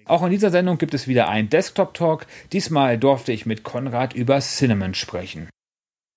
Auch 0.05 0.24
in 0.24 0.30
dieser 0.30 0.50
Sendung 0.50 0.78
gibt 0.78 0.94
es 0.94 1.07
wieder 1.07 1.28
einen 1.28 1.48
Desktop 1.48 1.94
Talk. 1.94 2.26
Diesmal 2.52 2.98
durfte 2.98 3.30
ich 3.30 3.46
mit 3.46 3.62
Konrad 3.62 4.14
über 4.14 4.40
Cinnamon 4.40 4.94
sprechen. 4.94 5.48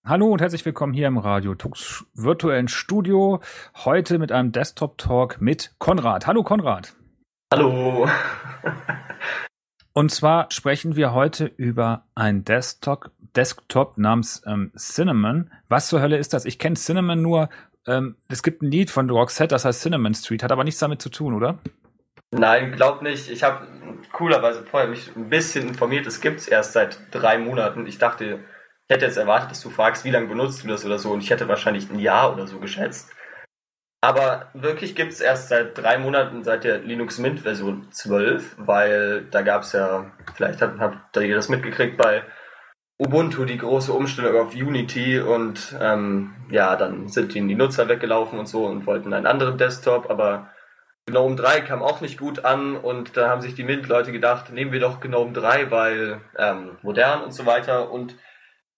Hallo 0.07 0.31
und 0.31 0.41
herzlich 0.41 0.65
willkommen 0.65 0.93
hier 0.93 1.07
im 1.07 1.19
Radio 1.19 1.53
Tux 1.53 2.03
virtuellen 2.15 2.67
Studio. 2.67 3.41
Heute 3.85 4.17
mit 4.17 4.31
einem 4.31 4.51
Desktop 4.53 4.97
Talk 4.97 5.39
mit 5.39 5.75
Konrad. 5.77 6.25
Hallo 6.25 6.41
Konrad. 6.41 6.95
Hallo. 7.53 8.07
Und 9.97 10.11
zwar 10.11 10.45
sprechen 10.51 10.95
wir 10.95 11.11
heute 11.11 11.45
über 11.57 12.03
ein 12.13 12.45
Desktop, 12.45 13.09
Desktop 13.35 13.97
namens 13.97 14.43
ähm, 14.45 14.71
Cinnamon. 14.77 15.49
Was 15.69 15.87
zur 15.87 16.01
Hölle 16.01 16.17
ist 16.17 16.35
das? 16.35 16.45
Ich 16.45 16.59
kenne 16.59 16.75
Cinnamon 16.75 17.19
nur. 17.19 17.49
Ähm, 17.87 18.15
es 18.29 18.43
gibt 18.43 18.61
ein 18.61 18.69
Lied 18.69 18.91
von 18.91 19.09
Roxette, 19.09 19.55
das 19.55 19.65
heißt 19.65 19.81
Cinnamon 19.81 20.13
Street, 20.13 20.43
hat 20.43 20.51
aber 20.51 20.63
nichts 20.63 20.79
damit 20.79 21.01
zu 21.01 21.09
tun, 21.09 21.33
oder? 21.33 21.57
Nein, 22.29 22.73
glaub 22.73 23.01
nicht. 23.01 23.27
Ich 23.31 23.41
habe 23.41 23.65
coolerweise 24.11 24.63
vorher 24.69 24.87
mich 24.87 25.15
ein 25.15 25.29
bisschen 25.29 25.67
informiert. 25.67 26.05
Es 26.05 26.21
gibt's 26.21 26.47
erst 26.47 26.73
seit 26.73 26.99
drei 27.09 27.39
Monaten. 27.39 27.87
Ich 27.87 27.97
dachte, 27.97 28.41
ich 28.87 28.93
hätte 28.93 29.05
jetzt 29.07 29.17
erwartet, 29.17 29.49
dass 29.49 29.61
du 29.61 29.71
fragst, 29.71 30.05
wie 30.05 30.11
lange 30.11 30.27
benutzt 30.27 30.63
du 30.63 30.67
das 30.67 30.85
oder 30.85 30.99
so. 30.99 31.09
Und 31.09 31.23
ich 31.23 31.31
hätte 31.31 31.47
wahrscheinlich 31.47 31.89
ein 31.89 31.97
Jahr 31.97 32.31
oder 32.31 32.45
so 32.45 32.59
geschätzt. 32.59 33.09
Aber 34.01 34.49
wirklich 34.53 34.95
gibt's 34.95 35.21
erst 35.21 35.49
seit 35.49 35.77
drei 35.77 35.97
Monaten, 35.97 36.43
seit 36.43 36.63
der 36.63 36.79
Linux 36.79 37.17
Mint 37.17 37.41
Version 37.41 37.87
12, 37.91 38.55
weil 38.59 39.25
da 39.31 39.41
gab's 39.41 39.73
ja, 39.73 40.11
vielleicht 40.35 40.61
habt, 40.61 40.79
habt 40.79 41.17
ihr 41.17 41.35
das 41.35 41.49
mitgekriegt, 41.49 41.97
bei 41.97 42.23
Ubuntu 42.99 43.45
die 43.45 43.57
große 43.57 43.93
Umstellung 43.93 44.39
auf 44.39 44.55
Unity 44.55 45.19
und 45.19 45.75
ähm, 45.79 46.35
ja, 46.49 46.75
dann 46.75 47.07
sind 47.09 47.35
ihnen 47.35 47.47
die 47.47 47.55
Nutzer 47.55 47.89
weggelaufen 47.89 48.39
und 48.39 48.47
so 48.47 48.65
und 48.65 48.85
wollten 48.85 49.13
einen 49.13 49.27
anderen 49.27 49.57
Desktop, 49.57 50.09
aber 50.09 50.49
GNOME 51.07 51.35
3 51.35 51.61
kam 51.61 51.81
auch 51.81 52.01
nicht 52.01 52.19
gut 52.19 52.43
an 52.43 52.75
und 52.75 53.15
da 53.15 53.29
haben 53.29 53.41
sich 53.41 53.55
die 53.55 53.63
Mint-Leute 53.63 54.11
gedacht, 54.11 54.51
nehmen 54.51 54.71
wir 54.71 54.79
doch 54.79 54.99
GNOME 54.99 55.31
3, 55.31 55.71
weil 55.71 56.21
ähm, 56.37 56.77
modern 56.81 57.21
und 57.23 57.31
so 57.31 57.45
weiter 57.45 57.91
und 57.91 58.15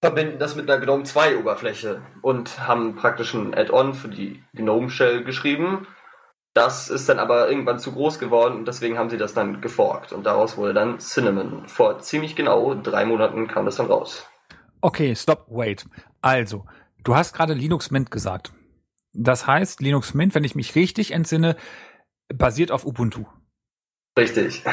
verbinden 0.02 0.40
das 0.40 0.56
mit 0.56 0.70
einer 0.70 0.80
GNOME 0.80 1.04
2 1.04 1.38
Oberfläche 1.38 2.02
und 2.22 2.68
haben 2.68 2.96
praktisch 2.96 3.34
ein 3.34 3.54
Add-on 3.54 3.94
für 3.94 4.08
die 4.08 4.44
GNOME 4.54 4.90
Shell 4.90 5.24
geschrieben. 5.24 5.88
Das 6.54 6.90
ist 6.90 7.08
dann 7.08 7.20
aber 7.20 7.50
irgendwann 7.50 7.80
zu 7.80 7.92
groß 7.92 8.20
geworden 8.20 8.56
und 8.56 8.68
deswegen 8.68 8.98
haben 8.98 9.10
sie 9.10 9.18
das 9.18 9.34
dann 9.34 9.62
geforkt 9.62 10.12
und 10.14 10.26
daraus 10.26 10.58
wurde 10.58 10.74
dann 10.74 11.00
Cinnamon. 11.00 11.68
Vor 11.68 12.00
ziemlich 12.00 12.36
genau 12.36 12.74
drei 12.76 13.06
Monaten 13.06 13.48
kam 13.48 13.66
das 13.66 13.76
dann 13.76 13.88
raus. 13.88 14.28
Okay, 14.82 15.16
stop, 15.16 15.46
wait. 15.50 15.86
Also, 16.22 16.66
du 17.04 17.16
hast 17.16 17.34
gerade 17.34 17.54
Linux 17.54 17.92
Mint 17.92 18.12
gesagt. 18.12 18.54
Das 19.14 19.48
heißt, 19.48 19.82
Linux 19.82 20.14
Mint, 20.14 20.34
wenn 20.36 20.44
ich 20.44 20.56
mich 20.56 20.76
richtig 20.76 21.12
entsinne, 21.12 21.56
basiert 22.34 22.72
auf 22.72 22.86
Ubuntu. 22.86 23.26
Richtig. 24.18 24.64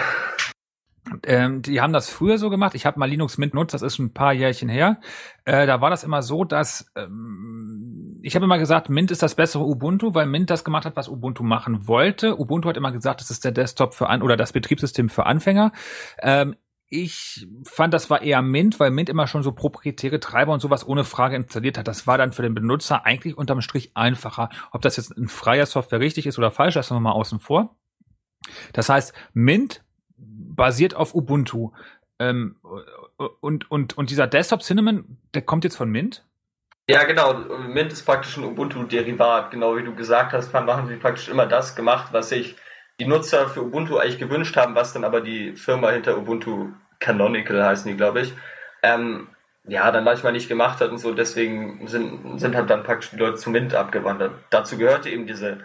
Ähm, 1.25 1.63
die 1.63 1.81
haben 1.81 1.93
das 1.93 2.11
früher 2.11 2.39
so 2.39 2.51
gemacht. 2.51 2.75
Ich 2.75 2.87
habe 2.87 2.99
mal 2.99 3.07
Linux 3.07 3.39
Mint 3.39 3.55
nutzt, 3.55 3.75
das 3.75 3.83
ist 3.83 3.99
ein 3.99 4.13
paar 4.13 4.33
Jährchen 4.33 4.69
her. 4.69 5.01
Äh, 5.45 5.67
da 5.67 5.81
war 5.81 5.91
das 5.91 6.05
immer 6.05 6.23
so, 6.23 6.45
dass 6.45 6.91
ähm, 6.97 8.21
ich 8.23 8.35
habe 8.35 8.45
immer 8.45 8.59
gesagt, 8.59 8.89
Mint 8.89 9.11
ist 9.11 9.23
das 9.23 9.37
bessere 9.37 9.65
Ubuntu, 9.65 10.15
weil 10.15 10.27
Mint 10.27 10.51
das 10.51 10.65
gemacht 10.65 10.85
hat, 10.85 10.97
was 10.97 11.09
Ubuntu 11.09 11.45
machen 11.45 11.87
wollte. 11.87 12.39
Ubuntu 12.39 12.69
hat 12.69 12.77
immer 12.77 12.93
gesagt, 12.93 13.21
das 13.21 13.31
ist 13.31 13.45
der 13.45 13.53
Desktop 13.53 13.95
für 13.95 14.09
an 14.09 14.23
oder 14.23 14.37
das 14.37 14.53
Betriebssystem 14.53 15.09
für 15.09 15.27
Anfänger. 15.27 15.73
Ähm, 16.19 16.57
ich 16.89 17.49
fand, 17.65 17.95
das 17.95 18.11
war 18.11 18.23
eher 18.23 18.43
Mint, 18.43 18.79
weil 18.79 18.91
Mint 18.91 19.09
immer 19.09 19.27
schon 19.27 19.43
so 19.43 19.53
proprietäre 19.53 20.21
Treiber 20.21 20.53
und 20.53 20.61
sowas 20.61 20.87
ohne 20.87 21.05
Frage 21.05 21.37
installiert 21.37 21.79
hat. 21.79 21.89
Das 21.89 22.07
war 22.07 22.17
dann 22.17 22.33
für 22.33 22.43
den 22.43 22.55
Benutzer 22.55 23.05
eigentlich 23.05 23.37
unterm 23.37 23.61
Strich 23.61 23.97
einfacher. 23.97 24.51
Ob 24.71 24.83
das 24.83 24.97
jetzt 24.97 25.13
in 25.13 25.27
freier 25.29 25.67
Software 25.67 26.01
richtig 26.01 26.27
ist 26.27 26.39
oder 26.39 26.51
falsch, 26.51 26.75
das 26.75 26.91
noch 26.91 27.01
mal 27.01 27.13
außen 27.13 27.41
vor. 27.41 27.77
Das 28.73 28.89
heißt, 28.89 29.13
Mint 29.33 29.85
basiert 30.57 30.95
auf 30.95 31.15
Ubuntu. 31.15 31.71
Ähm, 32.19 32.57
und, 33.41 33.71
und, 33.71 33.97
und 33.97 34.11
dieser 34.11 34.27
Desktop 34.27 34.63
Cinnamon, 34.63 35.19
der 35.35 35.43
kommt 35.43 35.65
jetzt 35.65 35.77
von 35.77 35.91
Mint? 35.91 36.25
Ja, 36.89 37.05
genau. 37.05 37.35
Mint 37.35 37.93
ist 37.93 38.05
praktisch 38.05 38.37
ein 38.37 38.45
Ubuntu-Derivat. 38.45 39.51
Genau 39.51 39.77
wie 39.77 39.83
du 39.83 39.95
gesagt 39.95 40.33
hast, 40.33 40.55
haben 40.55 40.89
sie 40.89 40.97
praktisch 40.97 41.29
immer 41.29 41.47
das 41.47 41.75
gemacht, 41.75 42.09
was 42.13 42.29
sich 42.29 42.57
die 43.01 43.07
Nutzer 43.07 43.49
für 43.49 43.63
Ubuntu 43.63 43.99
eigentlich 43.99 44.19
gewünscht 44.19 44.57
haben, 44.57 44.75
was 44.75 44.93
dann 44.93 45.05
aber 45.05 45.21
die 45.21 45.55
Firma 45.57 45.91
hinter 45.91 46.17
Ubuntu 46.17 46.73
Canonical 46.99 47.63
heißen 47.63 47.91
die, 47.91 47.97
glaube 47.97 48.23
ich, 48.23 48.33
ähm, 48.83 49.29
ja, 49.65 49.91
dann 49.91 50.05
manchmal 50.05 50.33
nicht 50.33 50.49
gemacht 50.49 50.81
hat 50.81 50.91
und 50.91 50.99
so. 50.99 51.13
Deswegen 51.13 51.87
sind, 51.89 52.41
sind 52.41 52.55
halt 52.55 52.71
dann 52.71 52.85
praktisch 52.85 53.11
die 53.11 53.17
Leute 53.17 53.37
zu 53.37 53.51
Mint 53.51 53.75
abgewandert. 53.75 54.33
Dazu 54.51 54.79
gehörte 54.79 55.11
eben 55.11 55.27
diese 55.27 55.59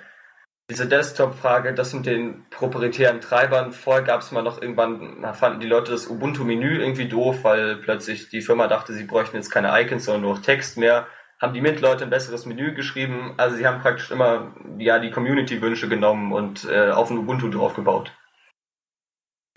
diese 0.71 0.87
Desktop-Frage, 0.87 1.73
das 1.73 1.93
mit 1.93 2.05
den 2.05 2.45
proprietären 2.49 3.19
Treibern, 3.19 3.73
vorher 3.73 4.03
gab 4.03 4.21
es 4.21 4.31
mal 4.31 4.41
noch 4.41 4.61
irgendwann, 4.61 5.21
fanden 5.33 5.59
die 5.59 5.67
Leute 5.67 5.91
das 5.91 6.07
Ubuntu-Menü 6.07 6.79
irgendwie 6.79 7.09
doof, 7.09 7.43
weil 7.43 7.75
plötzlich 7.75 8.29
die 8.29 8.41
Firma 8.41 8.67
dachte, 8.67 8.93
sie 8.93 9.03
bräuchten 9.03 9.35
jetzt 9.35 9.51
keine 9.51 9.69
Icons, 9.81 10.05
sondern 10.05 10.21
nur 10.21 10.41
Text 10.41 10.77
mehr. 10.77 11.07
Haben 11.41 11.53
die 11.53 11.59
Mint-Leute 11.59 12.05
ein 12.05 12.09
besseres 12.09 12.45
Menü 12.45 12.73
geschrieben. 12.73 13.33
Also 13.35 13.57
sie 13.57 13.67
haben 13.67 13.81
praktisch 13.81 14.11
immer 14.11 14.55
ja, 14.77 14.99
die 14.99 15.11
Community-Wünsche 15.11 15.89
genommen 15.89 16.31
und 16.31 16.63
äh, 16.69 16.91
auf 16.91 17.09
ein 17.09 17.17
Ubuntu 17.17 17.49
draufgebaut. 17.49 18.13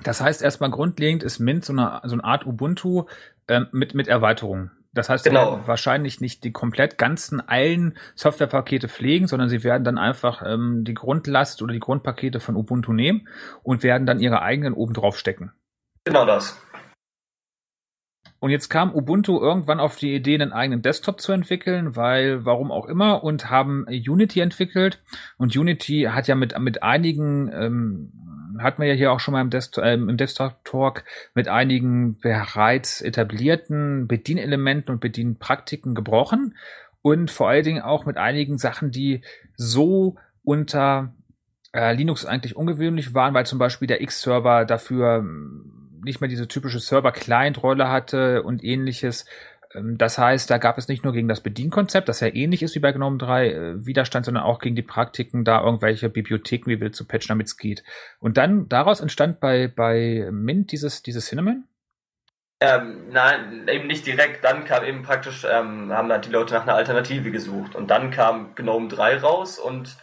Das 0.03 0.21
heißt 0.21 0.43
erstmal 0.43 0.71
grundlegend 0.71 1.23
ist 1.23 1.39
Mint 1.39 1.65
so 1.65 1.73
eine, 1.73 2.01
so 2.03 2.15
eine 2.15 2.25
Art 2.25 2.45
Ubuntu 2.45 3.05
ähm, 3.47 3.69
mit, 3.71 3.95
mit 3.95 4.09
Erweiterungen. 4.09 4.73
Das 4.95 5.09
heißt, 5.09 5.25
Genau. 5.25 5.41
sie 5.45 5.51
werden 5.57 5.67
wahrscheinlich 5.67 6.21
nicht 6.21 6.45
die 6.45 6.53
komplett 6.53 6.99
ganzen 6.99 7.41
allen 7.41 7.99
Softwarepakete 8.15 8.89
pflegen, 8.89 9.27
sondern 9.27 9.49
sie 9.49 9.65
werden 9.65 9.85
dann 9.85 9.99
einfach 9.99 10.43
ähm, 10.47 10.85
die 10.85 10.95
Grundlast 10.95 11.61
oder 11.63 11.73
die 11.73 11.81
Grundpakete 11.81 12.41
von 12.41 12.57
Ubuntu 12.57 12.93
nehmen 12.93 13.29
und 13.63 13.83
werden 13.83 14.07
dann 14.07 14.21
ihre 14.21 14.43
eigenen 14.43 14.73
oben 14.73 14.95
drauf 14.95 15.19
stecken. 15.19 15.53
Genau 16.05 16.25
das. 16.25 16.61
Und 18.41 18.51
jetzt 18.51 18.69
kam 18.69 18.95
Ubuntu 18.95 19.41
irgendwann 19.41 19.81
auf 19.81 19.97
die 19.97 20.15
Idee, 20.15 20.35
einen 20.35 20.53
eigenen 20.53 20.83
Desktop 20.83 21.19
zu 21.21 21.33
entwickeln, 21.33 21.97
weil 21.97 22.45
warum 22.45 22.71
auch 22.71 22.85
immer, 22.87 23.25
und 23.25 23.49
haben 23.49 23.87
Unity 23.89 24.41
entwickelt. 24.41 25.03
Und 25.39 25.57
Unity 25.57 26.09
hat 26.11 26.29
ja 26.29 26.35
mit, 26.35 26.59
mit 26.59 26.83
einigen, 26.83 27.51
ähm, 27.55 28.13
hatten 28.59 28.83
wir 28.83 28.89
ja 28.89 28.95
hier 28.95 29.13
auch 29.13 29.21
schon 29.21 29.33
mal 29.33 29.41
im, 29.41 29.51
Desktop, 29.51 29.85
ähm, 29.85 30.09
im 30.09 30.17
Desktop-Talk, 30.17 31.05
mit 31.35 31.49
einigen 31.49 32.19
bereits 32.19 33.01
etablierten 33.01 34.07
Bedienelementen 34.07 34.95
und 34.95 35.01
Bedienpraktiken 35.01 35.95
gebrochen. 35.95 36.57
Und 37.03 37.31
vor 37.31 37.49
allen 37.49 37.65
Dingen 37.65 37.83
auch 37.83 38.07
mit 38.07 38.17
einigen 38.17 38.59
Sachen, 38.59 38.91
die 38.91 39.23
so 39.57 40.17
unter 40.43 41.15
äh, 41.75 41.95
Linux 41.95 42.25
eigentlich 42.25 42.57
ungewöhnlich 42.57 43.15
waren, 43.15 43.35
weil 43.35 43.47
zum 43.47 43.59
Beispiel 43.59 43.89
der 43.89 44.01
X-Server 44.01 44.65
dafür 44.65 45.17
ähm, 45.19 46.01
nicht 46.05 46.21
mehr 46.21 46.29
diese 46.29 46.49
typische 46.49 46.81
Server-Client-Rolle 46.81 47.91
hatte 47.91 48.43
und 48.43 48.63
ähnliches. 48.63 49.25
Ähm, 49.75 49.99
Das 49.99 50.19
heißt, 50.19 50.51
da 50.51 50.59
gab 50.59 50.79
es 50.79 50.89
nicht 50.89 51.05
nur 51.05 51.13
gegen 51.13 51.29
das 51.29 51.43
Bedienkonzept, 51.43 52.09
das 52.09 52.21
ja 52.21 52.29
ähnlich 52.29 52.63
ist 52.63 52.75
wie 52.75 52.81
bei 52.81 52.93
GNOME 52.93 53.19
3, 53.19 53.49
äh, 53.49 53.87
Widerstand, 53.87 54.27
sondern 54.27 54.45
auch 54.45 54.59
gegen 54.59 54.77
die 54.77 54.83
Praktiken, 54.83 55.45
da 55.45 55.63
irgendwelche 55.63 56.09
Bibliotheken 56.09 56.71
wie 56.71 56.81
wild 56.81 56.95
zu 56.95 57.07
patchen, 57.07 57.29
damit 57.29 57.49
es 57.49 57.57
geht. 57.57 57.83
Und 58.21 58.37
dann 58.37 58.69
daraus 58.69 59.01
entstand 59.01 59.41
bei, 59.41 59.69
bei 59.69 60.29
Mint 60.31 60.73
dieses, 60.73 61.03
dieses 61.03 61.27
Cinnamon. 61.27 61.65
Ähm, 62.61 63.09
nein, 63.11 63.69
eben 63.69 63.87
nicht 63.87 64.07
direkt. 64.07 64.45
Dann 64.45 64.65
kam 64.65 64.85
eben 64.85 65.03
praktisch, 65.03 65.45
ähm, 65.45 65.93
haben 65.93 66.11
halt 66.11 66.27
die 66.27 66.31
Leute 66.31 66.55
nach 66.55 66.63
einer 66.63 66.75
Alternative 66.77 67.31
gesucht. 67.31 67.75
Und 67.75 67.91
dann 67.91 68.11
kam 68.11 68.55
GNOME 68.55 68.89
3 68.89 69.19
raus 69.19 69.59
und 69.59 69.97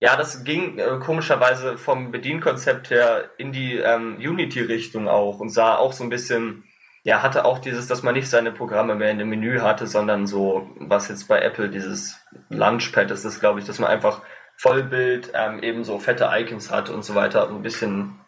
ja, 0.00 0.16
das 0.16 0.42
ging 0.42 0.78
äh, 0.78 0.98
komischerweise 0.98 1.78
vom 1.78 2.10
Bedienkonzept 2.10 2.90
her 2.90 3.30
in 3.38 3.52
die 3.52 3.76
ähm, 3.76 4.16
Unity-Richtung 4.16 5.06
auch 5.06 5.38
und 5.38 5.50
sah 5.50 5.76
auch 5.76 5.92
so 5.92 6.02
ein 6.02 6.10
bisschen, 6.10 6.64
ja, 7.04 7.22
hatte 7.22 7.44
auch 7.44 7.58
dieses, 7.58 7.88
dass 7.88 8.02
man 8.02 8.14
nicht 8.14 8.30
seine 8.30 8.52
Programme 8.52 8.94
mehr 8.94 9.10
in 9.10 9.18
dem 9.18 9.28
Menü 9.28 9.60
hatte, 9.60 9.86
sondern 9.86 10.26
so, 10.26 10.70
was 10.76 11.08
jetzt 11.08 11.26
bei 11.26 11.40
Apple 11.40 11.68
dieses 11.68 12.20
Launchpad 12.48 13.10
ist, 13.10 13.24
ist 13.24 13.40
glaube 13.40 13.58
ich, 13.58 13.66
dass 13.66 13.78
man 13.80 13.90
einfach 13.90 14.22
Vollbild, 14.56 15.32
ähm, 15.34 15.62
eben 15.62 15.82
so 15.82 15.98
fette 15.98 16.30
Icons 16.32 16.70
hat 16.70 16.88
und 16.90 17.04
so 17.04 17.14
weiter, 17.14 17.48
ein 17.48 17.62
bisschen 17.62 18.20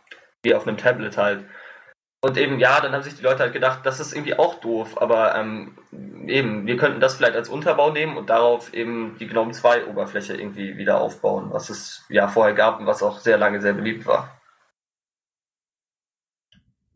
wie 0.42 0.54
auf 0.54 0.66
einem 0.66 0.76
Tablet 0.76 1.16
halt. 1.16 1.44
Und 2.20 2.38
eben, 2.38 2.58
ja, 2.58 2.80
dann 2.80 2.92
haben 2.92 3.02
sich 3.02 3.16
die 3.16 3.22
Leute 3.22 3.40
halt 3.40 3.52
gedacht, 3.52 3.80
das 3.84 4.00
ist 4.00 4.14
irgendwie 4.14 4.38
auch 4.38 4.54
doof, 4.54 5.00
aber 5.00 5.34
ähm, 5.36 5.78
eben, 6.26 6.66
wir 6.66 6.76
könnten 6.76 6.98
das 6.98 7.16
vielleicht 7.16 7.36
als 7.36 7.50
Unterbau 7.50 7.90
nehmen 7.90 8.16
und 8.16 8.30
darauf 8.30 8.72
eben 8.72 9.16
die 9.20 9.26
GNOME 9.26 9.52
2 9.52 9.86
Oberfläche 9.86 10.34
irgendwie 10.34 10.78
wieder 10.78 11.00
aufbauen, 11.00 11.52
was 11.52 11.68
es 11.68 12.04
ja 12.08 12.26
vorher 12.26 12.54
gab 12.54 12.80
und 12.80 12.86
was 12.86 13.02
auch 13.02 13.20
sehr 13.20 13.36
lange 13.36 13.60
sehr 13.60 13.74
beliebt 13.74 14.06
war. 14.06 14.40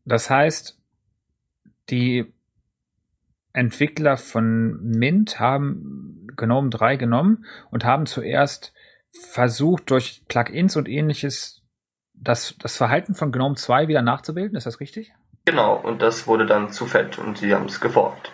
Das 0.07 0.31
heißt, 0.31 0.78
die 1.91 2.33
Entwickler 3.53 4.17
von 4.17 4.81
Mint 4.83 5.41
haben 5.41 6.27
GNOME 6.37 6.71
3 6.71 6.97
genommen 6.97 7.45
und 7.71 7.85
haben 7.85 8.07
zuerst 8.07 8.73
versucht 9.11 9.91
durch 9.91 10.23
Plugins 10.29 10.77
und 10.77 10.89
ähnliches 10.89 11.63
das, 12.13 12.57
das 12.59 12.77
Verhalten 12.77 13.15
von 13.15 13.33
GNOME 13.33 13.57
2 13.57 13.89
wieder 13.89 14.03
nachzubilden. 14.03 14.57
Ist 14.57 14.67
das 14.67 14.81
richtig? 14.81 15.13
Genau, 15.45 15.77
und 15.77 16.03
das 16.03 16.27
wurde 16.27 16.47
dann 16.47 16.73
zu 16.73 16.87
fett 16.87 17.19
und 17.19 17.39
sie 17.39 17.55
haben 17.55 17.67
es 17.67 17.81
geforkt. 17.81 18.33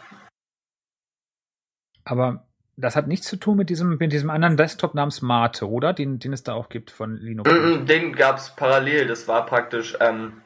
Aber 2.05 2.47
das 2.77 2.97
hat 2.97 3.07
nichts 3.07 3.29
zu 3.29 3.37
tun 3.37 3.57
mit 3.57 3.71
diesem, 3.71 3.99
mit 3.99 4.13
diesem 4.13 4.31
anderen 4.31 4.57
Desktop 4.57 4.95
namens 4.95 5.23
Mate, 5.23 5.69
oder? 5.69 5.93
Den, 5.93 6.19
den 6.19 6.33
es 6.33 6.43
da 6.43 6.55
auch 6.55 6.69
gibt 6.69 6.91
von 6.91 7.17
Linux. 7.17 7.51
Mhm, 7.51 7.87
Den 7.87 8.15
gab 8.15 8.39
es 8.39 8.51
parallel. 8.51 9.07
Das 9.07 9.29
war 9.29 9.47
praktisch 9.47 9.97
ähm, 10.01 10.43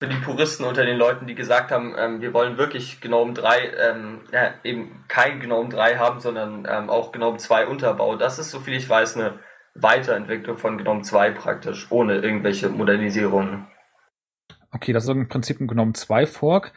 für 0.00 0.08
die 0.08 0.16
Puristen 0.16 0.64
unter 0.64 0.84
den 0.84 0.96
Leuten, 0.96 1.26
die 1.26 1.34
gesagt 1.34 1.70
haben, 1.70 1.94
ähm, 1.96 2.20
wir 2.20 2.34
wollen 2.34 2.58
wirklich 2.58 3.00
GNOME 3.00 3.32
3, 3.32 3.72
ähm, 3.78 4.20
ja, 4.32 4.54
eben 4.62 5.04
kein 5.08 5.40
GNOME 5.40 5.68
3 5.70 5.96
haben, 5.96 6.20
sondern 6.20 6.66
ähm, 6.68 6.90
auch 6.90 7.12
GNOME 7.12 7.38
2 7.38 7.66
Unterbau. 7.66 8.16
Das 8.16 8.38
ist, 8.38 8.50
soviel 8.50 8.74
ich 8.74 8.88
weiß, 8.88 9.16
eine 9.16 9.38
Weiterentwicklung 9.74 10.58
von 10.58 10.78
GNOME 10.78 11.02
2 11.02 11.30
praktisch, 11.30 11.90
ohne 11.90 12.16
irgendwelche 12.16 12.68
Modernisierungen. 12.68 13.66
Okay, 14.72 14.92
das 14.92 15.04
ist 15.04 15.10
im 15.10 15.28
Prinzip 15.28 15.60
ein 15.60 15.68
GNOME 15.68 15.92
2 15.92 16.26
Fork. 16.26 16.72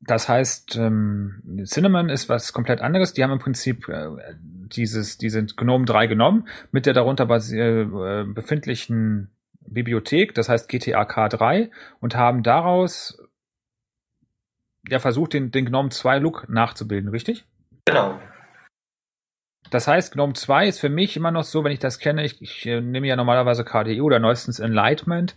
Das 0.00 0.28
heißt, 0.28 0.76
ähm, 0.76 1.62
Cinnamon 1.66 2.08
ist 2.08 2.30
was 2.30 2.54
komplett 2.54 2.80
anderes. 2.80 3.12
Die 3.12 3.22
haben 3.22 3.32
im 3.32 3.38
Prinzip 3.38 3.88
äh, 3.90 4.08
dieses, 4.38 5.18
diese 5.18 5.44
GNOME 5.44 5.84
3 5.84 6.06
genommen 6.06 6.48
mit 6.72 6.86
der 6.86 6.94
darunter 6.94 7.28
äh, 7.28 8.24
befindlichen 8.24 9.30
Bibliothek, 9.60 10.34
das 10.34 10.48
heißt 10.48 10.68
GTA 10.68 11.02
K3 11.02 11.70
und 12.00 12.16
haben 12.16 12.42
daraus 12.42 13.18
ja 14.88 14.98
versucht, 14.98 15.34
den, 15.34 15.50
den 15.50 15.66
GNOME 15.66 15.90
2 15.90 16.18
Look 16.18 16.48
nachzubilden, 16.48 17.10
richtig? 17.10 17.44
Genau. 17.84 18.18
Das 19.70 19.86
heißt, 19.86 20.14
GNOME 20.14 20.32
2 20.32 20.68
ist 20.68 20.80
für 20.80 20.88
mich 20.88 21.16
immer 21.16 21.30
noch 21.30 21.44
so, 21.44 21.62
wenn 21.62 21.72
ich 21.72 21.78
das 21.78 21.98
kenne, 21.98 22.24
ich, 22.24 22.40
ich 22.42 22.66
äh, 22.66 22.80
nehme 22.80 23.06
ja 23.06 23.16
normalerweise 23.16 23.64
KDE 23.64 24.00
oder 24.00 24.18
neuestens 24.18 24.58
Enlightenment. 24.58 25.36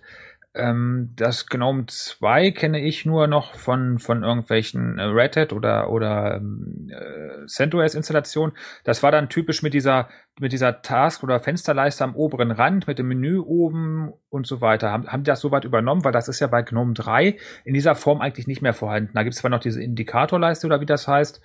Ähm, 0.55 1.13
das 1.15 1.47
GNOME 1.47 1.87
2 1.87 2.51
kenne 2.51 2.79
ich 2.79 3.07
nur 3.07 3.25
noch 3.25 3.55
von, 3.55 3.97
von 3.97 4.21
irgendwelchen 4.21 4.99
äh, 4.99 5.03
Red 5.05 5.35
Hat 5.35 5.51
oder, 5.51 5.89
oder 5.89 6.35
ähm, 6.35 6.91
äh, 6.91 7.47
CentOS 7.47 7.95
Installationen. 7.95 8.55
Das 8.83 9.01
war 9.01 9.11
dann 9.11 9.29
typisch 9.29 9.63
mit 9.63 9.73
dieser, 9.73 10.09
mit 10.39 10.51
dieser 10.51 10.83
Task- 10.83 11.23
oder 11.23 11.39
Fensterleiste 11.39 12.03
am 12.03 12.15
oberen 12.15 12.51
Rand, 12.51 12.85
mit 12.85 12.99
dem 12.99 13.07
Menü 13.07 13.39
oben 13.39 14.13
und 14.29 14.45
so 14.45 14.61
weiter. 14.61 14.91
Haben, 14.91 15.07
haben 15.07 15.23
die 15.23 15.29
das 15.29 15.41
soweit 15.41 15.65
übernommen, 15.65 16.03
weil 16.03 16.11
das 16.11 16.27
ist 16.27 16.39
ja 16.39 16.45
bei 16.45 16.61
GNOME 16.61 16.93
3 16.93 17.35
in 17.65 17.73
dieser 17.73 17.95
Form 17.95 18.21
eigentlich 18.21 18.45
nicht 18.45 18.61
mehr 18.61 18.73
vorhanden. 18.73 19.13
Da 19.15 19.23
gibt 19.23 19.33
es 19.33 19.41
zwar 19.41 19.49
noch 19.49 19.59
diese 19.59 19.81
Indikatorleiste 19.81 20.67
oder 20.67 20.81
wie 20.81 20.85
das 20.85 21.07
heißt, 21.07 21.41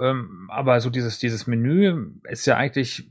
ähm, 0.00 0.48
aber 0.50 0.80
so 0.80 0.90
dieses, 0.90 1.20
dieses 1.20 1.46
Menü 1.46 2.14
ist 2.24 2.46
ja 2.46 2.56
eigentlich 2.56 3.08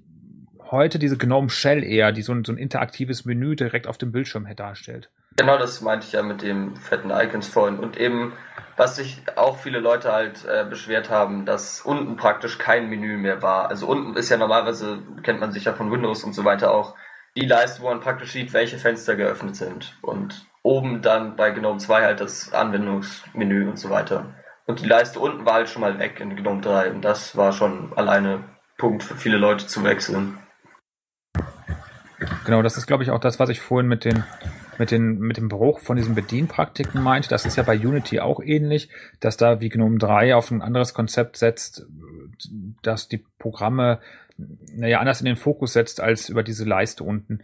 heute 0.70 1.00
diese 1.00 1.18
GNOME 1.18 1.50
Shell 1.50 1.82
eher, 1.82 2.12
die 2.12 2.24
so 2.24 2.34
ein, 2.34 2.44
so 2.44 2.52
ein 2.52 2.58
interaktives 2.58 3.24
Menü 3.24 3.56
direkt 3.56 3.88
auf 3.88 3.98
dem 3.98 4.12
Bildschirm 4.12 4.46
darstellt. 4.54 5.10
Genau, 5.40 5.58
das 5.58 5.80
meinte 5.80 6.06
ich 6.06 6.12
ja 6.12 6.22
mit 6.22 6.42
dem 6.42 6.76
fetten 6.76 7.12
Icons 7.12 7.48
vorhin. 7.48 7.80
Und 7.80 7.96
eben, 7.96 8.34
was 8.76 8.98
sich 8.98 9.24
auch 9.38 9.58
viele 9.58 9.80
Leute 9.80 10.12
halt 10.12 10.44
äh, 10.44 10.66
beschwert 10.70 11.10
haben, 11.10 11.46
dass 11.46 11.80
unten 11.80 12.18
praktisch 12.18 12.58
kein 12.58 12.90
Menü 12.90 13.16
mehr 13.16 13.42
war. 13.42 13.70
Also 13.70 13.88
unten 13.88 14.18
ist 14.18 14.28
ja 14.28 14.36
normalerweise, 14.36 15.00
kennt 15.24 15.40
man 15.40 15.54
sich 15.54 15.64
ja 15.64 15.72
von 15.72 15.94
Windows 15.94 16.26
und 16.26 16.34
so 16.34 16.44
weiter 16.44 16.72
auch, 16.72 16.94
die 17.38 17.46
Leiste, 17.46 17.82
wo 17.82 17.88
man 17.88 18.02
praktisch 18.02 18.34
sieht, 18.34 18.52
welche 18.52 18.78
Fenster 18.78 19.16
geöffnet 19.16 19.56
sind. 19.56 19.98
Und 20.02 20.46
oben 20.62 21.02
dann 21.02 21.38
bei 21.38 21.52
GNOME 21.52 21.78
2 21.78 22.04
halt 22.04 22.20
das 22.20 22.52
Anwendungsmenü 22.52 23.70
und 23.70 23.80
so 23.80 23.90
weiter. 23.90 24.36
Und 24.66 24.82
die 24.82 24.88
Leiste 24.88 25.22
unten 25.22 25.46
war 25.46 25.54
halt 25.54 25.70
schon 25.70 25.84
mal 25.84 26.00
weg 26.00 26.20
in 26.20 26.36
GNOME 26.36 26.60
3. 26.60 26.92
Und 26.92 27.02
das 27.02 27.38
war 27.38 27.54
schon 27.54 27.94
alleine 27.96 28.44
Punkt 28.78 29.04
für 29.04 29.16
viele 29.16 29.38
Leute 29.38 29.68
zu 29.68 29.86
wechseln. 29.86 30.38
Genau, 32.44 32.62
das 32.62 32.76
ist, 32.76 32.88
glaube 32.88 33.04
ich, 33.04 33.12
auch 33.12 33.22
das, 33.22 33.40
was 33.40 33.48
ich 33.48 33.62
vorhin 33.62 33.88
mit 33.88 34.04
den, 34.04 34.26
mit 34.80 34.92
den, 34.92 35.20
mit 35.20 35.38
dem 35.38 35.50
Bruch 35.50 35.80
von 35.80 35.98
diesen 35.98 36.16
Bedienpraktiken 36.16 37.04
meinte. 37.04 37.30
Das 37.30 37.46
ist 37.46 37.58
ja 37.58 37.64
bei 37.64 37.78
Unity 37.78 38.20
auch 38.20 38.42
ähnlich, 38.42 38.90
dass 39.20 39.38
da 39.38 39.60
wie 39.60 39.70
GNOME 39.70 40.00
3 40.00 40.36
auf 40.36 40.50
ein 40.50 40.62
anderes 40.62 40.94
Konzept 40.94 41.38
setzt, 41.38 41.86
dass 42.82 43.10
die 43.10 43.24
Programme, 43.38 44.00
naja, 44.74 45.00
anders 45.00 45.20
in 45.20 45.26
den 45.26 45.36
Fokus 45.36 45.74
setzt 45.74 46.00
als 46.00 46.30
über 46.30 46.44
diese 46.44 46.64
Leiste 46.64 47.04
unten. 47.04 47.42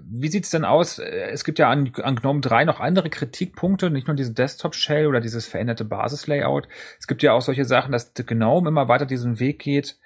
Wie 0.00 0.28
sieht's 0.28 0.50
denn 0.50 0.64
aus? 0.64 0.98
Es 0.98 1.44
gibt 1.44 1.58
ja 1.58 1.70
an, 1.70 1.92
an 2.02 2.16
GNOME 2.16 2.40
3 2.40 2.64
noch 2.64 2.80
andere 2.80 3.10
Kritikpunkte, 3.10 3.90
nicht 3.90 4.08
nur 4.08 4.16
diese 4.16 4.32
Desktop-Shell 4.32 5.06
oder 5.06 5.20
dieses 5.20 5.46
veränderte 5.46 5.84
Basislayout. 5.84 6.66
Es 6.98 7.06
gibt 7.06 7.22
ja 7.22 7.32
auch 7.32 7.42
solche 7.42 7.64
Sachen, 7.64 7.92
dass 7.92 8.12
GNOME 8.14 8.68
immer 8.68 8.88
weiter 8.88 9.06
diesen 9.06 9.38
Weg 9.38 9.60
geht, 9.60 9.96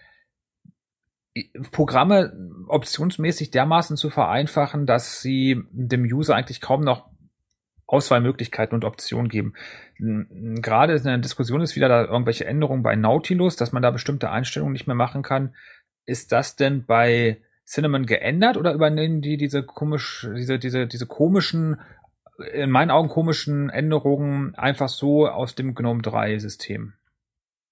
Programme 1.70 2.32
optionsmäßig 2.68 3.51
dermaßen 3.51 3.97
zu 3.97 4.11
vereinfachen, 4.11 4.87
dass 4.87 5.20
sie 5.20 5.62
dem 5.70 6.05
User 6.05 6.34
eigentlich 6.34 6.61
kaum 6.61 6.82
noch 6.82 7.09
Auswahlmöglichkeiten 7.87 8.74
und 8.74 8.84
Optionen 8.84 9.28
geben. 9.28 9.55
Gerade 9.99 10.97
in 10.97 11.05
der 11.05 11.18
Diskussion 11.18 11.61
ist 11.61 11.76
wieder 11.76 11.89
da 11.89 12.05
irgendwelche 12.05 12.47
Änderungen 12.47 12.82
bei 12.82 12.97
Nautilus, 12.97 13.57
dass 13.57 13.72
man 13.72 13.82
da 13.82 13.91
bestimmte 13.91 14.30
Einstellungen 14.30 14.72
nicht 14.72 14.87
mehr 14.87 14.97
machen 14.97 15.22
kann. 15.22 15.55
Ist 16.05 16.32
das 16.32 16.57
denn 16.57 16.84
bei 16.84 17.39
Cinnamon 17.64 18.07
geändert 18.07 18.57
oder 18.57 18.72
übernehmen 18.72 19.22
die 19.22 19.37
diese 19.37 19.62
komisch, 19.62 20.28
diese, 20.37 20.59
diese, 20.59 20.87
diese 20.87 21.07
komischen, 21.07 21.80
in 22.53 22.70
meinen 22.70 22.91
Augen 22.91 23.09
komischen 23.09 23.70
Änderungen 23.70 24.55
einfach 24.57 24.89
so 24.89 25.28
aus 25.28 25.55
dem 25.55 25.74
GNOME 25.74 26.03
3 26.03 26.39
System? 26.39 26.95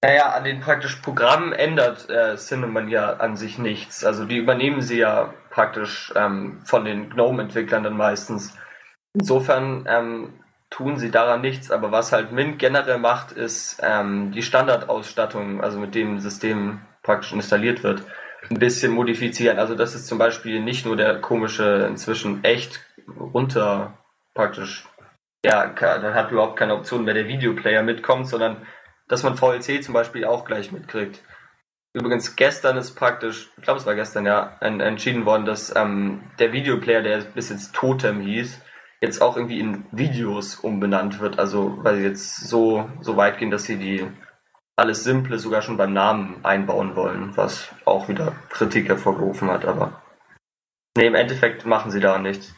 Naja, 0.04 0.32
an 0.32 0.44
den 0.44 0.60
praktisch 0.60 0.96
Programmen 0.96 1.54
ändert 1.54 2.10
äh, 2.10 2.36
Cinnamon 2.36 2.90
ja 2.90 3.14
an 3.14 3.38
sich 3.38 3.58
nichts. 3.58 4.04
Also 4.04 4.26
die 4.26 4.36
übernehmen 4.36 4.82
sie 4.82 4.98
ja 4.98 5.32
praktisch 5.48 6.12
ähm, 6.14 6.60
von 6.66 6.84
den 6.84 7.08
GNOME-Entwicklern 7.08 7.84
dann 7.84 7.96
meistens. 7.96 8.54
Insofern 9.14 9.86
ähm, 9.88 10.34
tun 10.68 10.98
sie 10.98 11.10
daran 11.10 11.40
nichts, 11.40 11.70
aber 11.70 11.90
was 11.90 12.12
halt 12.12 12.32
Mint 12.32 12.58
generell 12.58 12.98
macht, 12.98 13.32
ist 13.32 13.80
ähm, 13.82 14.30
die 14.30 14.42
Standardausstattung, 14.42 15.62
also 15.62 15.78
mit 15.78 15.94
dem 15.94 16.18
System 16.20 16.82
praktisch 17.02 17.32
installiert 17.32 17.82
wird, 17.82 18.02
ein 18.50 18.58
bisschen 18.58 18.92
modifizieren. 18.92 19.58
Also 19.58 19.74
das 19.74 19.94
ist 19.94 20.06
zum 20.06 20.18
Beispiel 20.18 20.60
nicht 20.60 20.84
nur 20.84 20.96
der 20.96 21.22
komische, 21.22 21.86
inzwischen 21.88 22.44
echt 22.44 22.84
runter 23.18 23.96
praktisch, 24.34 24.86
ja, 25.46 25.66
dann 25.66 26.12
hat 26.12 26.30
überhaupt 26.30 26.58
keine 26.58 26.74
Option 26.74 27.06
mehr 27.06 27.14
der 27.14 27.26
Videoplayer 27.26 27.82
mitkommt, 27.82 28.28
sondern 28.28 28.66
dass 29.08 29.22
man 29.22 29.36
VLC 29.36 29.82
zum 29.82 29.94
Beispiel 29.94 30.24
auch 30.24 30.44
gleich 30.44 30.72
mitkriegt. 30.72 31.22
Übrigens, 31.92 32.34
gestern 32.34 32.76
ist 32.76 32.94
praktisch, 32.94 33.50
ich 33.56 33.62
glaube 33.62 33.78
es 33.78 33.86
war 33.86 33.94
gestern, 33.94 34.26
ja, 34.26 34.56
en 34.60 34.80
entschieden 34.80 35.26
worden, 35.26 35.44
dass 35.44 35.74
ähm, 35.76 36.22
der 36.38 36.52
Videoplayer, 36.52 37.02
der 37.02 37.18
bis 37.18 37.50
jetzt 37.50 37.74
Totem 37.74 38.20
hieß, 38.20 38.60
jetzt 39.00 39.22
auch 39.22 39.36
irgendwie 39.36 39.60
in 39.60 39.86
Videos 39.92 40.56
umbenannt 40.56 41.20
wird. 41.20 41.38
Also, 41.38 41.78
weil 41.82 41.96
sie 41.96 42.02
jetzt 42.02 42.48
so, 42.48 42.90
so 43.00 43.16
weit 43.16 43.38
gehen, 43.38 43.50
dass 43.50 43.64
sie 43.64 43.76
die 43.76 44.06
alles 44.76 45.04
Simple 45.04 45.38
sogar 45.38 45.62
schon 45.62 45.76
beim 45.76 45.92
Namen 45.92 46.44
einbauen 46.44 46.96
wollen, 46.96 47.36
was 47.36 47.72
auch 47.84 48.08
wieder 48.08 48.32
Kritik 48.48 48.88
hervorgerufen 48.88 49.50
hat, 49.50 49.64
aber 49.64 50.02
nee, 50.96 51.06
im 51.06 51.14
Endeffekt 51.14 51.64
machen 51.64 51.90
sie 51.90 52.00
daran 52.00 52.22
nichts. 52.22 52.54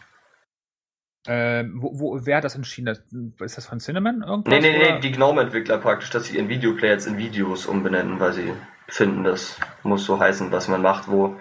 Äh, 1.26 1.64
wo, 1.74 1.98
wo, 1.98 2.20
wer 2.24 2.36
hat 2.36 2.44
das 2.44 2.54
entschieden? 2.54 2.96
Ist 3.40 3.56
das 3.56 3.66
von 3.66 3.80
Cinnamon 3.80 4.22
irgendwas? 4.22 4.52
Nee, 4.52 4.60
nee, 4.60 4.76
oder? 4.78 4.94
nee, 4.94 5.00
die 5.00 5.12
GNOME-Entwickler 5.12 5.78
praktisch, 5.78 6.10
dass 6.10 6.26
sie 6.26 6.36
ihren 6.36 6.48
Videoplayer 6.48 6.92
jetzt 6.92 7.06
in 7.06 7.18
Videos 7.18 7.66
umbenennen, 7.66 8.20
weil 8.20 8.32
sie 8.32 8.52
finden, 8.88 9.24
das 9.24 9.58
muss 9.82 10.04
so 10.04 10.20
heißen, 10.20 10.52
was 10.52 10.68
man 10.68 10.82
macht, 10.82 11.08
wo 11.08 11.36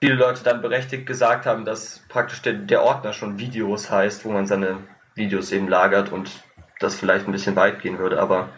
viele 0.00 0.14
Leute 0.14 0.44
dann 0.44 0.62
berechtigt 0.62 1.06
gesagt 1.06 1.46
haben, 1.46 1.64
dass 1.64 2.04
praktisch 2.08 2.42
der, 2.42 2.54
der 2.54 2.82
Ordner 2.82 3.12
schon 3.12 3.38
Videos 3.38 3.90
heißt, 3.90 4.24
wo 4.24 4.30
man 4.30 4.46
seine 4.46 4.78
Videos 5.14 5.50
eben 5.52 5.68
lagert 5.68 6.12
und 6.12 6.30
das 6.78 6.94
vielleicht 6.94 7.26
ein 7.26 7.32
bisschen 7.32 7.56
weit 7.56 7.80
gehen 7.80 7.98
würde, 7.98 8.20
aber 8.20 8.48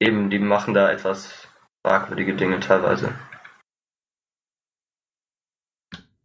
eben, 0.00 0.30
die 0.30 0.38
machen 0.38 0.74
da 0.74 0.90
etwas 0.90 1.48
fragwürdige 1.86 2.34
Dinge 2.34 2.60
teilweise. 2.60 3.14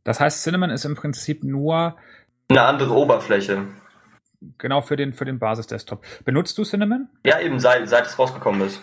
Das 0.03 0.19
heißt, 0.19 0.43
Cinnamon 0.43 0.69
ist 0.69 0.85
im 0.85 0.95
Prinzip 0.95 1.43
nur 1.43 1.97
Eine 2.49 2.61
andere 2.61 2.93
Oberfläche. 2.93 3.65
genau 4.57 4.81
für 4.81 4.95
den, 4.95 5.13
für 5.13 5.25
den 5.25 5.39
Basis-Desktop. 5.39 6.03
Benutzt 6.23 6.57
du 6.57 6.63
Cinnamon? 6.63 7.09
Ja, 7.25 7.39
eben 7.39 7.59
seit, 7.59 7.87
seit 7.89 8.05
es 8.05 8.19
rausgekommen 8.19 8.61
ist. 8.61 8.81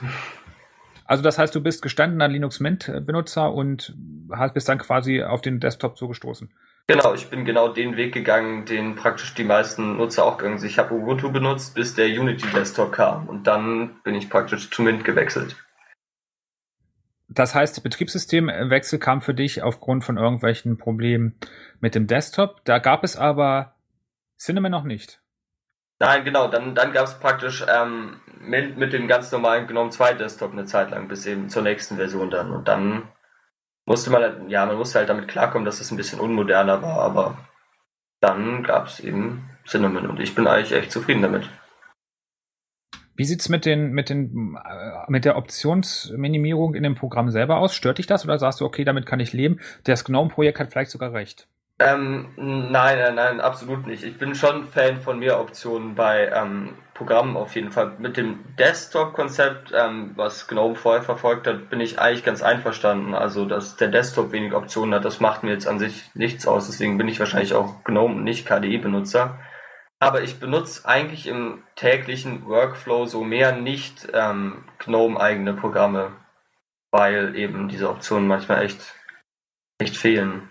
Also 1.05 1.23
das 1.23 1.39
heißt, 1.39 1.55
du 1.55 1.61
bist 1.61 1.83
gestandener 1.83 2.29
Linux 2.29 2.61
Mint-Benutzer 2.61 3.53
und 3.53 3.95
hast 4.33 4.55
bist 4.55 4.69
dann 4.69 4.79
quasi 4.79 5.23
auf 5.23 5.43
den 5.43 5.61
Desktop 5.61 5.99
so 5.99 6.09
gestoßen. 6.09 6.51
Genau, 6.89 7.15
ich 7.15 7.29
bin 7.29 7.45
genau 7.45 7.69
den 7.69 7.97
Weg 7.97 8.13
gegangen, 8.13 8.65
den 8.65 8.97
praktisch 8.97 9.35
die 9.35 9.45
meisten 9.45 9.97
Nutzer 9.99 10.25
auch 10.25 10.37
gegangen 10.37 10.59
sind. 10.59 10.69
Ich 10.69 10.79
habe 10.79 10.95
Ubuntu 10.95 11.31
benutzt, 11.31 11.75
bis 11.75 11.95
der 11.95 12.07
Unity 12.07 12.47
Desktop 12.49 12.93
kam 12.93 13.29
und 13.29 13.47
dann 13.47 14.01
bin 14.03 14.15
ich 14.15 14.29
praktisch 14.29 14.71
zu 14.71 14.83
Mint 14.83 15.05
gewechselt. 15.05 15.57
Das 17.35 17.55
heißt, 17.55 17.83
Betriebssystemwechsel 17.83 18.99
kam 18.99 19.21
für 19.21 19.35
dich 19.35 19.63
aufgrund 19.63 20.05
von 20.05 20.19
irgendwelchen 20.19 20.77
Problemen 20.77 21.35
mit 21.81 21.95
dem 21.95 22.07
Desktop. 22.07 22.65
Da 22.65 22.79
gab 22.79 23.05
es 23.05 23.17
aber 23.17 23.75
Cinnamon 24.39 24.71
noch 24.71 24.85
nicht. 24.85 25.21
Nein, 25.99 26.25
genau, 26.25 26.49
dann, 26.49 26.75
dann 26.75 26.93
gab 26.93 27.07
es 27.07 27.15
praktisch 27.15 27.65
ähm, 27.69 28.21
Mint 28.41 28.77
mit 28.77 28.93
dem 28.93 29.07
ganz 29.07 29.31
normalen 29.31 29.67
GNOME 29.69 29.91
2 29.91 30.15
Desktop 30.15 30.53
eine 30.53 30.65
Zeit 30.65 30.91
lang, 30.91 31.07
bis 31.09 31.25
eben 31.27 31.49
zur 31.49 31.63
nächsten 31.63 31.97
Version 31.97 32.29
dann. 32.29 32.51
Und 32.51 32.67
dann 32.67 33.09
musste 33.87 34.11
man, 34.11 34.23
halt- 34.23 34.51
ja, 34.51 34.67
man 34.67 34.77
musste 34.77 34.99
halt 34.99 35.09
damit 35.09 35.29
klarkommen, 35.29 35.65
dass 35.65 35.81
es 35.81 35.91
ein 35.91 35.97
bisschen 35.97 36.19
unmoderner 36.21 36.83
war, 36.83 37.01
aber 37.01 37.39
dann 38.21 38.63
gab 38.65 38.89
es 38.89 39.01
eben 39.01 39.49
Cinnamon 39.67 40.07
und 40.07 40.21
ich 40.21 40.35
bin 40.35 40.47
eigentlich 40.47 40.73
echt 40.73 40.91
zufrieden 40.93 41.23
damit. 41.23 41.49
Wie 43.15 43.25
sieht's 43.25 43.49
mit 43.49 43.65
den, 43.65 43.93
mit 43.93 44.09
den, 44.09 44.57
äh, 44.57 45.05
mit 45.09 45.25
der 45.25 45.37
Optionsminimierung 45.37 46.75
in 46.75 46.83
dem 46.83 46.95
Programm 46.95 47.31
selber 47.31 47.59
aus? 47.59 47.75
Stört 47.75 47.99
dich 47.99 48.07
das 48.07 48.25
oder 48.25 48.39
sagst 48.39 48.61
du, 48.61 48.65
okay, 48.65 48.85
damit 48.85 49.07
kann 49.07 49.21
ich 49.21 49.33
leben? 49.33 49.61
Das 49.85 50.05
GNOME-Projekt 50.05 50.61
hat 50.61 50.71
vielleicht 50.71 50.91
sogar 50.91 51.13
recht. 51.13 51.47
Ähm, 51.79 52.29
nein, 52.37 52.99
nein, 52.99 53.15
nein, 53.15 53.41
absolut 53.41 53.87
nicht. 53.87 54.05
Ich 54.05 54.19
bin 54.19 54.35
schon 54.35 54.65
Fan 54.67 55.01
von 55.01 55.19
mehr 55.19 55.41
Optionen 55.41 55.95
bei 55.95 56.31
ähm, 56.33 56.75
Programmen 56.95 57.37
auf 57.37 57.55
jeden 57.57 57.73
Fall. 57.73 57.93
Mit 57.99 58.17
dem 58.17 58.39
Desktop-Konzept, 58.59 59.73
ähm, 59.75 60.13
was 60.15 60.47
GNOME 60.47 60.77
vorher 60.77 61.03
verfolgt 61.03 61.47
hat, 61.47 61.71
bin 61.71 61.81
ich 61.81 61.99
eigentlich 61.99 62.25
ganz 62.25 62.43
einverstanden. 62.43 63.15
Also, 63.15 63.47
dass 63.47 63.77
der 63.77 63.89
Desktop 63.89 64.31
wenig 64.33 64.53
Optionen 64.53 64.95
hat, 64.95 65.05
das 65.05 65.19
macht 65.19 65.43
mir 65.43 65.51
jetzt 65.51 65.67
an 65.67 65.79
sich 65.79 66.11
nichts 66.15 66.47
aus. 66.47 66.67
Deswegen 66.67 66.99
bin 66.99 67.09
ich 67.09 67.19
wahrscheinlich 67.19 67.55
auch 67.55 67.83
GNOME 67.85 68.17
und 68.17 68.25
nicht 68.25 68.47
KDE-Benutzer. 68.47 69.39
Aber 70.03 70.23
ich 70.23 70.41
benutze 70.41 70.85
eigentlich 70.85 71.29
im 71.29 71.63
täglichen 71.77 72.49
Workflow 72.49 73.07
so 73.07 73.23
mehr 73.23 73.53
nicht 73.53 74.09
ähm, 74.13 74.65
GNOME-eigene 74.81 75.55
Programme, 75.55 76.17
weil 76.91 77.37
eben 77.37 77.69
diese 77.69 77.89
Optionen 77.89 78.27
manchmal 78.27 78.65
echt, 78.65 78.97
echt 79.79 79.97
fehlen. 79.97 80.51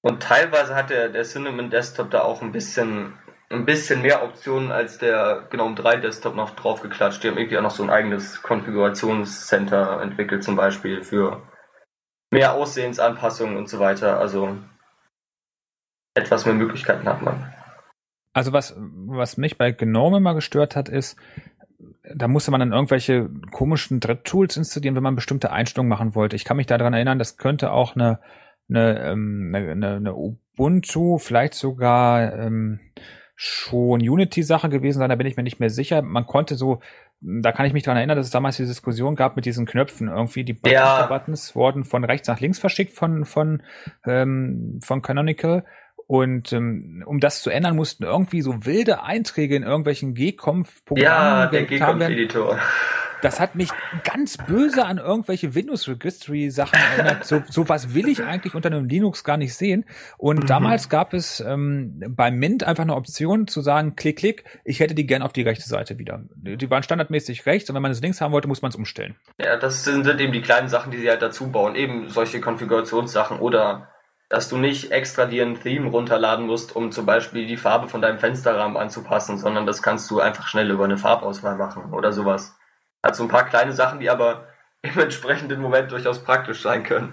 Und 0.00 0.22
teilweise 0.22 0.74
hat 0.74 0.88
der, 0.88 1.10
der 1.10 1.24
Cinnamon 1.24 1.68
Desktop 1.68 2.10
da 2.10 2.22
auch 2.22 2.40
ein 2.40 2.50
bisschen, 2.50 3.18
ein 3.50 3.66
bisschen 3.66 4.00
mehr 4.00 4.24
Optionen 4.24 4.72
als 4.72 4.96
der 4.96 5.48
GNOME 5.50 5.74
3 5.74 5.96
Desktop 5.98 6.34
noch 6.34 6.56
draufgeklatscht. 6.56 7.22
Die 7.22 7.28
haben 7.28 7.36
irgendwie 7.36 7.58
auch 7.58 7.62
noch 7.62 7.70
so 7.70 7.82
ein 7.82 7.90
eigenes 7.90 8.40
Konfigurationscenter 8.40 10.00
entwickelt, 10.00 10.42
zum 10.42 10.56
Beispiel 10.56 11.04
für 11.04 11.42
mehr 12.32 12.54
Aussehensanpassungen 12.54 13.58
und 13.58 13.68
so 13.68 13.80
weiter. 13.80 14.18
Also 14.18 14.56
etwas 16.14 16.46
mehr 16.46 16.54
Möglichkeiten 16.54 17.06
hat 17.06 17.20
man. 17.20 17.52
Also 18.36 18.52
was, 18.52 18.76
was 18.76 19.38
mich 19.38 19.56
bei 19.56 19.72
GNOME 19.72 20.18
immer 20.18 20.34
gestört 20.34 20.76
hat, 20.76 20.90
ist, 20.90 21.16
da 22.14 22.28
musste 22.28 22.50
man 22.50 22.60
dann 22.60 22.74
irgendwelche 22.74 23.30
komischen 23.50 23.98
Dritttools 23.98 24.58
installieren, 24.58 24.94
wenn 24.94 25.02
man 25.02 25.14
bestimmte 25.14 25.52
Einstellungen 25.52 25.88
machen 25.88 26.14
wollte. 26.14 26.36
Ich 26.36 26.44
kann 26.44 26.58
mich 26.58 26.66
daran 26.66 26.92
erinnern, 26.92 27.18
das 27.18 27.38
könnte 27.38 27.72
auch 27.72 27.96
eine, 27.96 28.20
eine, 28.68 29.00
ähm, 29.00 29.54
eine, 29.54 29.70
eine, 29.70 29.96
eine 29.96 30.14
Ubuntu, 30.14 31.16
vielleicht 31.16 31.54
sogar 31.54 32.34
ähm, 32.34 32.78
schon 33.36 34.06
Unity-Sache 34.06 34.68
gewesen 34.68 34.98
sein, 34.98 35.08
da 35.08 35.16
bin 35.16 35.26
ich 35.26 35.38
mir 35.38 35.42
nicht 35.42 35.58
mehr 35.58 35.70
sicher. 35.70 36.02
Man 36.02 36.26
konnte 36.26 36.56
so, 36.56 36.80
da 37.22 37.52
kann 37.52 37.64
ich 37.64 37.72
mich 37.72 37.84
daran 37.84 37.96
erinnern, 37.96 38.18
dass 38.18 38.26
es 38.26 38.32
damals 38.32 38.58
die 38.58 38.66
Diskussion 38.66 39.16
gab 39.16 39.36
mit 39.36 39.46
diesen 39.46 39.64
Knöpfen. 39.64 40.08
Irgendwie 40.08 40.44
die 40.44 40.52
Buttons, 40.52 40.72
Ja. 40.74 41.06
Buttons 41.06 41.56
wurden 41.56 41.84
von 41.84 42.04
rechts 42.04 42.28
nach 42.28 42.40
links 42.40 42.58
verschickt 42.58 42.92
von, 42.92 43.24
von, 43.24 43.62
ähm, 44.04 44.78
von 44.82 45.00
Canonical. 45.00 45.64
Und 46.06 46.52
ähm, 46.52 47.02
um 47.06 47.18
das 47.20 47.42
zu 47.42 47.50
ändern, 47.50 47.74
mussten 47.76 48.04
irgendwie 48.04 48.40
so 48.42 48.64
wilde 48.64 49.02
Einträge 49.02 49.56
in 49.56 49.62
irgendwelchen 49.64 50.14
G-Conf-Programmen 50.14 51.02
Ja, 51.02 51.46
der. 51.46 51.64
G-Conf-Editor. 51.64 52.58
Das 53.22 53.40
hat 53.40 53.54
mich 53.54 53.70
ganz 54.04 54.36
böse 54.36 54.84
an 54.84 54.98
irgendwelche 54.98 55.54
Windows 55.54 55.88
Registry 55.88 56.50
Sachen 56.50 56.78
erinnert. 56.78 57.24
So, 57.24 57.42
so 57.48 57.66
was 57.68 57.94
will 57.94 58.08
ich 58.08 58.22
eigentlich 58.22 58.54
unter 58.54 58.68
einem 58.68 58.84
Linux 58.84 59.24
gar 59.24 59.38
nicht 59.38 59.54
sehen. 59.54 59.84
Und 60.18 60.40
Mhm. 60.44 60.46
damals 60.46 60.90
gab 60.90 61.14
es 61.14 61.40
ähm, 61.40 61.98
bei 62.10 62.30
Mint 62.30 62.62
einfach 62.62 62.82
eine 62.84 62.94
Option 62.94 63.48
zu 63.48 63.62
sagen, 63.62 63.96
klick, 63.96 64.18
klick, 64.18 64.44
ich 64.64 64.80
hätte 64.80 64.94
die 64.94 65.06
gern 65.06 65.22
auf 65.22 65.32
die 65.32 65.42
rechte 65.42 65.66
Seite 65.66 65.98
wieder. 65.98 66.22
Die 66.36 66.70
waren 66.70 66.82
standardmäßig 66.82 67.46
rechts 67.46 67.68
und 67.70 67.74
wenn 67.74 67.82
man 67.82 67.90
es 67.90 68.02
links 68.02 68.20
haben 68.20 68.32
wollte, 68.32 68.48
muss 68.48 68.60
man 68.62 68.68
es 68.68 68.76
umstellen. 68.76 69.16
Ja, 69.40 69.56
das 69.56 69.82
sind, 69.84 70.04
sind 70.04 70.20
eben 70.20 70.32
die 70.34 70.42
kleinen 70.42 70.68
Sachen, 70.68 70.92
die 70.92 70.98
sie 70.98 71.08
halt 71.08 71.22
dazu 71.22 71.50
bauen. 71.50 71.74
Eben 71.74 72.10
solche 72.10 72.40
Konfigurationssachen 72.40 73.38
oder 73.40 73.88
dass 74.28 74.48
du 74.48 74.56
nicht 74.56 74.90
extra 74.90 75.26
dir 75.26 75.44
ein 75.44 75.60
Theme 75.60 75.90
runterladen 75.90 76.46
musst, 76.46 76.74
um 76.74 76.90
zum 76.90 77.06
Beispiel 77.06 77.46
die 77.46 77.56
Farbe 77.56 77.88
von 77.88 78.02
deinem 78.02 78.18
Fensterrahmen 78.18 78.76
anzupassen, 78.76 79.38
sondern 79.38 79.66
das 79.66 79.82
kannst 79.82 80.10
du 80.10 80.20
einfach 80.20 80.48
schnell 80.48 80.70
über 80.70 80.84
eine 80.84 80.98
Farbauswahl 80.98 81.56
machen 81.56 81.92
oder 81.92 82.12
sowas. 82.12 82.56
Hat 83.02 83.14
so 83.14 83.22
ein 83.22 83.28
paar 83.28 83.48
kleine 83.48 83.72
Sachen, 83.72 84.00
die 84.00 84.10
aber 84.10 84.48
im 84.82 84.98
entsprechenden 84.98 85.60
Moment 85.60 85.92
durchaus 85.92 86.22
praktisch 86.22 86.62
sein 86.62 86.82
können. 86.82 87.12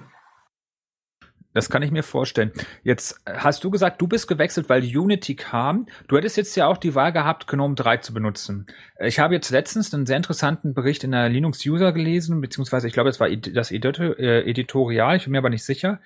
Das 1.54 1.70
kann 1.70 1.84
ich 1.84 1.92
mir 1.92 2.02
vorstellen. 2.02 2.52
Jetzt 2.82 3.22
hast 3.28 3.64
du 3.64 3.70
gesagt, 3.70 4.02
du 4.02 4.08
bist 4.08 4.28
gewechselt, 4.28 4.70
weil 4.70 4.84
Unity 4.84 5.36
kam. 5.36 5.86
Du 6.08 6.18
hättest 6.18 6.36
jetzt 6.36 6.56
ja 6.56 6.66
auch 6.66 6.78
die 6.78 6.96
Wahl 6.96 7.14
gehabt, 7.14 7.46
GNOME 7.46 7.76
3 7.76 7.98
zu 7.98 8.12
benutzen. 8.12 8.66
Ich 9.00 9.20
habe 9.20 9.36
jetzt 9.36 9.52
letztens 9.52 9.94
einen 9.94 10.08
sehr 10.08 10.18
interessanten 10.18 10.74
Bericht 10.74 11.04
in 11.04 11.12
der 11.12 11.30
Linux 11.30 11.64
User 11.64 11.94
gelesen, 11.94 12.42
beziehungsweise 12.42 12.88
ich 12.88 12.94
glaube, 12.94 13.10
das 13.10 13.20
war 13.20 13.30
das 13.30 13.72
äh, 13.72 14.50
Editorial, 14.50 15.16
ich 15.16 15.26
bin 15.26 15.32
mir 15.34 15.38
aber 15.38 15.52
nicht 15.52 15.64
sicher, 15.64 16.02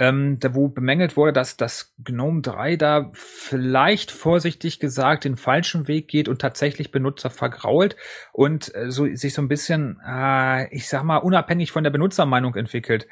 ähm, 0.00 0.38
wo 0.52 0.68
bemängelt 0.68 1.18
wurde, 1.18 1.34
dass 1.34 1.58
das 1.58 1.92
GNOME 2.02 2.40
3 2.40 2.76
da 2.76 3.10
vielleicht 3.12 4.10
vorsichtig 4.10 4.80
gesagt 4.80 5.24
den 5.24 5.36
falschen 5.36 5.88
Weg 5.88 6.08
geht 6.08 6.26
und 6.26 6.40
tatsächlich 6.40 6.90
Benutzer 6.90 7.28
vergrault 7.28 7.96
und 8.32 8.74
äh, 8.74 8.90
so 8.90 9.04
sich 9.14 9.34
so 9.34 9.42
ein 9.42 9.48
bisschen, 9.48 10.00
äh, 10.04 10.74
ich 10.74 10.88
sag 10.88 11.02
mal, 11.02 11.18
unabhängig 11.18 11.70
von 11.70 11.84
der 11.84 11.90
Benutzermeinung 11.90 12.54
entwickelt. 12.54 13.06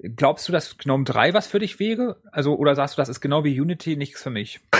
Glaubst 0.00 0.46
du, 0.46 0.52
dass 0.52 0.78
GNOME 0.78 1.02
3 1.02 1.34
was 1.34 1.48
für 1.48 1.58
dich 1.58 1.80
wäre? 1.80 2.22
Also, 2.30 2.54
oder 2.56 2.76
sagst 2.76 2.96
du, 2.96 3.02
das 3.02 3.08
ist 3.08 3.20
genau 3.20 3.42
wie 3.42 3.60
Unity 3.60 3.96
nichts 3.96 4.22
für 4.22 4.30
mich? 4.30 4.60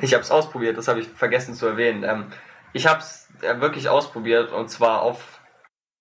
Ich 0.00 0.14
habe 0.14 0.22
es 0.22 0.30
ausprobiert, 0.30 0.78
das 0.78 0.86
habe 0.86 1.00
ich 1.00 1.08
vergessen 1.08 1.54
zu 1.54 1.66
erwähnen. 1.66 2.04
Ähm, 2.04 2.26
ich 2.72 2.86
habe 2.86 3.00
es 3.00 3.28
äh, 3.40 3.60
wirklich 3.60 3.88
ausprobiert 3.88 4.52
und 4.52 4.70
zwar 4.70 5.02
auf. 5.02 5.40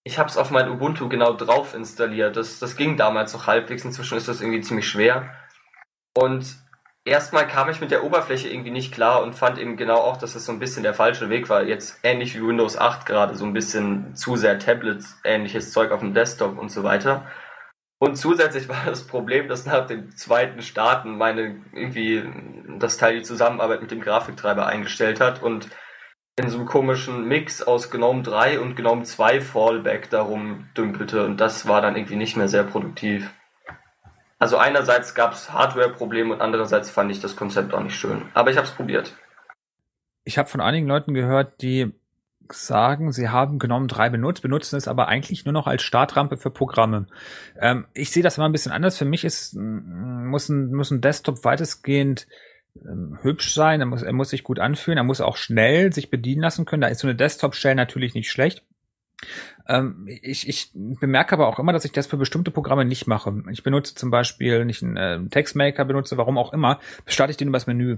Ich 0.04 0.18
habe 0.18 0.30
es 0.30 0.38
auf 0.38 0.50
mein 0.50 0.70
Ubuntu 0.70 1.10
genau 1.10 1.34
drauf 1.34 1.76
installiert. 1.76 2.36
Das, 2.36 2.60
das 2.60 2.76
ging 2.76 2.98
damals 2.98 3.34
noch 3.34 3.48
halbwegs. 3.48 3.86
Inzwischen 3.86 4.18
ist 4.18 4.28
das 4.28 4.42
irgendwie 4.42 4.62
ziemlich 4.62 4.88
schwer. 4.88 5.34
Und 6.16 6.56
erstmal 7.06 7.48
kam 7.48 7.70
ich 7.70 7.82
mit 7.82 7.92
der 7.92 8.04
Oberfläche 8.04 8.50
irgendwie 8.50 8.72
nicht 8.72 8.94
klar 8.94 9.22
und 9.22 9.34
fand 9.34 9.58
eben 9.60 9.78
genau 9.78 9.98
auch, 9.98 10.18
dass 10.18 10.34
das 10.34 10.46
so 10.46 10.52
ein 10.52 10.60
bisschen 10.60 10.84
der 10.84 10.94
falsche 10.94 11.30
Weg 11.30 11.50
war. 11.50 11.64
Jetzt 11.64 12.00
ähnlich 12.04 12.36
wie 12.36 12.46
Windows 12.46 12.78
8 12.78 13.06
gerade, 13.06 13.36
so 13.36 13.46
ein 13.46 13.54
bisschen 13.54 14.16
zu 14.16 14.36
sehr 14.36 14.60
Tablets-ähnliches 14.60 15.72
Zeug 15.72 15.92
auf 15.92 16.00
dem 16.00 16.14
Desktop 16.14 16.58
und 16.58 16.70
so 16.70 16.84
weiter. 16.84 17.28
Und 18.00 18.16
zusätzlich 18.16 18.68
war 18.70 18.84
das 18.86 19.06
Problem, 19.06 19.48
dass 19.48 19.66
nach 19.66 19.86
dem 19.86 20.16
zweiten 20.16 20.62
Starten 20.62 21.18
meine 21.18 21.62
irgendwie 21.74 22.24
das 22.80 22.98
Teil 22.98 23.18
die 23.18 23.24
Zusammenarbeit 23.24 23.82
mit 23.82 23.92
dem 23.92 24.02
Grafiktreiber 24.02 24.66
eingestellt 24.66 25.22
hat 25.22 25.44
und 25.44 25.70
in 26.42 26.50
so 26.50 26.58
einem 26.58 26.68
komischen 26.68 27.28
Mix 27.28 27.62
aus 27.62 27.92
GNOME 27.92 28.24
3 28.24 28.60
und 28.60 28.76
GNOME 28.76 29.04
2 29.04 29.42
Fallback 29.42 30.10
darum 30.10 30.70
dümpelte 30.76 31.26
und 31.26 31.38
das 31.38 31.68
war 31.68 31.82
dann 31.82 31.96
irgendwie 31.96 32.16
nicht 32.16 32.38
mehr 32.38 32.48
sehr 32.48 32.64
produktiv. 32.64 33.32
Also 34.40 34.58
einerseits 34.58 35.14
gab 35.14 35.34
es 35.34 35.54
Hardware-Probleme 35.54 36.34
und 36.34 36.42
andererseits 36.42 36.90
fand 36.90 37.12
ich 37.12 37.20
das 37.20 37.36
Konzept 37.36 37.74
auch 37.74 37.84
nicht 37.84 37.96
schön. 37.96 38.24
Aber 38.34 38.50
ich 38.50 38.58
habe 38.58 38.66
es 38.66 38.74
probiert. 38.74 39.16
Ich 40.24 40.38
habe 40.38 40.50
von 40.50 40.62
einigen 40.62 40.88
Leuten 40.88 41.14
gehört, 41.14 41.62
die 41.62 41.94
sagen, 42.52 43.12
sie 43.12 43.30
haben 43.30 43.60
GNOME 43.60 43.88
3 43.88 44.10
benutzt, 44.10 44.42
benutzen 44.42 44.78
es 44.78 44.88
aber 44.88 45.08
eigentlich 45.08 45.46
nur 45.46 45.54
noch 45.54 45.68
als 45.68 45.84
Startrampe 45.84 46.38
für 46.38 46.50
Programme. 46.50 47.08
Ähm, 47.60 47.86
ich 47.94 48.12
sehe 48.12 48.24
das 48.24 48.38
immer 48.38 48.50
ein 48.50 48.52
bisschen 48.52 48.72
anders. 48.72 48.98
Für 48.98 49.06
mich 49.06 49.24
ist, 49.24 49.56
muss 49.56 50.50
ein, 50.50 50.74
muss 50.74 50.92
ein 50.92 51.02
Desktop 51.02 51.44
weitestgehend 51.46 52.28
ähm, 52.76 53.18
hübsch 53.22 53.54
sein, 53.54 53.80
er 53.80 53.86
muss, 53.86 54.02
er 54.02 54.14
muss 54.14 54.30
sich 54.30 54.44
gut 54.44 54.60
anfühlen, 54.60 54.98
er 54.98 55.04
muss 55.04 55.22
auch 55.22 55.38
schnell 55.38 55.94
sich 55.94 56.10
bedienen 56.10 56.42
lassen 56.42 56.66
können. 56.66 56.82
Da 56.82 56.88
ist 56.88 57.00
so 57.00 57.08
eine 57.08 57.16
Desktop-Shell 57.16 57.76
natürlich 57.76 58.14
nicht 58.14 58.32
schlecht. 58.32 58.64
Ähm, 59.68 60.08
ich, 60.08 60.48
ich 60.48 60.72
bemerke 60.74 61.34
aber 61.34 61.48
auch 61.48 61.60
immer, 61.60 61.74
dass 61.74 61.86
ich 61.86 61.92
das 61.92 62.08
für 62.08 62.18
bestimmte 62.18 62.52
Programme 62.52 62.86
nicht 62.86 63.08
mache. 63.08 63.44
Ich 63.52 63.64
benutze 63.64 63.96
zum 63.96 64.10
Beispiel 64.10 64.66
nicht 64.66 64.84
einen 64.84 64.98
äh, 64.98 65.30
Textmaker, 65.30 65.86
benutze 65.86 66.18
warum 66.18 66.38
auch 66.38 66.54
immer, 66.54 66.80
starte 67.06 67.32
ich 67.32 67.38
den 67.38 67.50
übers 67.50 67.68
Menü. 67.68 67.98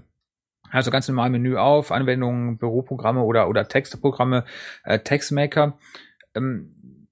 Also 0.69 0.91
ganz 0.91 1.07
normal 1.07 1.29
Menü 1.29 1.55
auf, 1.55 1.91
Anwendungen, 1.91 2.57
Büroprogramme 2.57 3.21
oder, 3.21 3.47
oder 3.47 3.67
Texteprogramme, 3.67 4.45
äh, 4.83 4.99
Textmaker. 4.99 5.77
Ähm, 6.35 7.07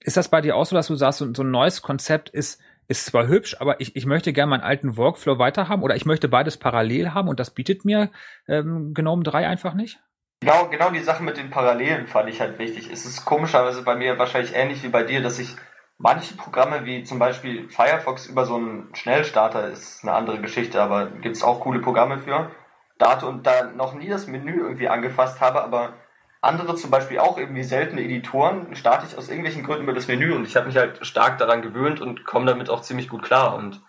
ist 0.00 0.16
das 0.16 0.28
bei 0.28 0.40
dir 0.40 0.54
auch 0.54 0.66
so, 0.66 0.76
dass 0.76 0.88
du 0.88 0.94
sagst, 0.94 1.18
so, 1.18 1.34
so 1.34 1.42
ein 1.42 1.50
neues 1.50 1.82
Konzept 1.82 2.28
ist, 2.28 2.60
ist 2.88 3.06
zwar 3.06 3.26
hübsch, 3.26 3.56
aber 3.60 3.80
ich, 3.80 3.96
ich 3.96 4.06
möchte 4.06 4.32
gerne 4.32 4.50
meinen 4.50 4.62
alten 4.62 4.96
Workflow 4.96 5.38
weiterhaben 5.38 5.82
oder 5.82 5.96
ich 5.96 6.06
möchte 6.06 6.28
beides 6.28 6.56
parallel 6.56 7.14
haben 7.14 7.28
und 7.28 7.40
das 7.40 7.50
bietet 7.50 7.84
mir 7.84 8.10
ähm, 8.48 8.94
GNOME 8.94 9.22
3 9.22 9.46
einfach 9.46 9.74
nicht? 9.74 9.98
Genau, 10.40 10.68
genau 10.68 10.90
die 10.90 11.00
Sache 11.00 11.22
mit 11.22 11.38
den 11.38 11.50
Parallelen 11.50 12.06
fand 12.06 12.28
ich 12.28 12.40
halt 12.40 12.58
wichtig. 12.58 12.90
Es 12.92 13.06
ist 13.06 13.24
komischerweise 13.24 13.82
bei 13.82 13.96
mir 13.96 14.18
wahrscheinlich 14.18 14.54
ähnlich 14.54 14.82
wie 14.82 14.88
bei 14.88 15.02
dir, 15.02 15.22
dass 15.22 15.38
ich 15.38 15.56
manche 15.98 16.36
Programme 16.36 16.84
wie 16.84 17.04
zum 17.04 17.18
Beispiel 17.18 17.68
Firefox 17.70 18.26
über 18.26 18.44
so 18.44 18.56
einen 18.56 18.94
Schnellstarter 18.94 19.68
ist 19.68 20.02
eine 20.02 20.12
andere 20.12 20.40
Geschichte, 20.40 20.80
aber 20.82 21.06
gibt 21.06 21.36
es 21.36 21.42
auch 21.42 21.60
coole 21.60 21.80
Programme 21.80 22.18
für. 22.18 22.50
Date 22.98 23.24
und 23.24 23.46
da 23.46 23.64
noch 23.64 23.94
nie 23.94 24.08
das 24.08 24.26
Menü 24.26 24.60
irgendwie 24.60 24.88
angefasst 24.88 25.40
habe, 25.40 25.62
aber 25.62 25.94
andere 26.40 26.74
zum 26.76 26.90
Beispiel 26.90 27.18
auch 27.18 27.38
irgendwie 27.38 27.62
seltene 27.62 28.02
Editoren 28.02 28.74
starte 28.76 29.06
ich 29.06 29.16
aus 29.16 29.28
irgendwelchen 29.28 29.64
Gründen 29.64 29.84
über 29.84 29.92
das 29.92 30.08
Menü 30.08 30.34
und 30.34 30.46
ich 30.46 30.56
habe 30.56 30.66
mich 30.66 30.76
halt 30.76 31.04
stark 31.06 31.38
daran 31.38 31.62
gewöhnt 31.62 32.00
und 32.00 32.24
komme 32.24 32.46
damit 32.46 32.70
auch 32.70 32.82
ziemlich 32.82 33.08
gut 33.08 33.22
klar. 33.22 33.56
Und 33.56 33.82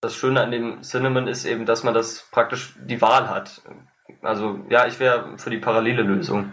das 0.00 0.14
Schöne 0.14 0.40
an 0.40 0.50
dem 0.50 0.82
Cinnamon 0.82 1.28
ist 1.28 1.44
eben, 1.44 1.66
dass 1.66 1.84
man 1.84 1.94
das 1.94 2.28
praktisch 2.30 2.74
die 2.80 3.00
Wahl 3.00 3.28
hat. 3.28 3.62
Also 4.22 4.60
ja, 4.68 4.86
ich 4.86 4.98
wäre 4.98 5.38
für 5.38 5.50
die 5.50 5.58
parallele 5.58 6.02
Lösung. 6.02 6.52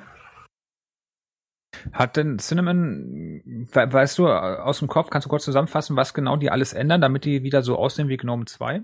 Hat 1.94 2.18
denn 2.18 2.40
Cinnamon, 2.40 3.42
we 3.46 3.94
weißt 3.94 4.18
du 4.18 4.28
aus 4.28 4.80
dem 4.80 4.88
Kopf, 4.88 5.10
kannst 5.10 5.26
du 5.26 5.30
kurz 5.30 5.46
zusammenfassen, 5.46 5.96
was 5.96 6.14
genau 6.14 6.36
die 6.36 6.50
alles 6.50 6.74
ändern, 6.74 7.02
damit 7.02 7.26
die 7.26 7.44
wieder 7.44 7.62
so 7.62 7.78
aussehen 7.78 8.10
wie 8.10 8.18
GNOME 8.18 8.46
2? 8.46 8.84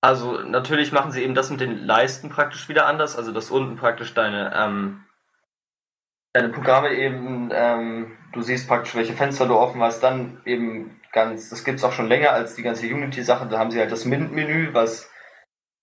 Also 0.00 0.40
natürlich 0.40 0.92
machen 0.92 1.12
sie 1.12 1.22
eben 1.22 1.34
das 1.34 1.50
mit 1.50 1.60
den 1.60 1.78
Leisten 1.78 2.28
praktisch 2.28 2.68
wieder 2.68 2.86
anders, 2.86 3.16
also 3.16 3.32
dass 3.32 3.50
unten 3.50 3.76
praktisch 3.76 4.12
deine, 4.12 4.52
ähm, 4.54 5.04
deine 6.34 6.48
Programme 6.50 6.92
eben, 6.92 7.50
ähm, 7.52 8.18
du 8.32 8.42
siehst 8.42 8.68
praktisch, 8.68 8.94
welche 8.94 9.14
Fenster 9.14 9.46
du 9.46 9.54
offen 9.54 9.80
hast, 9.80 10.00
dann 10.00 10.42
eben 10.44 11.00
ganz, 11.12 11.48
das 11.48 11.64
gibt's 11.64 11.84
auch 11.84 11.92
schon 11.92 12.08
länger 12.08 12.32
als 12.32 12.56
die 12.56 12.62
ganze 12.62 12.86
Unity-Sache, 12.86 13.46
da 13.46 13.58
haben 13.58 13.70
sie 13.70 13.78
halt 13.78 13.92
das 13.92 14.04
Mint-Menü, 14.04 14.74
was 14.74 15.10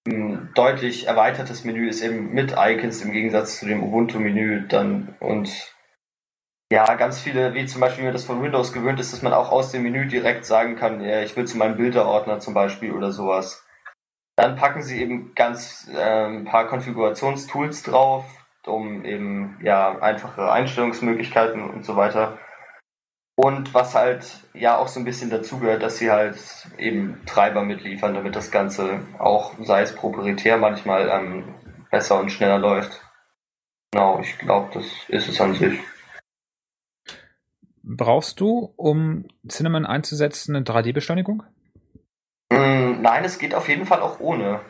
ein 0.08 0.52
deutlich 0.54 1.08
erweitertes 1.08 1.64
Menü 1.64 1.88
ist, 1.88 2.02
eben 2.02 2.34
mit 2.34 2.56
Icons 2.58 3.02
im 3.02 3.12
Gegensatz 3.12 3.60
zu 3.60 3.66
dem 3.66 3.84
Ubuntu-Menü 3.84 4.68
dann 4.68 5.16
und 5.20 5.74
ja, 6.72 6.96
ganz 6.96 7.20
viele, 7.20 7.54
wie 7.54 7.66
zum 7.66 7.82
Beispiel, 7.82 8.04
wie 8.04 8.08
man 8.08 8.14
das 8.14 8.24
von 8.24 8.42
Windows 8.42 8.72
gewöhnt 8.72 9.00
ist, 9.00 9.12
dass 9.12 9.22
man 9.22 9.34
auch 9.34 9.52
aus 9.52 9.72
dem 9.72 9.84
Menü 9.84 10.08
direkt 10.08 10.46
sagen 10.46 10.76
kann, 10.76 11.02
ja, 11.02 11.22
ich 11.22 11.36
will 11.36 11.46
zu 11.46 11.58
meinem 11.58 11.76
Bilderordner 11.76 12.40
zum 12.40 12.54
Beispiel 12.54 12.94
oder 12.94 13.12
sowas. 13.12 13.66
Dann 14.38 14.56
packen 14.56 14.82
sie 14.82 15.02
eben 15.02 15.36
ganz 15.36 15.90
äh, 15.94 16.26
ein 16.26 16.46
paar 16.46 16.68
Konfigurationstools 16.68 17.84
drauf, 17.84 18.41
um 18.68 19.06
eben 19.06 19.60
ja 19.64 20.00
einfache 20.00 20.52
Einstellungsmöglichkeiten 20.52 21.62
und 21.70 21.86
so 21.86 21.96
weiter. 21.96 22.38
Und 23.36 23.74
was 23.74 23.96
halt 23.96 24.26
ja 24.54 24.78
auch 24.78 24.88
so 24.88 25.00
ein 25.00 25.06
bisschen 25.06 25.30
dazugehört, 25.30 25.82
dass 25.82 25.98
sie 25.98 26.12
halt 26.12 26.38
eben 26.78 27.22
Treiber 27.26 27.64
mitliefern, 27.64 28.14
damit 28.14 28.36
das 28.36 28.52
Ganze 28.52 29.00
auch, 29.18 29.54
sei 29.62 29.82
es 29.82 29.96
proprietär, 29.96 30.58
manchmal 30.58 31.10
ähm, 31.10 31.56
besser 31.90 32.20
und 32.20 32.32
schneller 32.32 32.60
läuft. 32.60 33.02
Genau, 33.92 34.20
ich 34.20 34.38
glaube, 34.38 34.70
das 34.74 34.86
ist 35.08 35.28
es 35.28 35.42
an 35.42 35.54
sich. 35.56 35.80
Brauchst 37.84 38.40
du, 38.40 38.74
um 38.78 39.26
Cinnamon 39.50 39.86
einzusetzen, 39.86 40.56
eine 40.56 40.64
3D-Beschleunigung? 40.64 41.44
Mm, 42.52 43.02
Nein, 43.02 43.24
es 43.24 43.40
geht 43.40 43.56
auf 43.56 43.68
jeden 43.68 43.86
Fall 43.86 44.02
auch 44.02 44.20
ohne. 44.20 44.62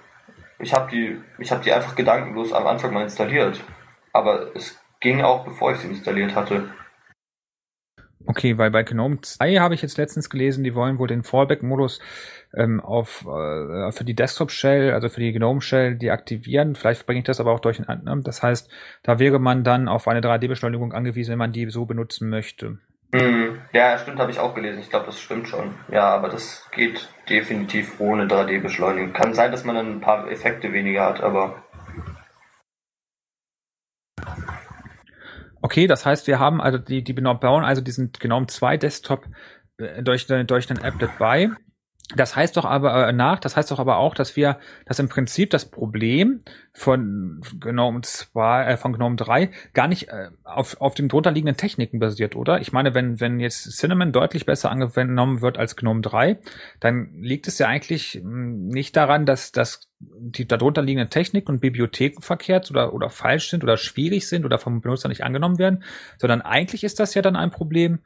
Ich 0.60 0.74
habe 0.74 0.89
die, 0.89 1.22
ich 1.39 1.52
habe 1.52 1.64
die 1.64 1.74
einfach 1.74 1.96
gedankenlos 1.96 2.54
am 2.54 2.68
Anfang 2.68 2.94
mal 2.94 3.04
installiert. 3.04 3.62
Aber 4.14 4.55
es 4.55 4.80
ging 4.99 5.22
auch, 5.22 5.45
bevor 5.45 5.72
ich 5.72 5.80
sie 5.80 5.88
installiert 5.88 6.36
hatte. 6.36 6.70
Okay, 8.28 8.57
weil 8.57 8.72
bei 8.72 8.84
GNOME 8.84 9.22
2 9.22 9.55
habe 9.57 9.74
ich 9.74 9.82
jetzt 9.82 9.97
letztens 9.97 10.30
gelesen, 10.30 10.64
die 10.64 10.76
wollen 10.76 10.99
wohl 10.99 11.07
den 11.07 11.24
Fallback-Modus 11.24 11.99
ähm, 12.55 12.80
auf 12.80 13.26
äh, 13.26 13.91
für 13.91 14.03
die 14.03 14.16
Desktop-Shell, 14.16 14.93
also 14.93 15.09
für 15.09 15.22
die 15.22 15.32
GNOME-Shell, 15.32 15.97
deaktivieren. 15.97 16.76
Vielleicht 16.76 17.05
bringe 17.05 17.20
ich 17.20 17.26
das 17.26 17.39
aber 17.39 17.51
auch 17.51 17.59
durcheinander. 17.59 18.16
Das 18.24 18.43
heißt, 18.43 18.70
da 19.03 19.20
wäre 19.20 19.39
man 19.39 19.64
dann 19.64 19.88
auf 19.88 20.07
eine 20.07 20.22
3D-Beschleunigung 20.22 20.93
angewiesen, 20.93 21.32
wenn 21.32 21.39
man 21.39 21.51
die 21.51 21.70
so 21.70 21.86
benutzen 21.86 22.30
möchte. 22.30 22.78
Mm, 23.12 23.57
Ja, 23.74 23.97
stimmt, 23.97 24.20
habe 24.20 24.32
ich 24.32 24.39
auch 24.39 24.53
gelesen. 24.53 24.80
Ich 24.80 24.89
glaube, 24.89 25.07
das 25.07 25.20
stimmt 25.20 25.47
schon. 25.47 25.74
Ja, 25.91 26.09
aber 26.09 26.30
das 26.30 26.68
geht 26.72 27.09
definitiv 27.28 27.99
ohne 27.99 28.28
3D-Beschleunigung. 28.28 29.14
Kann 29.14 29.34
sein, 29.34 29.51
dass 29.51 29.66
man 29.66 29.76
dann 29.76 29.91
ein 29.97 30.01
paar 30.01 30.30
Effekte 30.30 30.72
weniger 30.74 31.05
hat, 31.05 31.22
aber 31.22 31.64
Okay, 35.72 35.88
das 35.88 36.05
heißt, 36.05 36.28
wir 36.28 36.38
haben 36.38 36.59
also 36.59 36.78
die, 36.78 37.01
die 37.01 37.13
bauen 37.13 37.63
also 37.63 37.80
diesen 37.80 38.11
GNOME 38.11 38.47
2 38.47 38.76
Desktop 38.76 39.26
äh, 39.78 40.03
durch, 40.03 40.28
durch 40.28 40.67
den 40.67 40.80
Applet 40.80 41.17
bei. 41.17 41.49
Das 42.16 42.36
heißt 42.36 42.57
doch 42.57 42.66
aber 42.66 43.07
äh, 43.07 43.14
nach, 43.14 43.39
das 43.39 43.55
heißt 43.55 43.72
doch 43.72 43.80
aber 43.80 43.97
auch, 43.97 44.16
dass 44.16 44.36
wir, 44.36 44.59
dass 44.86 44.99
im 44.99 45.09
Prinzip 45.09 45.49
das 45.49 45.66
Problem 45.66 46.41
von 46.74 47.41
GNOME 47.59 48.01
2, 48.01 48.66
äh, 48.66 48.78
von 48.78 48.93
GNOME 48.93 49.16
3 49.16 49.51
gar 49.74 49.88
nicht 49.88 50.09
äh, 50.09 50.30
auf, 50.43 50.80
auf 50.82 50.93
den 50.93 51.07
drunterliegenden 51.07 51.57
Techniken 51.57 51.99
basiert, 51.99 52.36
oder? 52.36 52.62
Ich 52.62 52.72
meine, 52.72 52.93
wenn, 52.93 53.20
wenn 53.20 53.39
jetzt 53.39 53.72
Cinnamon 53.72 54.12
deutlich 54.12 54.45
besser 54.45 54.72
angenommen 54.72 55.41
wird 55.41 55.57
als 55.57 55.76
GNOME 55.76 56.01
3, 56.01 56.39
dann 56.80 57.14
liegt 57.22 57.47
es 57.47 57.57
ja 57.59 57.68
eigentlich 57.68 58.22
mh, 58.24 58.74
nicht 58.74 58.95
daran, 58.95 59.26
dass, 59.26 59.51
dass 59.51 59.89
die 59.99 60.47
darunter 60.47 60.82
liegenden 60.82 61.09
Techniken 61.09 61.51
und 61.51 61.59
Bibliotheken 61.59 62.22
verkehrt 62.22 62.72
oder, 62.72 62.93
oder 62.93 63.09
falsch 63.09 63.49
sind 63.49 63.64
oder 63.64 63.78
schwierig 63.78 64.28
sind 64.28 64.45
oder 64.45 64.57
vom 64.57 64.82
Benutzer 64.82 65.09
nicht 65.09 65.24
angenommen 65.24 65.59
werden, 65.59 65.84
sondern 66.18 66.41
eigentlich 66.41 66.84
ist 66.84 66.99
das 66.99 67.14
ja 67.14 67.22
dann 67.22 67.36
ein 67.36 67.51
Problem, 67.51 67.99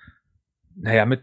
naja, 0.76 1.06
mit, 1.06 1.22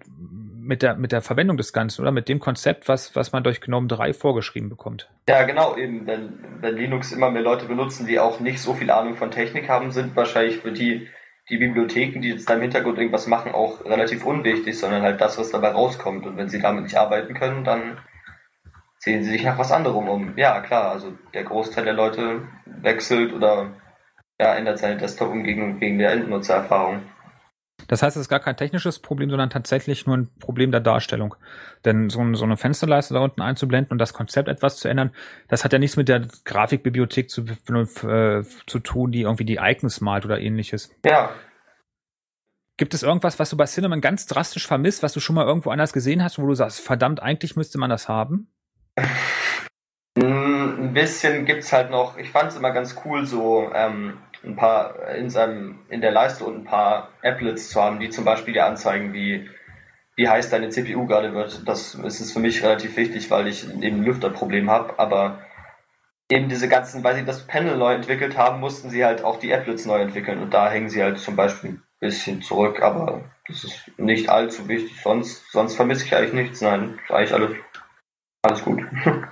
mit 0.62 0.82
der, 0.82 0.94
mit 0.94 1.12
der 1.12 1.22
Verwendung 1.22 1.56
des 1.56 1.72
Ganzen 1.72 2.02
oder 2.02 2.12
mit 2.12 2.28
dem 2.28 2.38
Konzept, 2.38 2.88
was, 2.88 3.14
was 3.16 3.32
man 3.32 3.42
durch 3.42 3.60
GNOME 3.60 3.88
3 3.88 4.12
vorgeschrieben 4.12 4.68
bekommt. 4.68 5.10
ja, 5.28 5.42
genau, 5.44 5.76
eben, 5.76 6.06
wenn, 6.06 6.38
wenn 6.60 6.76
Linux 6.76 7.12
immer 7.12 7.30
mehr 7.30 7.42
Leute 7.42 7.66
benutzen, 7.66 8.06
die 8.06 8.20
auch 8.20 8.40
nicht 8.40 8.60
so 8.60 8.74
viel 8.74 8.90
Ahnung 8.90 9.16
von 9.16 9.30
Technik 9.30 9.68
haben, 9.68 9.90
sind 9.90 10.14
wahrscheinlich 10.16 10.58
für 10.58 10.72
die, 10.72 11.08
die 11.50 11.58
Bibliotheken, 11.58 12.20
die 12.20 12.30
jetzt 12.30 12.48
da 12.48 12.54
im 12.54 12.62
Hintergrund 12.62 12.98
irgendwas 12.98 13.26
machen, 13.26 13.52
auch 13.52 13.84
relativ 13.84 14.24
unwichtig, 14.24 14.78
sondern 14.78 15.02
halt 15.02 15.20
das, 15.20 15.38
was 15.38 15.50
dabei 15.50 15.70
rauskommt. 15.70 16.26
Und 16.26 16.36
wenn 16.36 16.48
sie 16.48 16.60
damit 16.60 16.84
nicht 16.84 16.96
arbeiten 16.96 17.34
können, 17.34 17.64
dann 17.64 17.98
sehen 18.98 19.24
sie 19.24 19.30
sich 19.30 19.42
nach 19.42 19.58
was 19.58 19.72
anderem 19.72 20.08
um. 20.08 20.34
Ja, 20.36 20.60
klar, 20.60 20.92
also 20.92 21.12
der 21.34 21.42
Großteil 21.42 21.84
der 21.84 21.94
Leute 21.94 22.46
wechselt 22.66 23.32
oder 23.32 23.72
ja, 24.40 24.54
ändert 24.54 24.78
seine 24.78 24.96
Desktop-Umgebung 24.96 25.80
wegen 25.80 25.98
der 25.98 26.12
Endnutzererfahrung. 26.12 27.02
Das 27.88 28.02
heißt, 28.02 28.16
es 28.16 28.22
ist 28.22 28.28
gar 28.28 28.40
kein 28.40 28.56
technisches 28.56 29.00
Problem, 29.00 29.28
sondern 29.28 29.50
tatsächlich 29.50 30.06
nur 30.06 30.16
ein 30.16 30.28
Problem 30.38 30.70
der 30.70 30.80
Darstellung. 30.80 31.34
Denn 31.84 32.10
so, 32.10 32.20
ein- 32.20 32.34
so 32.34 32.44
eine 32.44 32.56
Fensterleiste 32.56 33.14
da 33.14 33.20
unten 33.20 33.42
einzublenden 33.42 33.90
und 33.92 33.98
das 33.98 34.12
Konzept 34.14 34.48
etwas 34.48 34.76
zu 34.76 34.88
ändern, 34.88 35.10
das 35.48 35.64
hat 35.64 35.72
ja 35.72 35.78
nichts 35.78 35.96
mit 35.96 36.08
der 36.08 36.26
Grafikbibliothek 36.44 37.28
zu, 37.28 37.42
äh, 37.42 38.42
zu 38.66 38.78
tun, 38.78 39.12
die 39.12 39.22
irgendwie 39.22 39.44
die 39.44 39.58
Icons 39.60 40.00
malt 40.00 40.24
oder 40.24 40.38
ähnliches. 40.40 40.94
Ja, 41.04 41.30
Gibt 42.78 42.94
es 42.94 43.02
irgendwas, 43.02 43.38
was 43.38 43.50
du 43.50 43.56
bei 43.56 43.66
Cinnamon 43.66 44.00
ganz 44.00 44.26
drastisch 44.26 44.66
vermisst, 44.66 45.02
was 45.02 45.12
du 45.12 45.20
schon 45.20 45.36
mal 45.36 45.46
irgendwo 45.46 45.70
anders 45.70 45.92
gesehen 45.92 46.24
hast, 46.24 46.38
wo 46.38 46.46
du 46.46 46.54
sagst, 46.54 46.80
verdammt, 46.80 47.22
eigentlich 47.22 47.54
müsste 47.54 47.78
man 47.78 47.90
das 47.90 48.08
haben? 48.08 48.48
Mm, 50.16 50.22
Ein 50.78 50.92
bisschen 50.94 51.44
gibt's 51.44 51.72
halt 51.72 51.90
noch, 51.90 52.16
ich 52.16 52.30
fand 52.30 52.50
es 52.50 52.56
immer 52.56 52.70
ganz 52.72 52.96
cool, 53.04 53.26
so 53.26 53.70
ähm, 53.74 54.18
ein 54.44 54.56
paar 54.56 55.14
in 55.14 55.30
seinem, 55.30 55.80
in 55.88 56.00
der 56.00 56.10
Leiste 56.10 56.44
und 56.44 56.56
ein 56.56 56.64
paar 56.64 57.10
Applets 57.22 57.70
zu 57.70 57.80
haben, 57.80 58.00
die 58.00 58.10
zum 58.10 58.24
Beispiel 58.24 58.54
dir 58.54 58.66
anzeigen, 58.66 59.12
wie, 59.12 59.48
wie 60.16 60.28
heiß 60.28 60.50
deine 60.50 60.68
CPU 60.68 61.06
gerade 61.06 61.34
wird. 61.34 61.66
Das 61.66 61.94
ist 61.94 62.20
es 62.20 62.32
für 62.32 62.40
mich 62.40 62.62
relativ 62.62 62.96
wichtig, 62.96 63.30
weil 63.30 63.46
ich 63.46 63.68
eben 63.68 63.82
ein 63.82 64.04
Lüfterproblem 64.04 64.70
habe, 64.70 64.98
aber 64.98 65.40
eben 66.30 66.48
diese 66.48 66.68
ganzen, 66.68 67.04
weil 67.04 67.16
sie 67.16 67.24
das 67.24 67.46
Panel 67.46 67.76
neu 67.76 67.94
entwickelt 67.94 68.36
haben, 68.36 68.60
mussten 68.60 68.90
sie 68.90 69.04
halt 69.04 69.22
auch 69.22 69.38
die 69.38 69.52
Applets 69.54 69.86
neu 69.86 70.00
entwickeln 70.00 70.40
und 70.40 70.52
da 70.52 70.70
hängen 70.70 70.88
sie 70.88 71.02
halt 71.02 71.18
zum 71.18 71.36
Beispiel 71.36 71.70
ein 71.70 71.82
bisschen 72.00 72.42
zurück, 72.42 72.82
aber 72.82 73.30
das 73.46 73.64
ist 73.64 73.98
nicht 73.98 74.28
allzu 74.28 74.68
wichtig, 74.68 75.00
sonst, 75.02 75.50
sonst 75.52 75.76
vermisse 75.76 76.04
ich 76.04 76.14
eigentlich 76.16 76.32
nichts, 76.32 76.60
nein, 76.60 76.98
ist 77.04 77.10
eigentlich 77.12 77.34
alles, 77.34 77.50
alles 78.42 78.64
gut. 78.64 78.80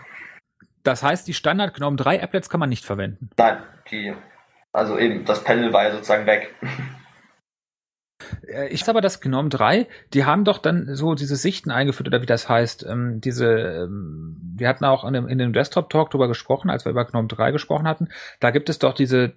Das 0.82 1.02
heißt, 1.02 1.28
die 1.28 1.34
Standard 1.34 1.74
GNOME 1.74 1.96
3 1.96 2.22
Applets 2.22 2.48
kann 2.48 2.58
man 2.58 2.70
nicht 2.70 2.86
verwenden. 2.86 3.28
Nein, 3.36 3.62
die, 3.90 4.14
also 4.72 4.98
eben, 4.98 5.24
das 5.24 5.44
Panel 5.44 5.72
war 5.72 5.84
ja 5.84 5.92
sozusagen 5.92 6.26
weg. 6.26 6.54
Äh, 8.46 8.68
Ich 8.68 8.88
aber 8.88 9.00
das 9.00 9.20
GNOME 9.20 9.48
3, 9.48 9.86
die 10.12 10.24
haben 10.24 10.44
doch 10.44 10.58
dann 10.58 10.94
so 10.94 11.14
diese 11.14 11.36
Sichten 11.36 11.70
eingeführt 11.70 12.08
oder 12.08 12.22
wie 12.22 12.26
das 12.26 12.48
heißt. 12.48 12.84
Ähm, 12.88 13.20
diese, 13.20 13.46
ähm, 13.46 14.36
wir 14.56 14.68
hatten 14.68 14.84
auch 14.84 15.04
in 15.04 15.12
dem, 15.12 15.28
in 15.28 15.38
dem 15.38 15.52
Desktop 15.52 15.90
Talk 15.90 16.10
drüber 16.10 16.28
gesprochen, 16.28 16.70
als 16.70 16.84
wir 16.84 16.90
über 16.90 17.04
GNOME 17.04 17.28
3 17.28 17.50
gesprochen 17.52 17.88
hatten. 17.88 18.08
Da 18.40 18.50
gibt 18.50 18.68
es 18.68 18.78
doch 18.78 18.94
diese, 18.94 19.34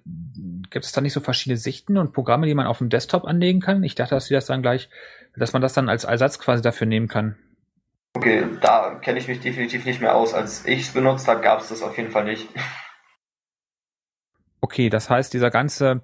gibt 0.70 0.84
es 0.84 0.92
da 0.92 1.00
nicht 1.00 1.12
so 1.12 1.20
verschiedene 1.20 1.56
Sichten 1.56 1.96
und 1.98 2.12
Programme, 2.12 2.46
die 2.46 2.54
man 2.54 2.66
auf 2.66 2.78
dem 2.78 2.88
Desktop 2.88 3.24
anlegen 3.24 3.60
kann? 3.60 3.82
Ich 3.82 3.94
dachte, 3.94 4.14
dass 4.14 4.26
sie 4.26 4.34
das 4.34 4.46
dann 4.46 4.62
gleich, 4.62 4.88
dass 5.36 5.52
man 5.52 5.62
das 5.62 5.72
dann 5.72 5.88
als 5.88 6.04
Ersatz 6.04 6.38
quasi 6.38 6.62
dafür 6.62 6.86
nehmen 6.86 7.08
kann. 7.08 7.36
Okay, 8.16 8.44
da 8.60 8.94
kenne 9.00 9.18
ich 9.18 9.26
mich 9.26 9.40
definitiv 9.40 9.84
nicht 9.84 10.00
mehr 10.00 10.14
aus. 10.14 10.34
Als 10.34 10.66
ich 10.66 10.82
es 10.82 10.92
benutzt 10.92 11.26
habe, 11.26 11.40
gab 11.40 11.60
es 11.60 11.68
das 11.68 11.82
auf 11.82 11.96
jeden 11.96 12.10
Fall 12.10 12.24
nicht. 12.24 12.48
Okay, 14.64 14.88
das 14.88 15.10
heißt, 15.10 15.34
dieser 15.34 15.50
ganze, 15.50 16.00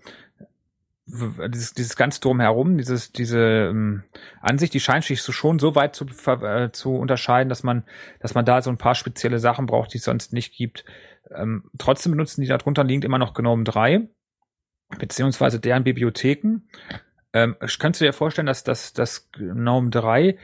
dieses, 1.07 1.73
dieses 1.73 1.97
ganze 1.97 2.21
drumherum, 2.21 2.77
dieses, 2.77 3.11
diese 3.11 3.39
ähm, 3.71 4.03
Ansicht, 4.43 4.75
die 4.75 4.81
scheint 4.81 5.03
sich 5.03 5.23
so 5.23 5.33
schon 5.33 5.59
so 5.59 5.75
weit 5.77 5.97
zu, 5.97 6.05
äh, 6.05 6.71
zu 6.71 6.95
unterscheiden, 6.95 7.49
dass 7.49 7.63
man, 7.63 7.85
dass 8.21 8.35
man 8.35 8.45
da 8.45 8.61
so 8.61 8.69
ein 8.69 8.77
paar 8.77 8.95
spezielle 8.95 9.39
Sachen 9.39 9.65
braucht, 9.65 9.95
die 9.95 9.97
es 9.97 10.05
sonst 10.05 10.35
nicht 10.35 10.55
gibt. 10.55 10.85
Ähm, 11.35 11.71
trotzdem 11.79 12.13
benutzen 12.13 12.43
die 12.43 12.49
darunter 12.49 12.85
liegend 12.85 13.07
immer 13.07 13.17
noch 13.17 13.33
GNOME 13.33 13.65
3, 13.65 14.11
beziehungsweise 14.99 15.59
deren 15.59 15.85
Bibliotheken. 15.85 16.69
Ähm, 17.33 17.57
kannst 17.79 18.03
du 18.03 18.05
dir 18.05 18.13
vorstellen, 18.13 18.47
dass 18.47 18.63
das, 18.63 18.93
das 18.93 19.31
GNOME 19.33 19.89
3 19.89 20.37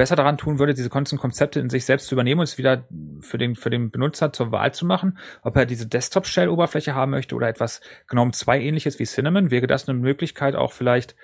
besser 0.00 0.16
daran 0.16 0.38
tun 0.38 0.58
würde, 0.58 0.72
diese 0.72 0.88
ganzen 0.88 1.18
Konzepte 1.18 1.60
in 1.60 1.68
sich 1.68 1.84
selbst 1.84 2.06
zu 2.06 2.14
übernehmen 2.14 2.40
und 2.40 2.44
es 2.44 2.56
wieder 2.56 2.84
für 3.20 3.36
den, 3.36 3.54
für 3.54 3.68
den 3.68 3.90
Benutzer 3.90 4.32
zur 4.32 4.50
Wahl 4.50 4.72
zu 4.72 4.86
machen, 4.86 5.18
ob 5.42 5.54
er 5.56 5.66
diese 5.66 5.86
Desktop-Shell-Oberfläche 5.86 6.94
haben 6.94 7.10
möchte 7.10 7.34
oder 7.34 7.48
etwas 7.48 7.82
GNOME 8.08 8.32
2 8.32 8.62
ähnliches 8.62 8.98
wie 8.98 9.04
Cinnamon, 9.04 9.50
wäre 9.50 9.66
das 9.66 9.86
eine 9.86 9.98
Möglichkeit, 9.98 10.56
auch 10.56 10.72
vielleicht 10.72 11.16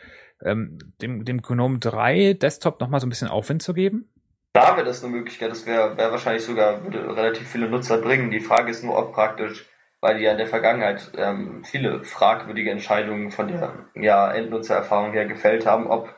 ähm, 0.44 0.78
dem, 1.00 1.24
dem 1.24 1.40
GNOME 1.40 1.78
3 1.78 2.34
Desktop 2.34 2.78
nochmal 2.78 3.00
so 3.00 3.06
ein 3.06 3.08
bisschen 3.08 3.28
Aufwind 3.28 3.62
zu 3.62 3.72
geben? 3.72 4.10
Da 4.52 4.76
wäre 4.76 4.84
das 4.84 5.02
eine 5.02 5.10
Möglichkeit, 5.14 5.50
das 5.50 5.64
wäre 5.64 5.96
wär 5.96 6.10
wahrscheinlich 6.10 6.44
sogar, 6.44 6.84
würde 6.84 7.16
relativ 7.16 7.48
viele 7.48 7.70
Nutzer 7.70 7.96
bringen. 7.96 8.30
Die 8.30 8.40
Frage 8.40 8.70
ist 8.70 8.84
nur, 8.84 8.98
ob 8.98 9.14
praktisch, 9.14 9.64
weil 10.02 10.20
ja 10.20 10.32
in 10.32 10.38
der 10.38 10.48
Vergangenheit 10.48 11.12
ähm, 11.16 11.64
viele 11.64 12.04
fragwürdige 12.04 12.72
Entscheidungen 12.72 13.30
von 13.30 13.48
der 13.48 13.72
ja, 13.94 14.30
Endnutzererfahrung 14.30 15.12
her 15.12 15.24
gefällt 15.24 15.64
haben, 15.64 15.86
ob 15.86 16.14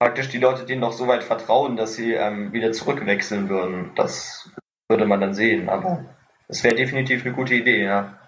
praktisch 0.00 0.30
die 0.30 0.38
Leute 0.38 0.64
denen 0.64 0.80
noch 0.80 0.92
so 0.92 1.06
weit 1.06 1.22
vertrauen, 1.22 1.76
dass 1.76 1.94
sie 1.94 2.14
ähm, 2.14 2.52
wieder 2.52 2.72
zurückwechseln 2.72 3.48
würden. 3.48 3.92
Das 3.94 4.50
würde 4.88 5.04
man 5.06 5.20
dann 5.20 5.34
sehen, 5.34 5.68
aber 5.68 6.06
es 6.48 6.64
wäre 6.64 6.74
definitiv 6.74 7.24
eine 7.24 7.34
gute 7.34 7.54
Idee, 7.54 7.84
ja. 7.84 8.18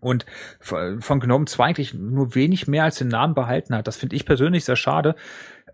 und 0.00 0.24
von 0.60 1.20
GNOME 1.20 1.46
2 1.46 1.64
eigentlich 1.64 1.94
nur 1.94 2.34
wenig 2.34 2.68
mehr 2.68 2.84
als 2.84 2.96
den 2.96 3.08
Namen 3.08 3.34
behalten 3.34 3.74
hat. 3.74 3.86
Das 3.86 3.96
finde 3.96 4.16
ich 4.16 4.24
persönlich 4.24 4.64
sehr 4.64 4.76
schade. 4.76 5.16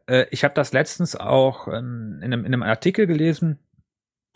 Äh, 0.06 0.26
Ich 0.30 0.44
habe 0.44 0.54
das 0.54 0.72
letztens 0.72 1.14
auch 1.14 1.68
ähm, 1.68 2.20
in 2.22 2.32
einem, 2.32 2.44
in 2.44 2.54
einem 2.54 2.62
Artikel 2.62 3.06
gelesen, 3.06 3.58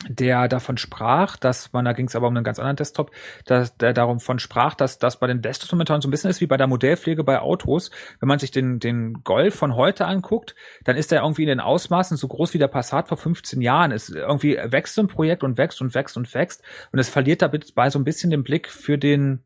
der 0.07 0.47
davon 0.47 0.77
sprach, 0.77 1.37
dass 1.37 1.71
man, 1.73 1.85
da 1.85 1.93
ging 1.93 2.07
es 2.07 2.15
aber 2.15 2.27
um 2.27 2.35
einen 2.35 2.43
ganz 2.43 2.59
anderen 2.59 2.75
Desktop, 2.75 3.11
dass 3.45 3.77
der 3.77 3.93
darum 3.93 4.19
von 4.19 4.39
sprach, 4.39 4.75
dass 4.75 4.99
das 4.99 5.19
bei 5.19 5.27
den 5.27 5.41
Desktops 5.41 5.71
momentan 5.71 6.01
so 6.01 6.07
ein 6.07 6.11
bisschen 6.11 6.29
ist 6.29 6.41
wie 6.41 6.47
bei 6.47 6.57
der 6.57 6.67
Modellpflege 6.67 7.23
bei 7.23 7.39
Autos. 7.39 7.91
Wenn 8.19 8.27
man 8.27 8.39
sich 8.39 8.51
den, 8.51 8.79
den 8.79 9.23
Golf 9.23 9.55
von 9.55 9.75
heute 9.75 10.05
anguckt, 10.05 10.55
dann 10.83 10.95
ist 10.95 11.11
der 11.11 11.21
irgendwie 11.21 11.43
in 11.43 11.49
den 11.49 11.59
Ausmaßen 11.59 12.17
so 12.17 12.27
groß 12.27 12.53
wie 12.53 12.59
der 12.59 12.67
Passat 12.67 13.07
vor 13.07 13.17
15 13.17 13.61
Jahren. 13.61 13.91
Es 13.91 14.09
irgendwie 14.09 14.57
wächst 14.63 14.95
so 14.95 15.01
ein 15.01 15.07
Projekt 15.07 15.43
und 15.43 15.57
wächst 15.57 15.81
und 15.81 15.93
wächst 15.93 16.17
und 16.17 16.33
wächst 16.33 16.63
und 16.91 16.99
es 16.99 17.09
verliert 17.09 17.41
dabei 17.41 17.89
so 17.89 17.99
ein 17.99 18.03
bisschen 18.03 18.29
den 18.29 18.43
Blick 18.43 18.69
für 18.69 18.97
den, 18.97 19.43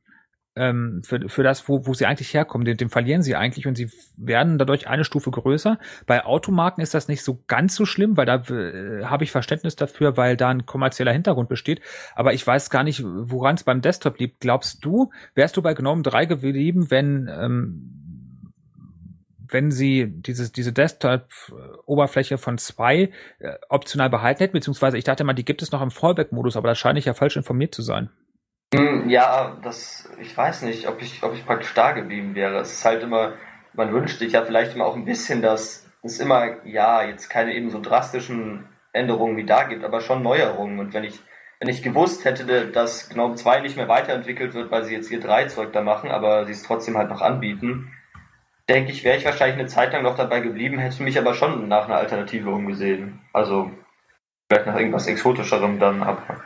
ähm, 0.57 1.01
für, 1.05 1.29
für 1.29 1.43
das, 1.43 1.69
wo, 1.69 1.85
wo 1.85 1.93
sie 1.93 2.05
eigentlich 2.05 2.33
herkommen, 2.33 2.65
den, 2.65 2.77
den 2.77 2.89
verlieren 2.89 3.21
sie 3.21 3.35
eigentlich 3.35 3.67
und 3.67 3.75
sie 3.75 3.89
werden 4.17 4.57
dadurch 4.57 4.87
eine 4.87 5.03
Stufe 5.03 5.31
größer. 5.31 5.77
Bei 6.05 6.25
Automarken 6.25 6.81
ist 6.81 6.93
das 6.93 7.07
nicht 7.07 7.23
so 7.23 7.43
ganz 7.47 7.75
so 7.75 7.85
schlimm, 7.85 8.17
weil 8.17 8.25
da 8.25 8.35
äh, 8.49 9.05
habe 9.05 9.23
ich 9.23 9.31
Verständnis 9.31 9.75
dafür, 9.75 10.17
weil 10.17 10.35
da 10.35 10.49
ein 10.49 10.65
kommerzieller 10.65 11.13
Hintergrund 11.13 11.49
besteht. 11.49 11.81
Aber 12.15 12.33
ich 12.33 12.45
weiß 12.45 12.69
gar 12.69 12.83
nicht, 12.83 13.03
woran 13.03 13.55
es 13.55 13.63
beim 13.63 13.81
Desktop 13.81 14.19
liegt. 14.19 14.39
Glaubst 14.39 14.83
du, 14.83 15.11
wärst 15.35 15.55
du 15.57 15.61
bei 15.61 15.73
GNOME 15.73 16.03
3 16.03 16.25
geblieben, 16.25 16.89
wenn 16.89 17.29
ähm, 17.31 18.07
wenn 19.49 19.71
sie 19.71 20.07
dieses, 20.07 20.51
diese 20.51 20.73
Desktop-Oberfläche 20.73 22.37
von 22.37 22.57
zwei 22.57 23.11
äh, 23.39 23.53
optional 23.69 24.09
behalten 24.09 24.39
hätten, 24.39 24.53
beziehungsweise 24.53 24.97
ich 24.97 25.03
dachte 25.03 25.23
mal, 25.23 25.33
die 25.33 25.45
gibt 25.45 25.61
es 25.61 25.71
noch 25.71 25.81
im 25.81 25.91
Fallback-Modus, 25.91 26.57
aber 26.57 26.67
da 26.67 26.75
scheine 26.75 26.99
ich 26.99 27.05
ja 27.05 27.13
falsch 27.13 27.37
informiert 27.37 27.73
zu 27.73 27.81
sein. 27.81 28.09
Hm, 28.73 29.09
Ja, 29.09 29.57
das, 29.63 30.09
ich 30.19 30.35
weiß 30.37 30.63
nicht, 30.63 30.87
ob 30.87 31.01
ich, 31.01 31.23
ob 31.23 31.33
ich 31.33 31.45
praktisch 31.45 31.73
da 31.73 31.91
geblieben 31.91 32.35
wäre. 32.35 32.59
Es 32.59 32.73
ist 32.73 32.85
halt 32.85 33.03
immer, 33.03 33.33
man 33.73 33.91
wünscht 33.93 34.19
sich 34.19 34.33
ja 34.33 34.43
vielleicht 34.45 34.75
immer 34.75 34.85
auch 34.85 34.95
ein 34.95 35.05
bisschen, 35.05 35.41
dass 35.41 35.89
es 36.03 36.19
immer, 36.19 36.65
ja, 36.65 37.03
jetzt 37.03 37.29
keine 37.29 37.53
eben 37.53 37.69
so 37.69 37.81
drastischen 37.81 38.67
Änderungen 38.93 39.37
wie 39.37 39.45
da 39.45 39.63
gibt, 39.63 39.83
aber 39.83 40.01
schon 40.01 40.21
Neuerungen. 40.23 40.79
Und 40.79 40.93
wenn 40.93 41.03
ich, 41.03 41.19
wenn 41.59 41.69
ich 41.69 41.81
gewusst 41.83 42.25
hätte, 42.25 42.67
dass 42.67 43.09
GNOME 43.09 43.35
2 43.35 43.61
nicht 43.61 43.77
mehr 43.77 43.87
weiterentwickelt 43.87 44.53
wird, 44.53 44.71
weil 44.71 44.83
sie 44.83 44.95
jetzt 44.95 45.11
ihr 45.11 45.21
3 45.21 45.45
Zeug 45.45 45.71
da 45.73 45.81
machen, 45.81 46.11
aber 46.11 46.45
sie 46.45 46.51
es 46.51 46.63
trotzdem 46.63 46.97
halt 46.97 47.09
noch 47.09 47.21
anbieten, 47.21 47.91
denke 48.69 48.91
ich, 48.91 49.03
wäre 49.03 49.17
ich 49.17 49.25
wahrscheinlich 49.25 49.59
eine 49.59 49.67
Zeit 49.69 49.93
lang 49.93 50.03
noch 50.03 50.15
dabei 50.17 50.41
geblieben, 50.41 50.79
hätte 50.79 51.03
mich 51.03 51.17
aber 51.19 51.33
schon 51.33 51.67
nach 51.69 51.85
einer 51.85 51.97
Alternative 51.97 52.51
umgesehen. 52.51 53.21
Also, 53.33 53.71
vielleicht 54.49 54.67
nach 54.67 54.77
irgendwas 54.77 55.07
Exotischerem 55.07 55.79
dann, 55.79 56.03
aber. 56.03 56.41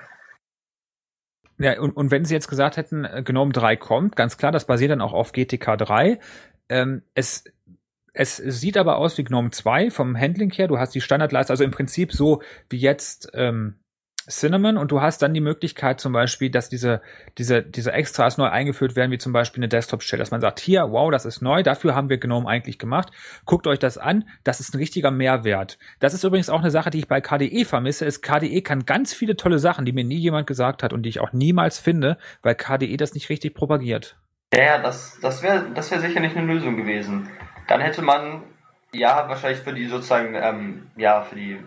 Ja, 1.62 1.80
und, 1.80 1.92
und 1.92 2.10
wenn 2.10 2.26
sie 2.26 2.34
jetzt 2.34 2.48
gesagt 2.48 2.78
hätten, 2.78 3.06
äh, 3.06 3.22
GNOME 3.24 3.54
3 3.54 3.76
kommt, 3.76 4.16
ganz 4.16 4.38
klar, 4.38 4.52
das 4.52 4.66
basiert 4.66 4.92
dann 4.92 5.02
auch 5.02 5.14
auf 5.14 5.32
GTK 5.32 5.78
3. 5.78 6.20
Ähm, 6.70 7.04
es, 7.14 7.44
es 8.14 8.38
sieht 8.38 8.78
aber 8.78 8.98
aus 8.98 9.18
wie 9.18 9.24
GNOME 9.24 9.52
2 9.52 9.92
vom 9.92 10.18
Handling 10.18 10.52
her. 10.52 10.68
Du 10.68 10.80
hast 10.80 10.96
die 10.96 11.02
Standardleiste, 11.02 11.54
also 11.54 11.64
im 11.64 11.72
Prinzip 11.72 12.14
so 12.14 12.42
wie 12.70 12.78
jetzt 12.78 13.30
ähm, 13.34 13.76
Cinnamon 14.30 14.78
und 14.78 14.92
du 14.92 15.02
hast 15.02 15.22
dann 15.22 15.34
die 15.34 15.42
Möglichkeit 15.42 16.00
zum 16.00 16.14
Beispiel, 16.14 16.50
dass 16.50 16.70
diese, 16.70 17.02
diese, 17.38 17.64
diese 17.64 17.92
Extras 17.92 18.38
neu 18.38 18.46
eingeführt 18.46 18.96
werden, 18.96 19.12
wie 19.12 19.18
zum 19.18 19.34
Beispiel 19.34 19.62
eine 19.62 19.70
Desktop-Shell, 19.70 20.20
dass 20.20 20.32
man 20.32 20.42
sagt, 20.42 20.60
hier, 20.60 20.92
wow, 20.92 21.10
das 21.12 21.26
ist 21.26 21.42
neu, 21.42 21.64
dafür 21.64 21.96
haben 21.96 22.10
wir 22.10 22.18
GNOME 22.18 22.48
eigentlich 22.48 22.80
gemacht. 22.80 23.12
Guckt 23.46 23.68
euch 23.68 23.80
das 23.80 23.98
an, 23.98 24.28
das 24.44 24.60
ist 24.60 24.74
ein 24.74 24.78
richtiger 24.78 25.12
Mehrwert. 25.12 25.78
Das 26.00 26.14
ist 26.14 26.24
übrigens 26.24 26.50
auch 26.50 26.60
eine 26.60 26.72
Sache, 26.72 26.90
die 26.90 27.00
ich 27.00 27.08
bei 27.08 27.22
KDE 27.22 27.66
vermisse, 27.66 28.06
ist 28.06 28.22
KDE 28.22 28.62
kann 28.62 28.86
ganz 28.86 29.14
viele 29.14 29.36
tolle 29.36 29.60
Sachen, 29.60 29.86
die 29.86 29.94
mir 29.94 30.04
nie 30.04 30.18
jemand 30.18 30.48
gesagt 30.48 30.84
hat 30.84 30.94
und 30.94 31.04
die 31.04 31.10
ich 31.10 31.20
auch 31.20 31.34
niemals 31.34 31.80
finde, 31.80 32.18
weil 32.42 32.56
KDE 32.56 32.98
das 32.98 33.14
nicht 33.14 33.30
richtig 33.30 33.54
propagiert. 33.54 34.18
Ja, 34.54 34.64
ja, 34.64 34.78
das, 34.82 35.18
das 35.22 35.42
wäre 35.42 35.72
das 35.74 35.92
wär 35.92 36.00
sicher 36.00 36.20
nicht 36.20 36.36
eine 36.36 36.46
Lösung 36.52 36.76
gewesen. 36.76 37.30
Dann 37.68 37.80
hätte 37.80 38.02
man, 38.02 38.44
ja, 38.94 39.30
wahrscheinlich 39.30 39.62
für 39.62 39.74
die 39.74 39.88
sozusagen, 39.88 40.36
ähm, 40.36 40.92
ja, 40.98 41.22
für 41.22 41.36
die 41.36 41.60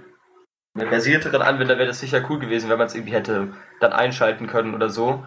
versierteren 0.75 1.43
Anwender 1.43 1.79
wäre 1.79 1.87
das 1.87 2.01
sicher 2.01 2.23
cool 2.29 2.39
gewesen, 2.41 2.69
wenn 2.69 2.79
man 2.79 2.89
es 2.89 2.95
irgendwie 2.95 3.15
hätte 3.15 3.53
dann 3.81 3.93
einschalten 3.93 4.47
können 4.49 4.75
oder 4.75 4.91
so. 4.91 5.25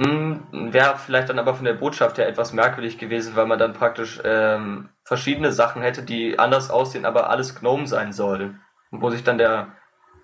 Hm, 0.00 0.72
Wäre 0.72 0.96
vielleicht 0.96 1.28
dann 1.28 1.38
aber 1.38 1.54
von 1.54 1.64
der 1.64 1.74
Botschaft 1.74 2.18
her 2.18 2.28
etwas 2.28 2.52
merkwürdig 2.52 2.98
gewesen, 2.98 3.36
weil 3.36 3.46
man 3.46 3.58
dann 3.58 3.74
praktisch 3.74 4.20
ähm, 4.24 4.88
verschiedene 5.04 5.52
Sachen 5.52 5.82
hätte, 5.82 6.02
die 6.02 6.38
anders 6.38 6.70
aussehen, 6.70 7.04
aber 7.04 7.30
alles 7.30 7.54
GNOME 7.54 7.86
sein 7.86 8.12
soll. 8.12 8.54
Und 8.90 9.02
wo 9.02 9.10
sich 9.10 9.24
dann 9.24 9.38
der, 9.38 9.68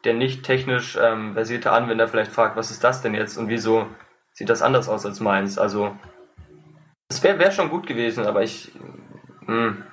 der 0.05 0.15
nicht 0.15 0.45
technisch 0.45 0.99
ähm, 1.01 1.35
versierte 1.35 1.73
Anwender 1.73 2.09
vielleicht 2.09 2.33
fragt, 2.33 2.57
was 2.57 2.71
ist 2.71 2.83
das 2.83 3.03
denn 3.03 3.15
jetzt 3.15 3.37
und 3.37 3.49
wieso 3.49 3.87
sieht 4.33 4.49
das 4.49 4.63
anders 4.63 4.89
aus 4.89 5.07
als 5.07 5.21
meins? 5.21 5.59
Also, 5.59 5.97
es 7.09 7.23
wäre 7.23 7.39
wär 7.39 7.51
schon 7.51 7.71
gut 7.71 7.87
gewesen, 7.87 8.27
aber 8.27 8.43
ich, 8.43 8.73
hm, 9.47 9.85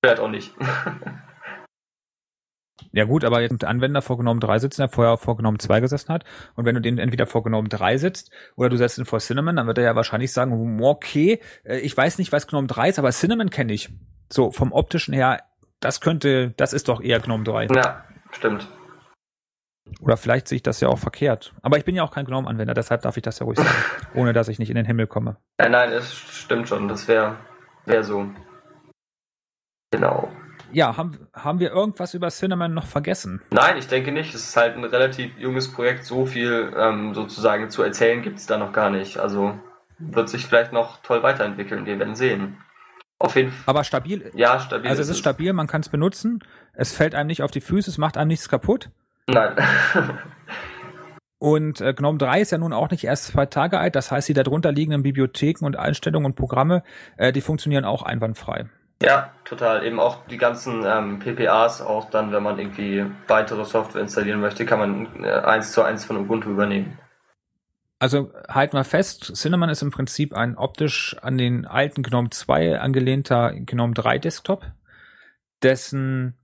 vielleicht 0.00 0.20
auch 0.20 0.28
nicht. 0.28 0.54
Ja 2.92 3.04
gut, 3.04 3.24
aber 3.24 3.40
jetzt 3.40 3.62
der 3.62 3.68
Anwender 3.68 4.02
vor 4.02 4.18
GNOME 4.18 4.40
3 4.40 4.58
sitzen, 4.58 4.82
der 4.82 4.88
vorher 4.88 5.16
vor 5.16 5.36
GNOME 5.36 5.58
2 5.58 5.80
gesessen 5.80 6.12
hat. 6.12 6.24
Und 6.54 6.64
wenn 6.64 6.74
du 6.74 6.80
den 6.80 6.98
entweder 6.98 7.26
vor 7.26 7.42
GNOME 7.42 7.68
3 7.68 7.98
sitzt 7.98 8.30
oder 8.56 8.68
du 8.68 8.76
setzt 8.76 8.98
ihn 8.98 9.04
vor 9.04 9.18
Cinnamon, 9.18 9.56
dann 9.56 9.66
wird 9.66 9.78
er 9.78 9.84
ja 9.84 9.96
wahrscheinlich 9.96 10.32
sagen, 10.32 10.52
hm, 10.52 10.82
okay, 10.82 11.40
äh, 11.64 11.78
ich 11.78 11.96
weiß 11.96 12.18
nicht, 12.18 12.32
was 12.32 12.46
GNOME 12.46 12.66
3 12.66 12.90
ist, 12.90 12.98
aber 12.98 13.10
Cinnamon 13.10 13.50
kenne 13.50 13.72
ich. 13.72 13.90
So, 14.30 14.50
vom 14.50 14.72
optischen 14.72 15.14
her, 15.14 15.42
das 15.80 16.00
könnte, 16.00 16.52
das 16.56 16.72
ist 16.72 16.88
doch 16.88 17.00
eher 17.00 17.20
GNOME 17.20 17.44
3. 17.44 17.68
ja, 17.74 18.04
stimmt. 18.32 18.68
Oder 20.00 20.16
vielleicht 20.16 20.48
sehe 20.48 20.56
ich 20.56 20.62
das 20.62 20.80
ja 20.80 20.88
auch 20.88 20.98
verkehrt. 20.98 21.54
Aber 21.62 21.78
ich 21.78 21.84
bin 21.84 21.94
ja 21.94 22.02
auch 22.02 22.10
kein 22.10 22.26
GNOME-Anwender, 22.26 22.74
deshalb 22.74 23.02
darf 23.02 23.16
ich 23.16 23.22
das 23.22 23.38
ja 23.38 23.46
ruhig 23.46 23.58
sagen, 23.58 23.70
ohne 24.14 24.32
dass 24.32 24.48
ich 24.48 24.58
nicht 24.58 24.70
in 24.70 24.76
den 24.76 24.84
Himmel 24.84 25.06
komme. 25.06 25.38
Nein, 25.58 25.72
nein, 25.72 25.92
es 25.92 26.12
stimmt 26.12 26.68
schon, 26.68 26.88
das 26.88 27.08
wäre 27.08 27.36
wär 27.86 28.04
so. 28.04 28.28
Genau. 29.90 30.30
Ja, 30.72 30.96
haben, 30.96 31.26
haben 31.34 31.60
wir 31.60 31.70
irgendwas 31.70 32.14
über 32.14 32.28
Cinnamon 32.28 32.74
noch 32.74 32.86
vergessen? 32.86 33.40
Nein, 33.50 33.76
ich 33.78 33.88
denke 33.88 34.12
nicht. 34.12 34.34
Es 34.34 34.48
ist 34.48 34.56
halt 34.56 34.76
ein 34.76 34.84
relativ 34.84 35.36
junges 35.38 35.72
Projekt. 35.72 36.04
So 36.04 36.26
viel 36.26 36.72
ähm, 36.76 37.14
sozusagen 37.14 37.70
zu 37.70 37.82
erzählen 37.82 38.22
gibt 38.22 38.38
es 38.38 38.46
da 38.46 38.58
noch 38.58 38.72
gar 38.72 38.90
nicht. 38.90 39.18
Also 39.18 39.58
wird 39.98 40.28
sich 40.28 40.46
vielleicht 40.46 40.72
noch 40.72 41.02
toll 41.02 41.22
weiterentwickeln. 41.22 41.86
Wir 41.86 41.98
werden 41.98 42.14
sehen. 42.14 42.58
Auf 43.18 43.34
jeden 43.34 43.50
Fall. 43.50 43.64
Aber 43.66 43.84
stabil. 43.84 44.30
Ja, 44.34 44.60
stabil. 44.60 44.88
Also 44.88 45.02
es 45.02 45.08
ist 45.08 45.18
stabil, 45.18 45.52
man 45.52 45.66
kann 45.66 45.80
es 45.80 45.88
benutzen. 45.88 46.40
Es 46.72 46.92
fällt 46.92 47.14
einem 47.14 47.26
nicht 47.26 47.42
auf 47.42 47.50
die 47.50 47.60
Füße, 47.60 47.90
es 47.90 47.98
macht 47.98 48.16
einem 48.16 48.28
nichts 48.28 48.48
kaputt. 48.48 48.90
Nein. 49.26 49.56
Und 51.40 51.80
äh, 51.80 51.94
GNOME 51.94 52.18
3 52.18 52.40
ist 52.40 52.50
ja 52.50 52.58
nun 52.58 52.72
auch 52.72 52.90
nicht 52.90 53.04
erst 53.04 53.26
zwei 53.26 53.46
Tage 53.46 53.78
alt. 53.78 53.94
Das 53.94 54.10
heißt, 54.10 54.28
die 54.28 54.34
darunter 54.34 54.72
liegenden 54.72 55.02
Bibliotheken 55.02 55.64
und 55.64 55.76
Einstellungen 55.76 56.26
und 56.26 56.34
Programme, 56.36 56.82
äh, 57.16 57.32
die 57.32 57.40
funktionieren 57.40 57.84
auch 57.84 58.02
einwandfrei. 58.02 58.66
Ja, 59.02 59.32
total. 59.44 59.84
Eben 59.84 60.00
auch 60.00 60.26
die 60.26 60.38
ganzen 60.38 60.84
ähm, 60.84 61.18
PPAs, 61.20 61.80
auch 61.80 62.10
dann, 62.10 62.32
wenn 62.32 62.42
man 62.42 62.58
irgendwie 62.58 63.06
weitere 63.28 63.64
Software 63.64 64.02
installieren 64.02 64.40
möchte, 64.40 64.66
kann 64.66 64.78
man 64.78 65.24
äh, 65.24 65.30
eins 65.30 65.72
zu 65.72 65.82
eins 65.82 66.04
von 66.04 66.16
Ubuntu 66.16 66.50
übernehmen. 66.50 66.98
Also 68.00 68.32
halt 68.48 68.72
mal 68.74 68.84
fest, 68.84 69.32
Cinnamon 69.34 69.70
ist 69.70 69.82
im 69.82 69.90
Prinzip 69.90 70.32
ein 70.32 70.56
optisch 70.56 71.16
an 71.20 71.36
den 71.36 71.66
alten 71.66 72.02
GNOME 72.02 72.30
2 72.30 72.78
angelehnter 72.78 73.52
GNOME 73.52 73.94
3 73.94 74.18
Desktop, 74.18 74.64
dessen 75.62 76.36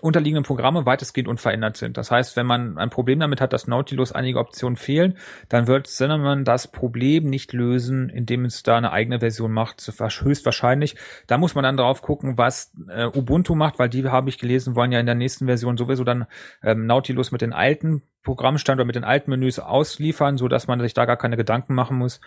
unterliegenden 0.00 0.44
Programme 0.44 0.86
weitestgehend 0.86 1.28
unverändert 1.28 1.76
sind. 1.76 1.96
Das 1.96 2.10
heißt, 2.10 2.36
wenn 2.36 2.46
man 2.46 2.78
ein 2.78 2.90
Problem 2.90 3.20
damit 3.20 3.40
hat, 3.40 3.52
dass 3.52 3.66
Nautilus 3.66 4.12
einige 4.12 4.38
Optionen 4.38 4.76
fehlen, 4.76 5.16
dann 5.48 5.66
wird 5.66 5.86
Cinnamon 5.86 6.44
das 6.44 6.68
Problem 6.68 7.24
nicht 7.24 7.52
lösen, 7.52 8.08
indem 8.08 8.44
es 8.44 8.62
da 8.62 8.76
eine 8.76 8.92
eigene 8.92 9.20
Version 9.20 9.52
macht, 9.52 9.80
höchstwahrscheinlich. 9.80 10.96
Da 11.26 11.38
muss 11.38 11.54
man 11.54 11.64
dann 11.64 11.76
drauf 11.76 12.02
gucken, 12.02 12.36
was 12.36 12.72
äh, 12.88 13.06
Ubuntu 13.06 13.54
macht, 13.54 13.78
weil 13.78 13.88
die 13.88 14.06
habe 14.08 14.28
ich 14.28 14.38
gelesen, 14.38 14.76
wollen 14.76 14.92
ja 14.92 15.00
in 15.00 15.06
der 15.06 15.14
nächsten 15.14 15.46
Version 15.46 15.76
sowieso 15.76 16.04
dann 16.04 16.26
ähm, 16.62 16.86
Nautilus 16.86 17.32
mit 17.32 17.40
den 17.40 17.52
alten 17.52 18.02
Programmstand 18.22 18.78
oder 18.78 18.86
mit 18.86 18.96
den 18.96 19.04
alten 19.04 19.30
Menüs 19.30 19.58
ausliefern, 19.58 20.36
so 20.36 20.48
dass 20.48 20.66
man 20.66 20.80
sich 20.80 20.94
da 20.94 21.04
gar 21.04 21.16
keine 21.16 21.36
Gedanken 21.36 21.74
machen 21.74 21.96
muss. 21.96 22.20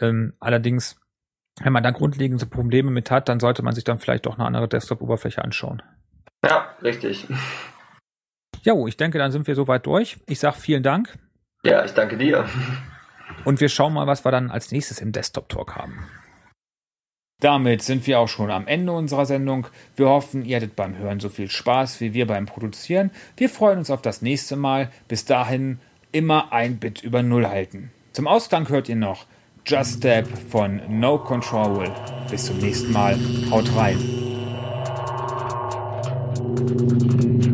Ähm, 0.00 0.34
allerdings, 0.40 1.00
wenn 1.62 1.72
man 1.72 1.82
da 1.82 1.90
grundlegende 1.90 2.46
Probleme 2.46 2.90
mit 2.90 3.10
hat, 3.10 3.28
dann 3.28 3.40
sollte 3.40 3.62
man 3.62 3.74
sich 3.74 3.84
dann 3.84 3.98
vielleicht 3.98 4.26
doch 4.26 4.36
eine 4.36 4.46
andere 4.46 4.68
Desktop-Oberfläche 4.68 5.44
anschauen. 5.44 5.82
Ja, 6.44 6.68
richtig. 6.82 7.26
Jo, 8.62 8.86
ich 8.86 8.96
denke, 8.96 9.18
dann 9.18 9.32
sind 9.32 9.46
wir 9.46 9.54
soweit 9.54 9.86
durch. 9.86 10.18
Ich 10.26 10.38
sag 10.40 10.54
vielen 10.56 10.82
Dank 10.82 11.16
Ja, 11.64 11.84
ich 11.84 11.92
danke 11.92 12.16
dir. 12.16 12.46
und 13.44 13.60
wir 13.60 13.68
schauen 13.68 13.92
mal, 13.94 14.06
was 14.06 14.24
wir 14.24 14.30
dann 14.32 14.50
als 14.50 14.72
nächstes 14.72 15.00
im 15.00 15.12
Desktop 15.12 15.48
Talk 15.48 15.76
haben. 15.76 16.06
Damit 17.40 17.82
sind 17.82 18.06
wir 18.06 18.20
auch 18.20 18.28
schon 18.28 18.50
am 18.50 18.66
Ende 18.66 18.92
unserer 18.92 19.26
Sendung. 19.26 19.66
Wir 19.96 20.08
hoffen, 20.08 20.44
ihr 20.44 20.56
hattet 20.56 20.76
beim 20.76 20.96
Hören 20.96 21.20
so 21.20 21.28
viel 21.28 21.50
Spaß 21.50 22.00
wie 22.00 22.14
wir 22.14 22.26
beim 22.26 22.46
Produzieren. 22.46 23.10
Wir 23.36 23.50
freuen 23.50 23.78
uns 23.78 23.90
auf 23.90 24.00
das 24.02 24.22
nächste 24.22 24.56
Mal. 24.56 24.90
Bis 25.08 25.24
dahin 25.24 25.78
immer 26.12 26.52
ein 26.52 26.78
Bit 26.78 27.02
über 27.02 27.22
Null 27.22 27.46
halten. 27.46 27.90
Zum 28.12 28.26
Ausgang 28.28 28.68
hört 28.68 28.88
ihr 28.88 28.96
noch 28.96 29.26
Just 29.66 29.98
Step 29.98 30.26
von 30.50 30.80
No 30.88 31.18
Control. 31.18 31.90
Bis 32.30 32.46
zum 32.46 32.58
nächsten 32.58 32.92
Mal. 32.92 33.18
Haut 33.50 33.74
rein. 33.76 33.98
Thank 36.56 37.44
you. 37.46 37.53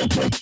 Oh. 0.00 0.38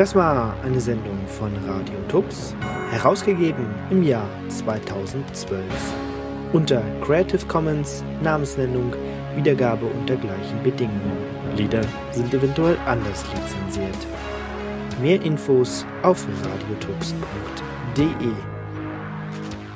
Das 0.00 0.14
war 0.14 0.56
eine 0.64 0.80
Sendung 0.80 1.18
von 1.26 1.52
Radio 1.68 1.98
Tux, 2.08 2.54
herausgegeben 2.90 3.66
im 3.90 4.02
Jahr 4.02 4.26
2012. 4.48 5.62
Unter 6.54 6.82
Creative 7.02 7.44
Commons, 7.44 8.02
Namensnennung, 8.22 8.94
Wiedergabe 9.36 9.84
unter 9.84 10.16
gleichen 10.16 10.62
Bedingungen. 10.62 11.18
Lieder 11.54 11.82
sind 12.12 12.32
eventuell 12.32 12.78
anders 12.86 13.26
lizenziert. 13.34 14.06
Mehr 15.02 15.20
Infos 15.20 15.84
auf 16.02 16.26
radiotux.de. 16.46 18.32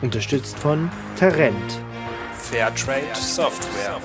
Unterstützt 0.01 0.59
von 0.59 0.90
Tarent 1.16 1.82
Fairtrade 2.32 3.05
Software. 3.12 4.01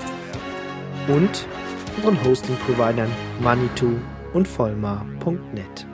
und 1.07 1.47
unseren 1.95 2.21
Hosting-Providern 2.25 3.09
Manitou 3.39 3.95
und 4.33 4.45
Vollmar.net. 4.45 5.88